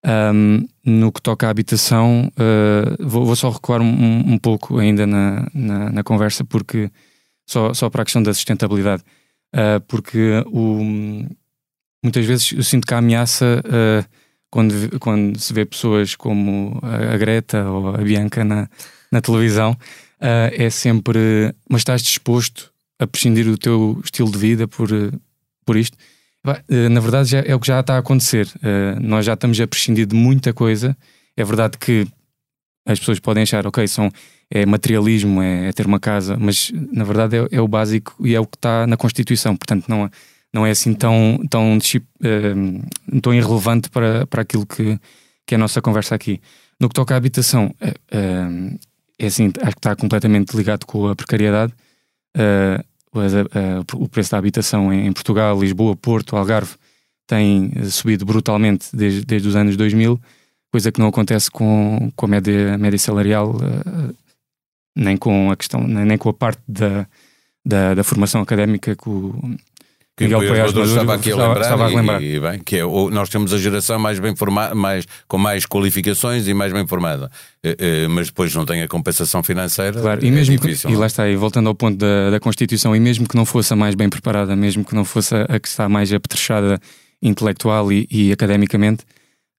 Um, 0.08 0.68
no 0.86 1.12
que 1.12 1.20
toca 1.20 1.48
à 1.48 1.50
habitação, 1.50 2.32
uh, 2.38 3.08
vou, 3.08 3.26
vou, 3.26 3.36
só 3.36 3.50
recuar 3.50 3.82
um, 3.82 4.34
um 4.34 4.38
pouco 4.38 4.78
ainda 4.78 5.08
na, 5.08 5.48
na, 5.52 5.90
na, 5.90 6.04
conversa, 6.04 6.46
porque 6.46 6.92
só, 7.44 7.74
só 7.74 7.90
para 7.90 8.04
a 8.04 8.06
questão 8.06 8.22
da 8.22 8.32
sustentabilidade, 8.32 9.02
uh, 9.56 9.82
porque 9.88 10.44
o, 10.46 11.26
muitas 12.04 12.24
vezes 12.24 12.52
eu 12.52 12.62
sinto 12.62 12.86
que 12.86 12.94
a 12.94 13.00
ameaça, 13.00 13.64
uh, 13.66 14.08
quando, 14.52 15.00
quando 15.00 15.40
se 15.40 15.52
vê 15.52 15.66
pessoas 15.66 16.16
como 16.16 16.80
a 16.84 17.18
Greta 17.18 17.68
ou 17.68 17.96
a 17.96 17.98
Bianca 17.98 18.46
na, 18.46 18.70
na 19.12 19.22
televisão, 19.22 19.76
é 20.20 20.70
sempre, 20.70 21.54
mas 21.70 21.82
estás 21.82 22.02
disposto 22.02 22.72
a 22.98 23.06
prescindir 23.06 23.46
do 23.46 23.58
teu 23.58 24.00
estilo 24.04 24.32
de 24.32 24.38
vida 24.38 24.68
por, 24.68 24.88
por 25.66 25.76
isto? 25.76 25.98
Eh, 26.68 26.90
na 26.90 27.00
verdade, 27.00 27.30
já 27.30 27.40
é 27.40 27.56
o 27.56 27.60
que 27.60 27.68
já 27.68 27.80
está 27.80 27.96
a 27.96 28.00
acontecer. 28.00 28.48
Uh, 28.58 29.00
nós 29.02 29.26
já 29.26 29.34
estamos 29.34 29.60
a 29.60 29.68
prescindir 29.68 30.06
de 30.06 30.16
muita 30.16 30.54
coisa. 30.54 30.96
É 31.36 31.44
verdade 31.44 31.78
que 31.78 32.08
as 32.86 33.00
pessoas 33.00 33.20
podem 33.20 33.44
achar, 33.44 33.66
ok, 33.66 33.88
são, 33.88 34.12
é 34.50 34.66
materialismo, 34.66 35.42
é, 35.42 35.70
é 35.70 35.74
ter 35.74 35.86
uma 35.86 36.00
casa, 36.00 36.38
mas 36.40 36.72
na 36.92 37.04
verdade 37.04 37.38
é, 37.38 37.48
é, 37.52 37.62
o 37.62 37.68
básico 37.68 38.16
e 38.20 38.36
é 38.36 38.40
o 38.40 38.46
que 38.46 38.58
está 38.58 38.86
na 38.86 38.96
Constituição. 38.96 39.56
Portanto, 39.56 39.86
não, 39.88 40.10
não 40.54 40.66
é 40.66 40.72
assim 40.72 40.94
tão, 40.94 41.40
tão, 41.50 41.78
uh, 41.78 43.22
tão 43.22 43.34
irrelevante 43.34 43.90
para, 43.90 44.28
para 44.28 44.44
aquilo 44.44 44.66
que, 44.66 45.00
que 45.48 45.56
é 45.56 45.58
a 45.58 45.60
nossa 45.60 45.82
conversa 45.82 46.14
aqui. 46.14 46.40
No 46.80 46.88
que 46.88 46.96
toca 46.96 47.14
à 47.14 47.18
habitação, 47.18 47.74
é, 47.80 47.94
é 49.18 49.26
assim, 49.26 49.46
acho 49.62 49.72
que 49.72 49.80
está 49.80 49.96
completamente 49.96 50.56
ligado 50.56 50.86
com 50.86 51.08
a 51.08 51.16
precariedade. 51.16 51.74
O 53.94 54.10
preço 54.10 54.32
da 54.32 54.38
habitação 54.38 54.94
em 54.94 55.12
Portugal, 55.12 55.60
Lisboa, 55.60 55.96
Porto, 55.96 56.36
Algarve 56.36 56.76
tem 57.28 57.72
subido 57.86 58.26
brutalmente 58.26 58.88
desde, 58.96 59.26
desde 59.26 59.48
os 59.48 59.56
anos 59.56 59.76
2000, 59.76 60.20
coisa 60.72 60.92
que 60.92 61.00
não 61.00 61.08
acontece 61.08 61.50
com, 61.50 62.12
com 62.16 62.26
a 62.26 62.30
média, 62.30 62.76
a 62.76 62.78
média 62.78 63.00
salarial, 63.00 63.56
nem 64.96 65.18
com 65.18 65.50
a 65.50 65.56
questão, 65.56 65.82
nem 65.88 66.18
com 66.18 66.30
a 66.30 66.34
parte 66.34 66.62
da, 66.68 67.08
da, 67.66 67.96
da 67.96 68.04
formação 68.04 68.42
académica 68.42 68.96
que 68.96 69.10
o, 69.10 69.34
que 70.16 70.24
Miguel 70.24 70.48
Paiás 70.48 70.74
estava 70.74 71.16
aqui 71.16 71.32
a 71.32 71.36
lembrar, 71.36 71.62
estava 71.62 71.84
a 71.84 71.88
lembrar. 71.88 72.22
E, 72.22 72.36
e, 72.36 72.40
bem, 72.40 72.60
que 72.60 72.78
é, 72.78 72.86
o, 72.86 73.10
nós 73.10 73.28
temos 73.28 73.54
a 73.54 73.58
geração 73.58 74.00
mais 74.00 74.18
bem 74.18 74.34
formada, 74.36 74.74
mais, 74.74 75.06
com 75.28 75.38
mais 75.38 75.66
qualificações 75.66 76.48
e 76.48 76.54
mais 76.54 76.72
bem 76.72 76.88
formada, 76.88 77.30
eh, 77.62 77.76
eh, 77.78 78.08
mas 78.08 78.28
depois 78.28 78.56
não 78.56 78.66
tem 78.66 78.82
a 78.82 78.88
compensação 78.88 79.44
financeira. 79.44 80.00
Claro, 80.00 80.24
e, 80.24 80.30
é 80.30 80.32
mesmo 80.32 80.56
difícil, 80.56 80.90
que, 80.90 80.96
e 80.96 80.98
lá 80.98 81.08
está, 81.08 81.28
e 81.28 81.36
voltando 81.36 81.68
ao 81.68 81.76
ponto 81.76 81.98
da, 81.98 82.30
da 82.30 82.40
Constituição, 82.40 82.96
e 82.96 83.00
mesmo 83.00 83.28
que 83.28 83.36
não 83.36 83.46
fosse 83.46 83.74
a 83.74 83.76
mais 83.76 83.94
bem 83.94 84.10
preparada, 84.10 84.56
mesmo 84.56 84.86
que 84.86 84.96
não 84.96 85.04
fosse 85.04 85.36
a, 85.36 85.60
que 85.60 85.68
está 85.68 85.90
mais 85.90 86.14
apetrechada 86.14 86.80
intelectual 87.22 87.92
e, 87.92 88.08
e 88.10 88.32
academicamente, 88.32 89.04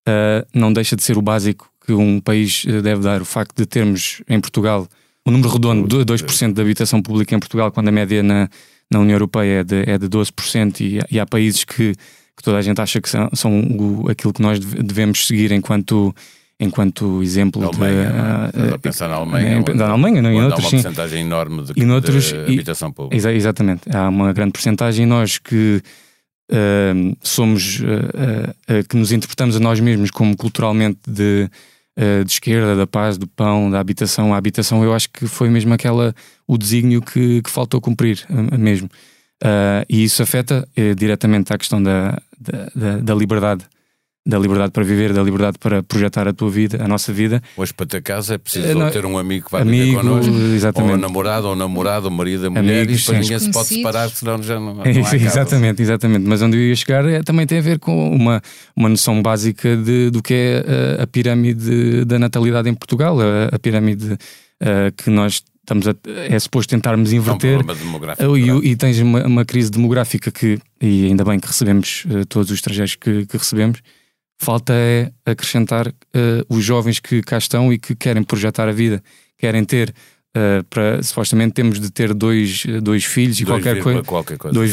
uh, 0.08 0.46
não 0.54 0.72
deixa 0.72 0.96
de 0.96 1.02
ser 1.02 1.18
o 1.18 1.22
básico 1.22 1.68
que 1.84 1.92
um 1.92 2.18
país 2.18 2.64
deve 2.64 3.02
dar. 3.02 3.20
O 3.20 3.26
facto 3.26 3.54
de 3.56 3.66
termos 3.66 4.22
em 4.26 4.40
Portugal 4.40 4.88
um 5.26 5.32
número 5.32 5.50
redondo 5.50 6.04
de 6.04 6.12
2% 6.12 6.52
de 6.52 6.60
habitação 6.60 7.02
pública 7.02 7.34
em 7.34 7.38
Portugal, 7.40 7.72
quando 7.72 7.88
a 7.88 7.92
média 7.92 8.22
na 8.22 8.48
na 8.90 9.00
União 9.00 9.14
Europeia 9.14 9.60
é 9.60 9.64
de, 9.64 9.90
é 9.90 9.98
de 9.98 10.08
12% 10.08 10.80
e, 10.80 11.00
e 11.10 11.20
há 11.20 11.26
países 11.26 11.64
que, 11.64 11.94
que 12.36 12.42
toda 12.42 12.58
a 12.58 12.62
gente 12.62 12.80
acha 12.80 13.00
que 13.00 13.08
são, 13.08 13.28
são 13.34 13.60
o, 13.60 14.10
aquilo 14.10 14.32
que 14.32 14.42
nós 14.42 14.58
devemos 14.58 15.26
seguir 15.26 15.52
enquanto 15.52 16.14
enquanto 16.58 17.22
exemplo 17.22 17.62
a 17.62 17.66
Alemanha, 17.66 18.50
de, 18.54 18.74
uh, 18.74 18.78
pensar 18.78 19.08
na 19.08 19.16
Alemanha, 19.16 19.58
em, 19.58 19.74
na 19.74 19.88
Alemanha 19.88 20.22
não, 20.22 20.30
em 20.30 20.42
outros, 20.42 20.64
há 20.64 20.68
uma 20.68 20.70
porcentagem 20.70 21.20
enorme 21.20 21.62
de, 21.64 21.72
e 21.76 21.84
noutros, 21.84 22.24
de 22.24 22.38
habitação 22.38 22.90
pública. 22.90 23.16
Exa 23.16 23.32
exatamente, 23.32 23.82
há 23.94 24.08
uma 24.08 24.32
grande 24.32 24.52
porcentagem. 24.52 25.04
E 25.04 25.06
nós 25.06 25.36
que 25.36 25.82
uh, 26.50 27.16
somos 27.20 27.80
uh, 27.80 28.88
que 28.88 28.96
nos 28.96 29.12
interpretamos 29.12 29.54
a 29.56 29.60
nós 29.60 29.80
mesmos 29.80 30.10
como 30.10 30.34
culturalmente 30.34 31.00
de 31.06 31.50
uh, 31.96 32.24
de 32.24 32.32
esquerda, 32.32 32.76
da 32.76 32.86
paz, 32.86 33.18
do 33.18 33.26
pão, 33.26 33.70
da 33.70 33.80
habitação. 33.80 34.34
A 34.34 34.36
habitação 34.36 34.84
eu 34.84 34.94
acho 34.94 35.10
que 35.10 35.26
foi 35.26 35.48
mesmo 35.48 35.72
aquela, 35.74 36.14
o 36.46 36.56
desígnio 36.56 37.02
que, 37.02 37.42
que 37.42 37.50
faltou 37.50 37.80
cumprir 37.80 38.24
uh, 38.30 38.58
mesmo. 38.58 38.88
Uh, 39.42 39.84
e 39.88 40.04
isso 40.04 40.22
afeta 40.22 40.66
diretamente 40.96 41.52
à 41.52 41.58
questão 41.58 41.82
da, 41.82 42.18
da, 42.74 42.98
da 42.98 43.14
liberdade 43.14 43.66
da 44.26 44.38
liberdade 44.38 44.72
para 44.72 44.82
viver, 44.82 45.12
da 45.12 45.22
liberdade 45.22 45.56
para 45.58 45.84
projetar 45.84 46.26
a 46.26 46.32
tua 46.32 46.50
vida, 46.50 46.82
a 46.82 46.88
nossa 46.88 47.12
vida. 47.12 47.40
Hoje 47.56 47.72
para 47.72 47.86
ter 47.86 48.02
casa 48.02 48.34
é 48.34 48.38
preciso 48.38 48.76
não, 48.76 48.90
ter 48.90 49.06
um 49.06 49.16
amigo 49.16 49.46
que 49.46 49.52
vai 49.52 49.62
amigo, 49.62 49.84
viver 49.84 49.96
connosco, 49.96 50.34
exatamente. 50.52 50.90
ou 50.90 50.98
um 50.98 51.00
namorado, 51.00 51.46
ou 51.46 51.52
um 51.52 51.56
namorado, 51.56 52.06
ou 52.06 52.12
um 52.12 52.16
marido, 52.16 52.44
ou 52.46 52.50
mulher, 52.50 52.82
Amigos, 52.82 53.02
e 53.02 53.06
depois 53.06 53.20
ninguém 53.20 53.38
se 53.38 53.52
pode 53.52 53.68
separar, 53.68 54.10
senão 54.10 54.42
já 54.42 54.58
não, 54.58 54.74
não 54.74 54.82
há 54.82 54.88
Exatamente, 55.14 55.80
exatamente. 55.80 56.26
Mas 56.26 56.42
onde 56.42 56.56
eu 56.56 56.60
ia 56.60 56.74
chegar 56.74 57.06
é, 57.06 57.22
também 57.22 57.46
tem 57.46 57.58
a 57.58 57.62
ver 57.62 57.78
com 57.78 58.10
uma, 58.10 58.42
uma 58.74 58.88
noção 58.88 59.22
básica 59.22 59.76
de, 59.76 60.10
do 60.10 60.20
que 60.20 60.34
é 60.34 60.98
a, 60.98 61.04
a 61.04 61.06
pirâmide 61.06 62.04
da 62.04 62.18
natalidade 62.18 62.68
em 62.68 62.74
Portugal, 62.74 63.18
a, 63.20 63.54
a 63.54 63.58
pirâmide 63.60 64.12
uh, 64.12 64.92
que 64.96 65.08
nós 65.08 65.44
estamos 65.60 65.86
a, 65.88 65.94
é 66.28 66.38
suposto 66.38 66.70
tentarmos 66.70 67.12
inverter 67.12 67.60
é 68.18 68.28
um 68.28 68.36
e, 68.36 68.70
e, 68.70 68.76
tens 68.76 68.98
uma, 69.00 69.24
uma, 69.26 69.44
crise 69.44 69.70
demográfica 69.70 70.30
que, 70.30 70.58
e 70.80 71.06
ainda 71.06 71.24
bem 71.24 71.38
que 71.38 71.46
recebemos 71.46 72.04
uh, 72.06 72.24
todos 72.26 72.50
os 72.50 72.56
estrangeiros 72.56 72.94
que, 72.94 73.26
que 73.26 73.36
recebemos, 73.36 73.80
Falta 74.38 74.72
é 74.72 75.10
acrescentar 75.24 75.88
uh, 75.88 75.92
os 76.48 76.62
jovens 76.62 77.00
que 77.00 77.22
cá 77.22 77.38
estão 77.38 77.72
e 77.72 77.78
que 77.78 77.94
querem 77.94 78.22
projetar 78.22 78.68
a 78.68 78.72
vida, 78.72 79.02
querem 79.38 79.64
ter. 79.64 79.94
Uh, 80.36 80.62
para, 80.68 81.02
supostamente 81.02 81.54
temos 81.54 81.80
de 81.80 81.90
ter 81.90 82.12
dois, 82.12 82.66
dois 82.82 83.06
filhos 83.06 83.40
e 83.40 83.46
qualquer, 83.46 83.82
coi 83.82 84.02
qualquer 84.02 84.36
coisa. 84.36 84.54
Dois 84.54 84.70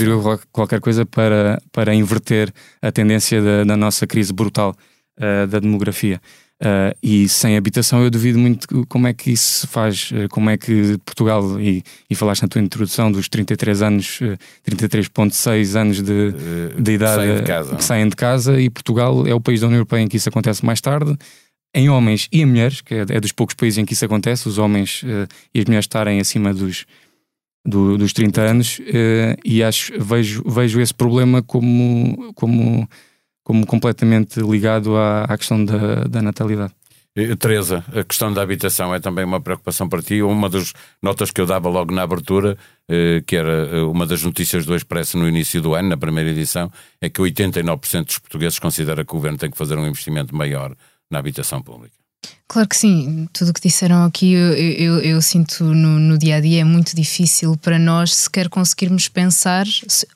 qualquer 0.52 0.82
coisa 0.82 1.06
para, 1.06 1.62
para 1.72 1.96
inverter 1.96 2.54
a 2.82 2.92
tendência 2.92 3.42
da, 3.42 3.64
da 3.64 3.78
nossa 3.78 4.06
crise 4.06 4.34
brutal 4.34 4.76
uh, 5.18 5.48
da 5.48 5.60
demografia. 5.60 6.20
Uh, 6.64 6.96
e 7.04 7.28
sem 7.28 7.58
habitação 7.58 8.02
eu 8.02 8.10
duvido 8.10 8.40
muito 8.40 8.86
como 8.88 9.06
é 9.06 9.14
que 9.14 9.32
isso 9.32 9.60
se 9.60 9.68
faz, 9.68 10.12
uh, 10.12 10.30
como 10.30 10.50
é 10.50 10.56
que 10.56 10.98
Portugal, 11.04 11.60
e, 11.60 11.84
e 12.10 12.16
falaste 12.16 12.44
na 12.44 12.48
tua 12.48 12.62
introdução 12.62 13.12
dos 13.12 13.28
33 13.28 13.82
anos, 13.82 14.22
uh, 14.22 14.38
33,6 14.66 15.78
anos 15.78 16.02
de, 16.02 16.32
de 16.80 16.92
idade 16.94 17.16
saem 17.16 17.36
de 17.36 17.44
casa, 17.44 17.76
que 17.76 17.84
saem 17.84 18.08
de 18.08 18.16
casa, 18.16 18.62
e 18.62 18.70
Portugal 18.70 19.28
é 19.28 19.34
o 19.34 19.42
país 19.42 19.60
da 19.60 19.68
União 19.68 19.80
Europeia 19.80 20.04
em 20.04 20.08
que 20.08 20.16
isso 20.16 20.30
acontece 20.30 20.66
mais 20.66 20.80
tarde, 20.80 21.18
em 21.76 21.90
homens 21.90 22.30
e 22.32 22.42
em 22.42 22.46
mulheres, 22.46 22.80
que 22.80 22.96
é, 22.96 23.06
é 23.10 23.20
dos 23.20 23.34
poucos 23.34 23.56
países 23.56 23.80
em 23.80 23.84
que 23.84 23.92
isso 23.92 24.06
acontece, 24.06 24.48
os 24.48 24.58
homens 24.58 25.04
e 25.54 25.60
as 25.60 25.66
mulheres 25.66 25.84
estarem 25.84 26.22
acima 26.22 26.54
dos, 26.54 26.86
do, 27.68 27.98
dos 27.98 28.14
30 28.14 28.42
anos, 28.42 28.80
e 29.44 29.62
acho, 29.62 29.92
vejo, 30.00 30.44
vejo 30.46 30.80
esse 30.80 30.94
problema 30.94 31.44
como. 31.44 32.32
como 32.36 32.88
como 33.44 33.66
completamente 33.66 34.40
ligado 34.40 34.96
à, 34.96 35.24
à 35.26 35.38
questão 35.38 35.64
da, 35.64 36.06
da 36.06 36.22
natalidade. 36.22 36.74
Teresa, 37.40 37.86
a 37.94 38.04
questão 38.04 38.34
da 38.34 38.42
habitação 38.42 38.94
é 38.94 39.00
também 39.00 39.24
uma 39.24 39.40
preocupação 39.40 39.88
para 39.88 40.02
ti. 40.02 40.24
Uma 40.24 40.50
das 40.50 40.74
notas 41.00 41.30
que 41.30 41.40
eu 41.40 41.46
dava 41.46 41.70
logo 41.70 41.94
na 41.94 42.02
abertura, 42.02 42.58
eh, 42.90 43.22
que 43.28 43.36
era 43.36 43.68
eh, 43.68 43.82
uma 43.82 44.08
das 44.08 44.24
notícias 44.24 44.66
do 44.66 44.76
Expresso 44.76 45.16
no 45.16 45.30
início 45.30 45.62
do 45.62 45.76
ano, 45.76 45.90
na 45.90 45.98
primeira 45.98 46.32
edição, 46.32 46.72
é 47.00 47.12
que 47.12 47.22
89% 47.22 48.06
dos 48.06 48.18
portugueses 48.18 48.58
considera 48.58 49.06
que 49.06 49.12
o 49.12 49.18
governo 49.18 49.38
tem 49.38 49.52
que 49.52 49.58
fazer 49.58 49.78
um 49.78 49.86
investimento 49.86 50.36
maior 50.36 50.76
na 51.12 51.20
habitação 51.20 51.62
pública. 51.62 52.03
Claro 52.48 52.70
que 52.70 52.76
sim, 52.76 53.28
tudo 53.34 53.50
o 53.50 53.54
que 53.54 53.62
disseram 53.62 54.04
aqui 54.06 54.34
eu, 54.34 54.54
eu, 54.54 55.00
eu 55.00 55.22
sinto 55.22 55.64
no, 55.64 55.98
no, 55.98 56.18
dia 56.20 56.36
a 56.36 56.40
dia 56.40 56.62
é 56.62 56.64
muito 56.64 56.96
difícil 56.96 57.58
para 57.58 57.80
nós 57.80 58.14
sequer 58.14 58.48
conseguirmos 58.48 59.08
pensar 59.08 59.66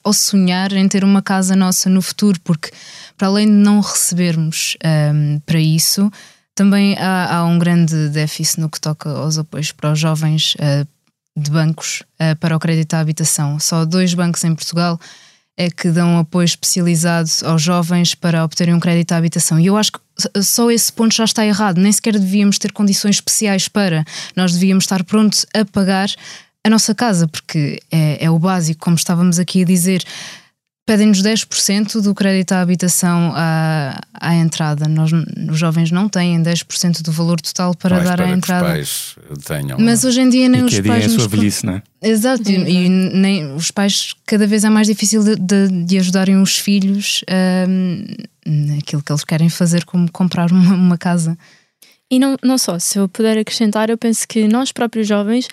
ou 0.03 0.13
sonhar 0.13 0.71
em 0.73 0.87
ter 0.87 1.03
uma 1.03 1.21
casa 1.21 1.55
nossa 1.55 1.89
no 1.89 2.01
futuro, 2.01 2.39
porque 2.41 2.69
para 3.17 3.27
além 3.27 3.47
de 3.47 3.53
não 3.53 3.79
recebermos 3.79 4.77
um, 4.85 5.39
para 5.39 5.59
isso, 5.59 6.11
também 6.53 6.95
há, 6.99 7.37
há, 7.37 7.45
um 7.45 7.57
grande 7.57 8.09
déficit 8.09 8.59
no 8.59 8.69
que 8.69 8.79
toca 8.79 9.09
aos 9.09 9.37
apoios 9.37 9.71
para 9.71 9.91
os 9.91 9.99
jovens 9.99 10.55
uh, 10.55 10.87
de 11.35 11.49
bancos 11.49 12.03
uh, 12.21 12.35
para 12.39 12.55
o 12.55 12.59
crédito 12.59 12.93
à 12.93 12.99
habitação. 12.99 13.59
Só 13.59 13.83
dois 13.83 14.13
bancos 14.13 14.43
em 14.43 14.53
Portugal 14.53 14.99
é 15.57 15.69
que 15.69 15.89
dão 15.89 16.19
apoio 16.19 16.45
especializado 16.45 17.29
aos 17.45 17.61
jovens 17.61 18.13
para 18.13 18.43
obterem 18.43 18.75
um 18.75 18.79
crédito 18.79 19.13
à 19.13 19.17
habitação. 19.17 19.59
E 19.59 19.65
eu 19.65 19.75
acho 19.75 19.91
que 19.91 19.99
só 20.41 20.71
esse 20.71 20.91
ponto 20.91 21.15
já 21.15 21.25
está 21.25 21.45
errado. 21.45 21.79
Nem 21.79 21.91
sequer 21.91 22.17
devíamos 22.19 22.57
ter 22.57 22.71
condições 22.71 23.15
especiais 23.15 23.67
para. 23.67 24.03
Nós 24.35 24.53
devíamos 24.53 24.83
estar 24.83 25.03
prontos 25.03 25.45
a 25.53 25.63
pagar 25.65 26.09
a 26.63 26.69
nossa 26.69 26.93
casa, 26.93 27.27
porque 27.27 27.79
é, 27.91 28.25
é 28.25 28.29
o 28.29 28.37
básico, 28.37 28.81
como 28.81 28.95
estávamos 28.95 29.39
aqui 29.39 29.61
a 29.61 29.65
dizer 29.65 30.03
pedem-nos 30.87 31.21
10% 31.21 32.01
do 32.01 32.15
crédito 32.15 32.53
à 32.53 32.61
habitação 32.61 33.33
à, 33.35 33.99
à 34.13 34.35
entrada. 34.35 34.87
Nós, 34.87 35.11
os 35.11 35.59
jovens 35.59 35.91
não 35.91 36.07
têm 36.07 36.41
10% 36.41 37.01
do 37.01 37.11
valor 37.11 37.41
total 37.41 37.75
para 37.75 37.99
dar 37.99 38.21
à 38.21 38.29
entrada. 38.29 38.73
Que 38.73 38.79
os 38.79 39.17
pais 39.27 39.45
tenham. 39.45 39.77
Mas 39.77 40.05
hoje 40.05 40.21
em 40.21 40.29
dia 40.29 40.47
nem 40.47 40.61
e 40.61 40.63
os 40.63 40.73
que 40.73 40.81
pais. 40.81 41.05
a 41.05 41.09
sua 41.09 41.27
velhice, 41.27 41.65
não 41.65 41.73
é? 41.73 41.83
Exato, 42.01 42.49
uhum. 42.49 42.67
e 42.67 42.89
nem 42.89 43.53
os 43.53 43.69
pais 43.69 44.15
cada 44.25 44.47
vez 44.47 44.63
é 44.63 44.69
mais 44.69 44.87
difícil 44.87 45.23
de, 45.23 45.35
de, 45.35 45.83
de 45.83 45.97
ajudarem 45.97 46.41
os 46.41 46.57
filhos 46.57 47.21
um, 47.67 48.05
naquilo 48.45 49.03
que 49.03 49.11
eles 49.11 49.25
querem 49.25 49.49
fazer, 49.49 49.83
como 49.83 50.09
comprar 50.09 50.51
uma, 50.51 50.73
uma 50.73 50.97
casa. 50.97 51.37
E 52.09 52.17
não, 52.17 52.37
não 52.41 52.57
só, 52.57 52.79
se 52.79 52.97
eu 52.97 53.09
puder 53.09 53.37
acrescentar, 53.37 53.89
eu 53.89 53.97
penso 53.97 54.25
que 54.25 54.47
nós 54.47 54.71
próprios 54.71 55.05
jovens 55.05 55.49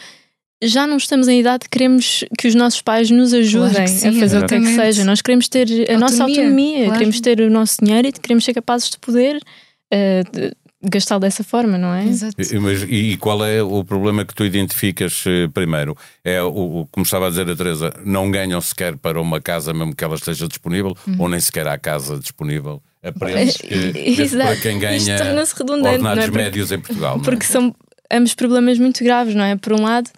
já 0.65 0.87
não 0.87 0.97
estamos 0.97 1.29
em 1.29 1.41
idade, 1.41 1.67
queremos 1.71 2.25
que 2.39 2.49
os 2.49 2.55
nossos 2.55 2.81
pais 2.83 3.11
nos 3.11 3.33
ajudem 3.33 3.73
claro 3.73 3.89
sim, 3.89 4.09
a 4.09 4.13
fazer 4.13 4.25
exatamente. 4.25 4.45
o 4.45 4.49
que 4.49 4.55
é 4.55 4.61
que 4.61 4.87
seja. 4.93 5.05
Nós 5.05 5.23
queremos 5.23 5.49
ter 5.49 5.69
a 5.69 5.73
autonomia, 5.73 5.99
nossa 5.99 6.23
autonomia, 6.25 6.79
claro. 6.79 6.93
queremos 6.93 7.21
ter 7.21 7.41
o 7.41 7.51
nosso 7.51 7.77
dinheiro 7.83 8.09
e 8.09 8.13
queremos 8.13 8.45
ser 8.45 8.55
capazes 8.55 8.91
de 8.91 8.99
poder 8.99 9.37
uh, 9.37 10.55
gastá-lo 10.83 11.21
dessa 11.21 11.43
forma, 11.43 11.79
não 11.79 11.93
é? 11.95 12.05
Exato. 12.07 12.35
E, 12.39 12.59
mas, 12.59 12.83
e 12.83 13.17
qual 13.17 13.45
é 13.45 13.63
o 13.63 13.85
problema 13.85 14.25
que 14.25 14.35
tu 14.35 14.45
identificas 14.45 15.25
uh, 15.27 15.51
primeiro? 15.53 15.97
É, 16.23 16.43
o, 16.43 16.87
como 16.91 17.05
estava 17.05 17.27
a 17.27 17.31
dizer 17.31 17.49
a 17.49 17.57
Teresa, 17.57 17.93
não 18.05 18.31
ganham 18.31 18.61
sequer 18.61 18.97
para 18.97 19.21
uma 19.21 19.41
casa 19.41 19.73
mesmo 19.73 19.95
que 19.95 20.05
ela 20.05 20.15
esteja 20.15 20.47
disponível 20.47 20.97
uhum. 21.07 21.17
ou 21.19 21.29
nem 21.29 21.41
sequer 21.41 21.67
há 21.67 21.79
casa 21.79 22.19
disponível 22.19 22.83
a 23.03 23.13
preços 23.13 23.59
que, 23.59 24.37
para 24.37 24.57
quem 24.57 24.79
ganha 24.79 25.17
ordenados 25.63 26.25
é? 26.25 26.31
médios 26.31 26.73
em 26.73 26.81
Portugal. 26.81 27.21
Porque 27.21 27.45
é? 27.45 27.49
são 27.49 27.75
ambos 28.11 28.35
problemas 28.35 28.79
muito 28.79 29.03
graves, 29.05 29.35
não 29.35 29.45
é? 29.45 29.57
Por 29.57 29.73
um 29.73 29.83
lado 29.83 30.11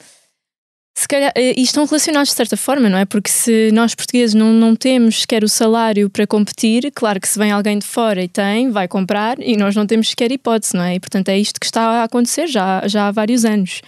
se 0.98 1.06
calhar, 1.06 1.30
eh, 1.34 1.52
e 1.54 1.62
estão 1.62 1.84
relacionados 1.84 2.30
de 2.30 2.36
certa 2.36 2.56
forma, 2.56 2.88
não 2.88 2.96
é? 2.96 3.04
Porque 3.04 3.30
se 3.30 3.70
nós 3.70 3.94
portugueses 3.94 4.34
não, 4.34 4.50
não 4.50 4.74
temos 4.74 5.20
sequer 5.20 5.44
o 5.44 5.48
salário 5.48 6.08
para 6.08 6.26
competir, 6.26 6.90
claro 6.94 7.20
que 7.20 7.28
se 7.28 7.38
vem 7.38 7.52
alguém 7.52 7.78
de 7.78 7.86
fora 7.86 8.24
e 8.24 8.28
tem, 8.28 8.70
vai 8.70 8.88
comprar 8.88 9.38
e 9.38 9.58
nós 9.58 9.76
não 9.76 9.86
temos 9.86 10.08
sequer 10.08 10.32
hipótese, 10.32 10.74
não 10.74 10.82
é? 10.82 10.94
E 10.94 11.00
portanto 11.00 11.28
é 11.28 11.38
isto 11.38 11.60
que 11.60 11.66
está 11.66 11.82
a 11.82 12.04
acontecer 12.04 12.46
já, 12.46 12.88
já 12.88 13.08
há 13.08 13.10
vários 13.12 13.44
anos. 13.44 13.82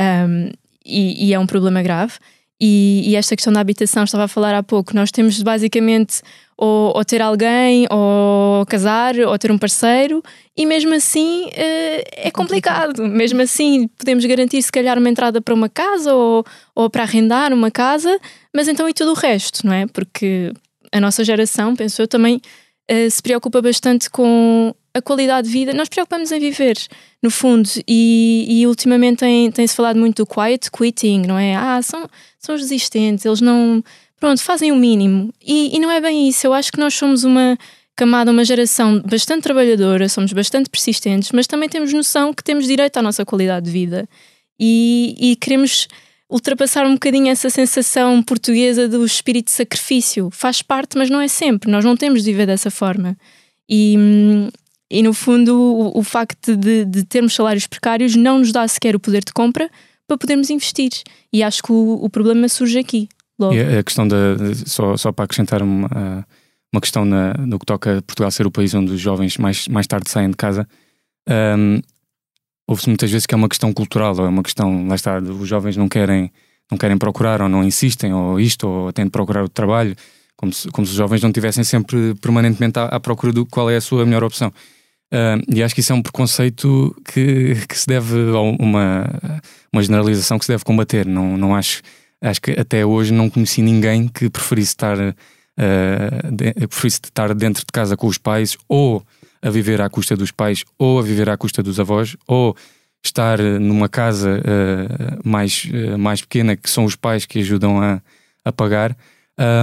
Um, 0.00 0.50
e, 0.84 1.28
e, 1.28 1.34
é 1.34 1.38
um 1.38 1.46
problema 1.46 1.80
grave. 1.80 2.14
E, 2.60 3.04
e, 3.06 3.14
esta 3.14 3.36
questão 3.36 3.52
da 3.52 3.60
habitação, 3.60 4.02
estava 4.02 4.24
a 4.24 4.28
falar 4.28 4.54
há 4.54 4.62
pouco, 4.62 4.96
nós 4.96 5.12
temos 5.12 5.40
basicamente 5.40 6.22
ou, 6.58 6.92
ou, 6.96 7.04
ter 7.04 7.22
alguém, 7.22 7.86
ou 7.88 8.66
casar, 8.66 9.16
ou 9.16 9.38
ter 9.38 9.52
um 9.52 9.56
parceiro, 9.56 10.20
e 10.56 10.66
mesmo 10.66 10.92
assim 10.92 11.44
uh, 11.44 12.02
é 12.16 12.30
complicado. 12.32 13.06
Mesmo 13.06 13.40
assim, 13.40 13.86
podemos 13.96 14.24
garantir 14.24 14.60
se 14.60 14.72
calhar 14.72 14.98
uma 14.98 15.08
entrada 15.08 15.40
para 15.40 15.54
uma 15.54 15.68
casa 15.68 16.12
ou, 16.12 16.44
ou 16.74 16.90
para 16.90 17.04
arrendar 17.04 17.52
uma 17.52 17.70
casa, 17.70 18.18
mas 18.52 18.66
então 18.66 18.88
e 18.88 18.92
tudo 18.92 19.12
o 19.12 19.14
resto, 19.14 19.64
não 19.64 19.72
é? 19.72 19.86
Porque 19.86 20.52
a 20.90 21.00
nossa 21.00 21.22
geração, 21.22 21.76
penso 21.76 22.02
eu, 22.02 22.08
também 22.08 22.40
uh, 22.90 23.08
se 23.08 23.22
preocupa 23.22 23.62
bastante 23.62 24.10
com 24.10 24.74
a 24.92 25.00
qualidade 25.00 25.46
de 25.46 25.52
vida. 25.52 25.72
Nós 25.72 25.88
preocupamos 25.88 26.32
em 26.32 26.40
viver, 26.40 26.76
no 27.22 27.30
fundo, 27.30 27.68
e, 27.86 28.46
e 28.48 28.66
ultimamente 28.66 29.18
tem-se 29.20 29.52
tem 29.52 29.68
falado 29.68 29.96
muito 29.96 30.24
do 30.24 30.26
quiet 30.26 30.68
quitting, 30.72 31.22
não 31.24 31.38
é? 31.38 31.54
Ah, 31.54 31.80
são, 31.82 32.10
são 32.36 32.56
os 32.56 32.62
desistentes, 32.62 33.24
eles 33.24 33.40
não 33.40 33.80
pronto, 34.18 34.42
fazem 34.42 34.72
o 34.72 34.76
mínimo. 34.76 35.32
E, 35.44 35.76
e 35.76 35.78
não 35.78 35.90
é 35.90 36.00
bem 36.00 36.28
isso. 36.28 36.46
Eu 36.46 36.52
acho 36.52 36.70
que 36.72 36.78
nós 36.78 36.94
somos 36.94 37.24
uma 37.24 37.58
camada, 37.96 38.30
uma 38.30 38.44
geração 38.44 39.00
bastante 39.00 39.42
trabalhadora, 39.42 40.08
somos 40.08 40.32
bastante 40.32 40.70
persistentes, 40.70 41.32
mas 41.32 41.46
também 41.46 41.68
temos 41.68 41.92
noção 41.92 42.32
que 42.32 42.44
temos 42.44 42.66
direito 42.66 42.96
à 42.96 43.02
nossa 43.02 43.24
qualidade 43.24 43.66
de 43.66 43.72
vida. 43.72 44.08
E, 44.58 45.16
e 45.18 45.36
queremos 45.36 45.88
ultrapassar 46.30 46.86
um 46.86 46.92
bocadinho 46.92 47.28
essa 47.28 47.48
sensação 47.48 48.22
portuguesa 48.22 48.86
do 48.86 49.04
espírito 49.04 49.46
de 49.46 49.52
sacrifício. 49.52 50.28
Faz 50.30 50.62
parte, 50.62 50.98
mas 50.98 51.08
não 51.08 51.20
é 51.20 51.28
sempre. 51.28 51.70
Nós 51.70 51.84
não 51.84 51.96
temos 51.96 52.22
de 52.22 52.30
viver 52.30 52.46
dessa 52.46 52.70
forma. 52.70 53.16
E, 53.68 53.96
e 54.90 55.02
no 55.02 55.12
fundo, 55.12 55.54
o, 55.54 55.98
o 55.98 56.02
facto 56.02 56.56
de, 56.56 56.84
de, 56.84 57.04
termos 57.04 57.34
salários 57.34 57.66
precários 57.66 58.14
não 58.14 58.38
nos 58.38 58.52
dá 58.52 58.66
sequer 58.68 58.94
o 58.94 59.00
poder 59.00 59.24
de 59.24 59.32
compra 59.32 59.70
para 60.06 60.18
podermos 60.18 60.50
investir. 60.50 60.90
E 61.32 61.42
acho 61.42 61.62
que 61.62 61.72
o, 61.72 61.98
o 62.02 62.08
problema 62.10 62.48
surge 62.48 62.78
aqui. 62.78 63.08
Logo. 63.38 63.54
E 63.54 63.78
a 63.78 63.82
questão 63.82 64.06
da. 64.06 64.16
Só, 64.66 64.96
só 64.96 65.12
para 65.12 65.24
acrescentar 65.24 65.62
uma, 65.62 66.26
uma 66.72 66.80
questão 66.80 67.04
na, 67.04 67.34
no 67.34 67.58
que 67.58 67.66
toca 67.66 67.98
a 67.98 68.02
Portugal 68.02 68.30
ser 68.30 68.46
o 68.46 68.50
país 68.50 68.74
onde 68.74 68.92
os 68.92 69.00
jovens 69.00 69.36
mais, 69.38 69.68
mais 69.68 69.86
tarde 69.86 70.10
saem 70.10 70.30
de 70.30 70.36
casa, 70.36 70.66
um, 71.28 71.80
ouve-se 72.66 72.88
muitas 72.88 73.10
vezes 73.10 73.26
que 73.26 73.34
é 73.34 73.36
uma 73.36 73.48
questão 73.48 73.72
cultural, 73.72 74.14
ou 74.18 74.26
é 74.26 74.28
uma 74.28 74.42
questão, 74.42 74.86
lá 74.86 74.94
está, 74.94 75.18
os 75.18 75.48
jovens 75.48 75.76
não 75.76 75.88
querem, 75.88 76.30
não 76.70 76.76
querem 76.76 76.98
procurar, 76.98 77.40
ou 77.40 77.48
não 77.48 77.64
insistem, 77.64 78.12
ou 78.12 78.38
isto, 78.40 78.66
ou 78.66 78.92
têm 78.92 79.06
de 79.06 79.10
procurar 79.10 79.44
o 79.44 79.48
trabalho, 79.48 79.96
como 80.36 80.52
se, 80.52 80.68
como 80.70 80.86
se 80.86 80.92
os 80.92 80.96
jovens 80.96 81.22
não 81.22 81.30
estivessem 81.30 81.64
sempre 81.64 82.14
permanentemente 82.16 82.78
à, 82.78 82.84
à, 82.84 83.00
procura 83.00 83.32
do 83.32 83.46
qual 83.46 83.70
é 83.70 83.76
a 83.76 83.80
sua 83.80 84.04
melhor 84.04 84.24
opção. 84.24 84.52
Uh, 85.12 85.40
e 85.48 85.62
acho 85.62 85.74
que 85.74 85.80
isso 85.80 85.92
é 85.92 85.96
um 85.96 86.02
preconceito 86.02 86.94
que, 87.10 87.54
que 87.66 87.78
se 87.78 87.86
deve 87.86 88.14
uma, 88.60 89.06
uma 89.72 89.82
generalização 89.82 90.38
que 90.38 90.44
se 90.44 90.52
deve 90.52 90.64
combater. 90.64 91.06
Não, 91.06 91.38
não 91.38 91.54
acho 91.54 91.80
acho 92.20 92.40
que 92.40 92.52
até 92.52 92.84
hoje 92.84 93.12
não 93.12 93.30
conheci 93.30 93.62
ninguém 93.62 94.08
que 94.08 94.28
preferisse 94.28 94.70
estar, 94.70 94.98
uh, 94.98 96.32
de, 96.32 96.52
preferisse 96.66 97.00
estar 97.04 97.34
dentro 97.34 97.62
de 97.62 97.72
casa 97.72 97.96
com 97.96 98.06
os 98.06 98.18
pais 98.18 98.56
ou 98.68 99.02
a 99.40 99.50
viver 99.50 99.80
à 99.80 99.88
custa 99.88 100.16
dos 100.16 100.30
pais 100.30 100.64
ou 100.78 100.98
a 100.98 101.02
viver 101.02 101.28
à 101.28 101.36
custa 101.36 101.62
dos 101.62 101.78
avós 101.78 102.16
ou 102.26 102.56
estar 103.04 103.38
numa 103.38 103.88
casa 103.88 104.40
uh, 104.40 105.28
mais, 105.28 105.66
uh, 105.66 105.98
mais 105.98 106.20
pequena 106.20 106.56
que 106.56 106.68
são 106.68 106.84
os 106.84 106.96
pais 106.96 107.24
que 107.24 107.38
ajudam 107.38 107.80
a, 107.80 108.02
a 108.44 108.52
pagar 108.52 108.96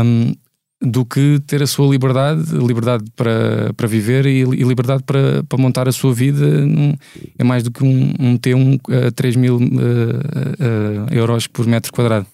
um, 0.05 0.33
do 0.81 1.03
que 1.05 1.41
ter 1.47 1.63
a 1.63 1.67
sua 1.67 1.89
liberdade, 1.89 2.55
liberdade 2.55 3.03
para, 3.15 3.73
para 3.75 3.87
viver 3.87 4.25
e, 4.25 4.41
e 4.41 4.63
liberdade 4.63 5.03
para, 5.03 5.43
para 5.43 5.57
montar 5.57 5.87
a 5.87 5.91
sua 5.91 6.13
vida 6.13 6.45
num, 6.45 6.93
é 7.37 7.43
mais 7.43 7.63
do 7.63 7.71
que 7.71 7.83
um, 7.83 8.13
um 8.19 8.37
T1 8.37 8.79
a 9.07 9.11
3 9.11 9.35
mil 9.35 9.59
euros 11.11 11.47
por 11.47 11.65
metro 11.65 11.91
quadrado. 11.91 12.27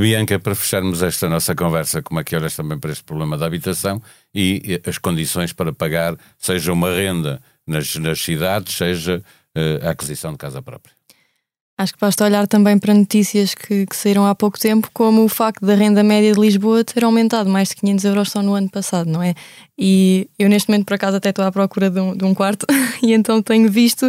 Bianca, 0.00 0.38
para 0.38 0.54
fecharmos 0.54 1.02
esta 1.02 1.28
nossa 1.28 1.54
conversa, 1.54 2.02
como 2.02 2.18
é 2.18 2.24
que 2.24 2.34
olhas 2.34 2.56
também 2.56 2.78
para 2.78 2.90
este 2.90 3.04
problema 3.04 3.36
da 3.36 3.46
habitação 3.46 4.00
e 4.34 4.80
as 4.86 4.98
condições 4.98 5.52
para 5.52 5.72
pagar, 5.72 6.16
seja 6.38 6.72
uma 6.72 6.90
renda 6.90 7.40
nas, 7.66 7.94
nas 7.96 8.20
cidades, 8.20 8.74
seja 8.74 9.22
uh, 9.56 9.86
a 9.86 9.90
aquisição 9.90 10.32
de 10.32 10.38
casa 10.38 10.62
própria? 10.62 10.94
Acho 11.78 11.92
que 11.92 12.00
basta 12.00 12.24
olhar 12.24 12.46
também 12.46 12.78
para 12.78 12.94
notícias 12.94 13.54
que, 13.54 13.84
que, 13.84 13.94
saíram 13.94 14.26
há 14.26 14.34
pouco 14.34 14.58
tempo, 14.58 14.88
como 14.94 15.22
o 15.22 15.28
facto 15.28 15.64
da 15.64 15.74
renda 15.74 16.02
média 16.02 16.32
de 16.32 16.40
Lisboa 16.40 16.82
ter 16.82 17.04
aumentado 17.04 17.50
mais 17.50 17.68
de 17.68 17.76
500 17.76 18.04
euros 18.06 18.30
só 18.30 18.42
no 18.42 18.54
ano 18.54 18.70
passado, 18.70 19.10
não 19.10 19.22
é? 19.22 19.34
E 19.78 20.26
eu 20.38 20.48
neste 20.48 20.70
momento, 20.70 20.86
por 20.86 20.94
acaso, 20.94 21.18
até 21.18 21.28
estou 21.28 21.44
à 21.44 21.52
procura 21.52 21.90
de 21.90 22.00
um, 22.00 22.16
de 22.16 22.24
um 22.24 22.34
quarto 22.34 22.66
e 23.02 23.12
então 23.12 23.42
tenho 23.42 23.70
visto. 23.70 24.06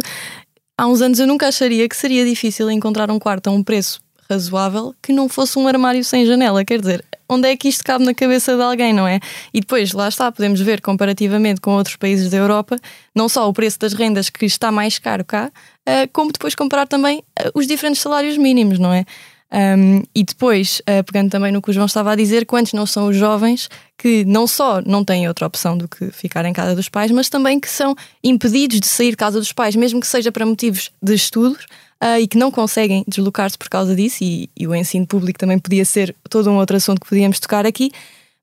Há 0.78 0.86
uns 0.86 1.02
anos 1.02 1.18
eu 1.18 1.26
nunca 1.26 1.46
acharia 1.46 1.86
que 1.86 1.96
seria 1.96 2.24
difícil 2.24 2.70
encontrar 2.70 3.10
um 3.10 3.18
quarto 3.18 3.48
a 3.48 3.50
um 3.50 3.62
preço 3.62 4.00
razoável 4.28 4.94
que 5.02 5.12
não 5.12 5.28
fosse 5.28 5.58
um 5.58 5.66
armário 5.66 6.04
sem 6.04 6.26
janela. 6.26 6.64
Quer 6.64 6.80
dizer, 6.80 7.04
onde 7.28 7.48
é 7.48 7.56
que 7.56 7.68
isto 7.68 7.84
cabe 7.84 8.04
na 8.04 8.14
cabeça 8.14 8.56
de 8.56 8.62
alguém, 8.62 8.92
não 8.92 9.06
é? 9.06 9.20
E 9.52 9.60
depois, 9.60 9.92
lá 9.92 10.08
está, 10.08 10.30
podemos 10.32 10.60
ver 10.60 10.80
comparativamente 10.80 11.60
com 11.60 11.72
outros 11.72 11.96
países 11.96 12.30
da 12.30 12.36
Europa, 12.36 12.76
não 13.14 13.28
só 13.28 13.48
o 13.48 13.52
preço 13.52 13.78
das 13.78 13.92
rendas 13.92 14.30
que 14.30 14.46
está 14.46 14.72
mais 14.72 14.98
caro 14.98 15.24
cá, 15.24 15.50
eh, 15.86 16.06
como 16.08 16.32
depois 16.32 16.54
comparar 16.54 16.86
também 16.86 17.22
eh, 17.38 17.50
os 17.54 17.66
diferentes 17.66 18.00
salários 18.00 18.36
mínimos, 18.36 18.78
não 18.78 18.92
é? 18.92 19.04
Um, 19.50 20.02
e 20.14 20.24
depois, 20.24 20.80
uh, 20.80 21.02
pegando 21.04 21.30
também 21.30 21.50
no 21.50 21.62
que 21.62 21.70
o 21.70 21.72
João 21.72 21.86
estava 21.86 22.12
a 22.12 22.16
dizer, 22.16 22.44
quantos 22.44 22.74
não 22.74 22.84
são 22.84 23.08
os 23.08 23.16
jovens 23.16 23.68
que 23.96 24.24
não 24.24 24.46
só 24.46 24.82
não 24.82 25.02
têm 25.02 25.26
outra 25.26 25.46
opção 25.46 25.76
do 25.76 25.88
que 25.88 26.10
ficar 26.10 26.44
em 26.44 26.52
casa 26.52 26.74
dos 26.74 26.88
pais, 26.88 27.10
mas 27.10 27.28
também 27.28 27.58
que 27.58 27.68
são 27.68 27.96
impedidos 28.22 28.78
de 28.78 28.86
sair 28.86 29.10
de 29.10 29.16
casa 29.16 29.38
dos 29.38 29.52
pais, 29.52 29.74
mesmo 29.74 30.00
que 30.00 30.06
seja 30.06 30.30
para 30.30 30.44
motivos 30.44 30.90
de 31.02 31.14
estudos, 31.14 31.64
uh, 32.02 32.20
e 32.20 32.26
que 32.26 32.36
não 32.36 32.50
conseguem 32.50 33.04
deslocar-se 33.08 33.56
por 33.56 33.68
causa 33.68 33.96
disso, 33.96 34.22
e, 34.22 34.50
e 34.56 34.66
o 34.66 34.74
ensino 34.74 35.06
público 35.06 35.38
também 35.38 35.58
podia 35.58 35.84
ser 35.84 36.14
todo 36.28 36.50
um 36.50 36.58
outro 36.58 36.76
assunto 36.76 37.00
que 37.00 37.08
podíamos 37.08 37.40
tocar 37.40 37.66
aqui, 37.66 37.90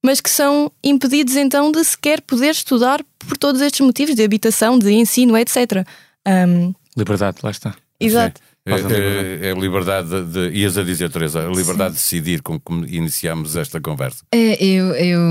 mas 0.03 0.19
que 0.19 0.29
são 0.29 0.71
impedidos 0.83 1.35
então 1.35 1.71
de 1.71 1.83
sequer 1.83 2.21
poder 2.21 2.51
estudar 2.51 3.03
por 3.19 3.37
todos 3.37 3.61
estes 3.61 3.81
motivos 3.81 4.15
de 4.15 4.23
habitação, 4.23 4.77
de 4.77 4.91
ensino, 4.91 5.37
etc. 5.37 5.85
Um... 6.27 6.73
Liberdade, 6.97 7.37
lá 7.43 7.51
está. 7.51 7.75
Exato. 7.99 8.41
É, 8.41 8.54
é, 8.67 9.49
é, 9.49 9.51
a 9.51 9.55
liberdade 9.55 10.23
de. 10.23 10.49
Ias 10.57 10.75
a 10.75 10.83
dizer, 10.83 11.11
Teresa, 11.11 11.45
a 11.45 11.49
liberdade 11.49 11.99
Sim. 11.99 12.15
de 12.15 12.23
decidir 12.23 12.41
com 12.41 12.59
que 12.59 12.73
iniciamos 12.95 13.55
esta 13.55 13.79
conversa. 13.79 14.23
É, 14.31 14.63
eu, 14.63 14.87
eu, 14.95 15.21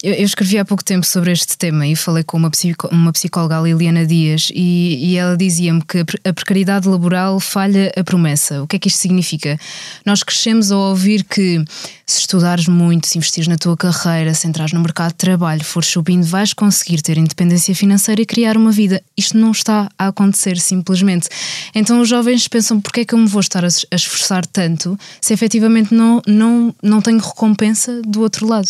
eu, 0.00 0.24
escrevi 0.24 0.58
há 0.58 0.64
pouco 0.64 0.84
tempo 0.84 1.04
sobre 1.04 1.32
este 1.32 1.58
tema 1.58 1.88
e 1.88 1.96
falei 1.96 2.22
com 2.22 2.36
uma, 2.36 2.50
psico, 2.50 2.86
uma 2.92 3.12
psicóloga, 3.12 3.58
Liliana 3.58 4.06
Dias, 4.06 4.52
e, 4.54 5.10
e 5.10 5.16
ela 5.16 5.36
dizia-me 5.36 5.82
que 5.82 6.04
a 6.24 6.32
precariedade 6.32 6.86
laboral 6.86 7.40
falha 7.40 7.92
a 7.96 8.04
promessa. 8.04 8.62
O 8.62 8.68
que 8.68 8.76
é 8.76 8.78
que 8.78 8.86
isto 8.86 9.00
significa? 9.00 9.58
Nós 10.06 10.22
crescemos 10.22 10.70
a 10.70 10.76
ouvir 10.76 11.24
que 11.24 11.64
se 12.06 12.20
estudares 12.20 12.68
muito, 12.68 13.06
se 13.06 13.18
investires 13.18 13.48
na 13.48 13.56
tua 13.56 13.76
carreira, 13.76 14.32
se 14.34 14.46
entrares 14.46 14.72
no 14.72 14.80
mercado 14.80 15.10
de 15.10 15.16
trabalho, 15.16 15.64
fores 15.64 15.88
subindo, 15.88 16.24
vais 16.24 16.54
conseguir 16.54 17.02
ter 17.02 17.18
independência 17.18 17.74
financeira 17.74 18.22
e 18.22 18.26
criar 18.26 18.56
uma 18.56 18.70
vida. 18.70 19.02
Isto 19.16 19.36
não 19.36 19.50
está 19.50 19.90
a 19.98 20.06
acontecer 20.06 20.58
simplesmente. 20.58 21.28
Então 21.74 22.00
os 22.00 22.08
jovens 22.08 22.46
pensam: 22.46 22.67
porque 22.76 23.00
é 23.00 23.04
que 23.04 23.14
eu 23.14 23.18
me 23.18 23.26
vou 23.26 23.40
estar 23.40 23.64
a 23.64 23.68
esforçar 23.68 24.46
tanto 24.46 24.98
se 25.20 25.32
efetivamente 25.32 25.94
não, 25.94 26.20
não, 26.26 26.74
não 26.82 27.00
tenho 27.00 27.18
recompensa 27.18 28.02
do 28.02 28.20
outro 28.20 28.46
lado? 28.46 28.68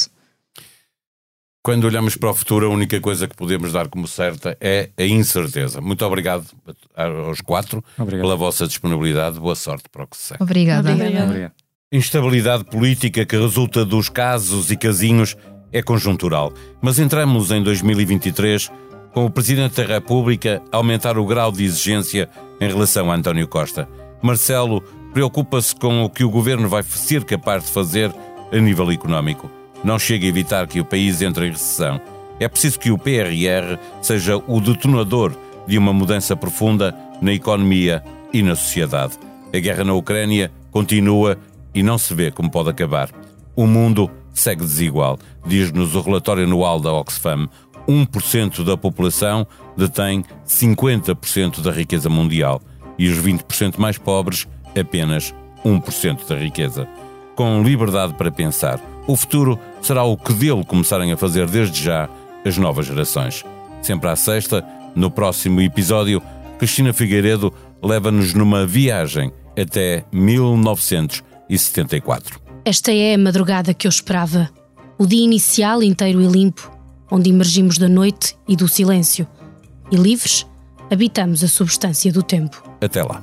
Quando 1.62 1.84
olhamos 1.84 2.16
para 2.16 2.30
o 2.30 2.34
futuro, 2.34 2.66
a 2.66 2.70
única 2.70 3.00
coisa 3.00 3.28
que 3.28 3.36
podemos 3.36 3.72
dar 3.72 3.88
como 3.88 4.08
certa 4.08 4.56
é 4.60 4.90
a 4.96 5.04
incerteza. 5.04 5.80
Muito 5.80 6.04
obrigado 6.04 6.46
aos 6.94 7.40
quatro 7.40 7.84
obrigado. 7.98 8.22
pela 8.22 8.36
vossa 8.36 8.66
disponibilidade. 8.66 9.38
Boa 9.38 9.54
sorte 9.54 9.84
para 9.90 10.04
o 10.04 10.06
que 10.06 10.16
se 10.16 10.28
segue. 10.28 10.42
Obrigada. 10.42 10.92
Obrigada. 10.92 11.26
Obrigado. 11.26 11.52
Instabilidade 11.92 12.64
política 12.64 13.26
que 13.26 13.36
resulta 13.36 13.84
dos 13.84 14.08
casos 14.08 14.70
e 14.70 14.76
casinhos 14.76 15.36
é 15.72 15.82
conjuntural, 15.82 16.52
mas 16.80 16.98
entramos 16.98 17.50
em 17.50 17.62
2023 17.62 18.70
com 19.12 19.26
o 19.26 19.30
Presidente 19.30 19.76
da 19.82 19.94
República 19.94 20.62
a 20.70 20.76
aumentar 20.76 21.18
o 21.18 21.26
grau 21.26 21.50
de 21.50 21.64
exigência 21.64 22.28
em 22.60 22.68
relação 22.68 23.10
a 23.10 23.14
António 23.14 23.46
Costa. 23.48 23.88
Marcelo 24.22 24.82
preocupa-se 25.12 25.74
com 25.74 26.04
o 26.04 26.10
que 26.10 26.24
o 26.24 26.30
governo 26.30 26.68
vai 26.68 26.82
ser 26.82 27.24
capaz 27.24 27.64
de 27.64 27.70
fazer 27.70 28.14
a 28.52 28.56
nível 28.56 28.90
económico. 28.90 29.50
Não 29.82 29.98
chega 29.98 30.26
a 30.26 30.28
evitar 30.28 30.66
que 30.66 30.80
o 30.80 30.84
país 30.84 31.22
entre 31.22 31.46
em 31.46 31.50
recessão. 31.50 32.00
É 32.40 32.48
preciso 32.48 32.78
que 32.78 32.90
o 32.90 32.98
PRR 32.98 33.78
seja 34.02 34.36
o 34.36 34.60
detonador 34.60 35.32
de 35.66 35.76
uma 35.78 35.92
mudança 35.92 36.36
profunda 36.36 36.94
na 37.20 37.32
economia 37.32 38.02
e 38.32 38.42
na 38.42 38.54
sociedade. 38.54 39.14
A 39.52 39.58
guerra 39.58 39.84
na 39.84 39.94
Ucrânia 39.94 40.50
continua 40.70 41.38
e 41.74 41.82
não 41.82 41.98
se 41.98 42.14
vê 42.14 42.30
como 42.30 42.50
pode 42.50 42.70
acabar. 42.70 43.10
O 43.56 43.66
mundo 43.66 44.10
segue 44.32 44.62
desigual. 44.62 45.18
Diz-nos 45.46 45.94
o 45.94 46.00
relatório 46.00 46.44
anual 46.44 46.80
da 46.80 46.92
Oxfam: 46.92 47.48
1% 47.88 48.64
da 48.64 48.76
população 48.76 49.46
detém 49.76 50.24
50% 50.46 51.60
da 51.60 51.70
riqueza 51.70 52.10
mundial 52.10 52.60
e 52.98 53.08
os 53.08 53.18
20% 53.18 53.78
mais 53.78 53.96
pobres 53.96 54.46
apenas 54.78 55.34
1% 55.64 56.28
da 56.28 56.36
riqueza. 56.36 56.88
Com 57.34 57.62
liberdade 57.62 58.14
para 58.14 58.30
pensar, 58.30 58.80
o 59.06 59.16
futuro 59.16 59.58
será 59.80 60.02
o 60.02 60.16
que 60.16 60.32
dele 60.32 60.64
começarem 60.64 61.12
a 61.12 61.16
fazer 61.16 61.46
desde 61.46 61.82
já 61.82 62.08
as 62.44 62.58
novas 62.58 62.86
gerações. 62.86 63.44
Sempre 63.80 64.10
à 64.10 64.16
sexta, 64.16 64.64
no 64.94 65.10
próximo 65.10 65.60
episódio, 65.60 66.20
Cristina 66.58 66.92
Figueiredo 66.92 67.54
leva-nos 67.82 68.34
numa 68.34 68.66
viagem 68.66 69.32
até 69.58 70.04
1900 70.12 71.22
e 71.48 71.56
74. 71.56 72.40
Esta 72.64 72.92
é 72.92 73.14
a 73.14 73.18
madrugada 73.18 73.72
que 73.72 73.86
eu 73.86 73.88
esperava. 73.88 74.50
O 74.98 75.06
dia 75.06 75.24
inicial 75.24 75.82
inteiro 75.82 76.20
e 76.20 76.26
limpo, 76.26 76.70
onde 77.10 77.30
emergimos 77.30 77.78
da 77.78 77.88
noite 77.88 78.36
e 78.46 78.56
do 78.56 78.68
silêncio. 78.68 79.26
E 79.90 79.96
livres, 79.96 80.46
habitamos 80.90 81.42
a 81.42 81.48
substância 81.48 82.12
do 82.12 82.22
tempo. 82.22 82.62
Até 82.80 83.02
lá. 83.02 83.22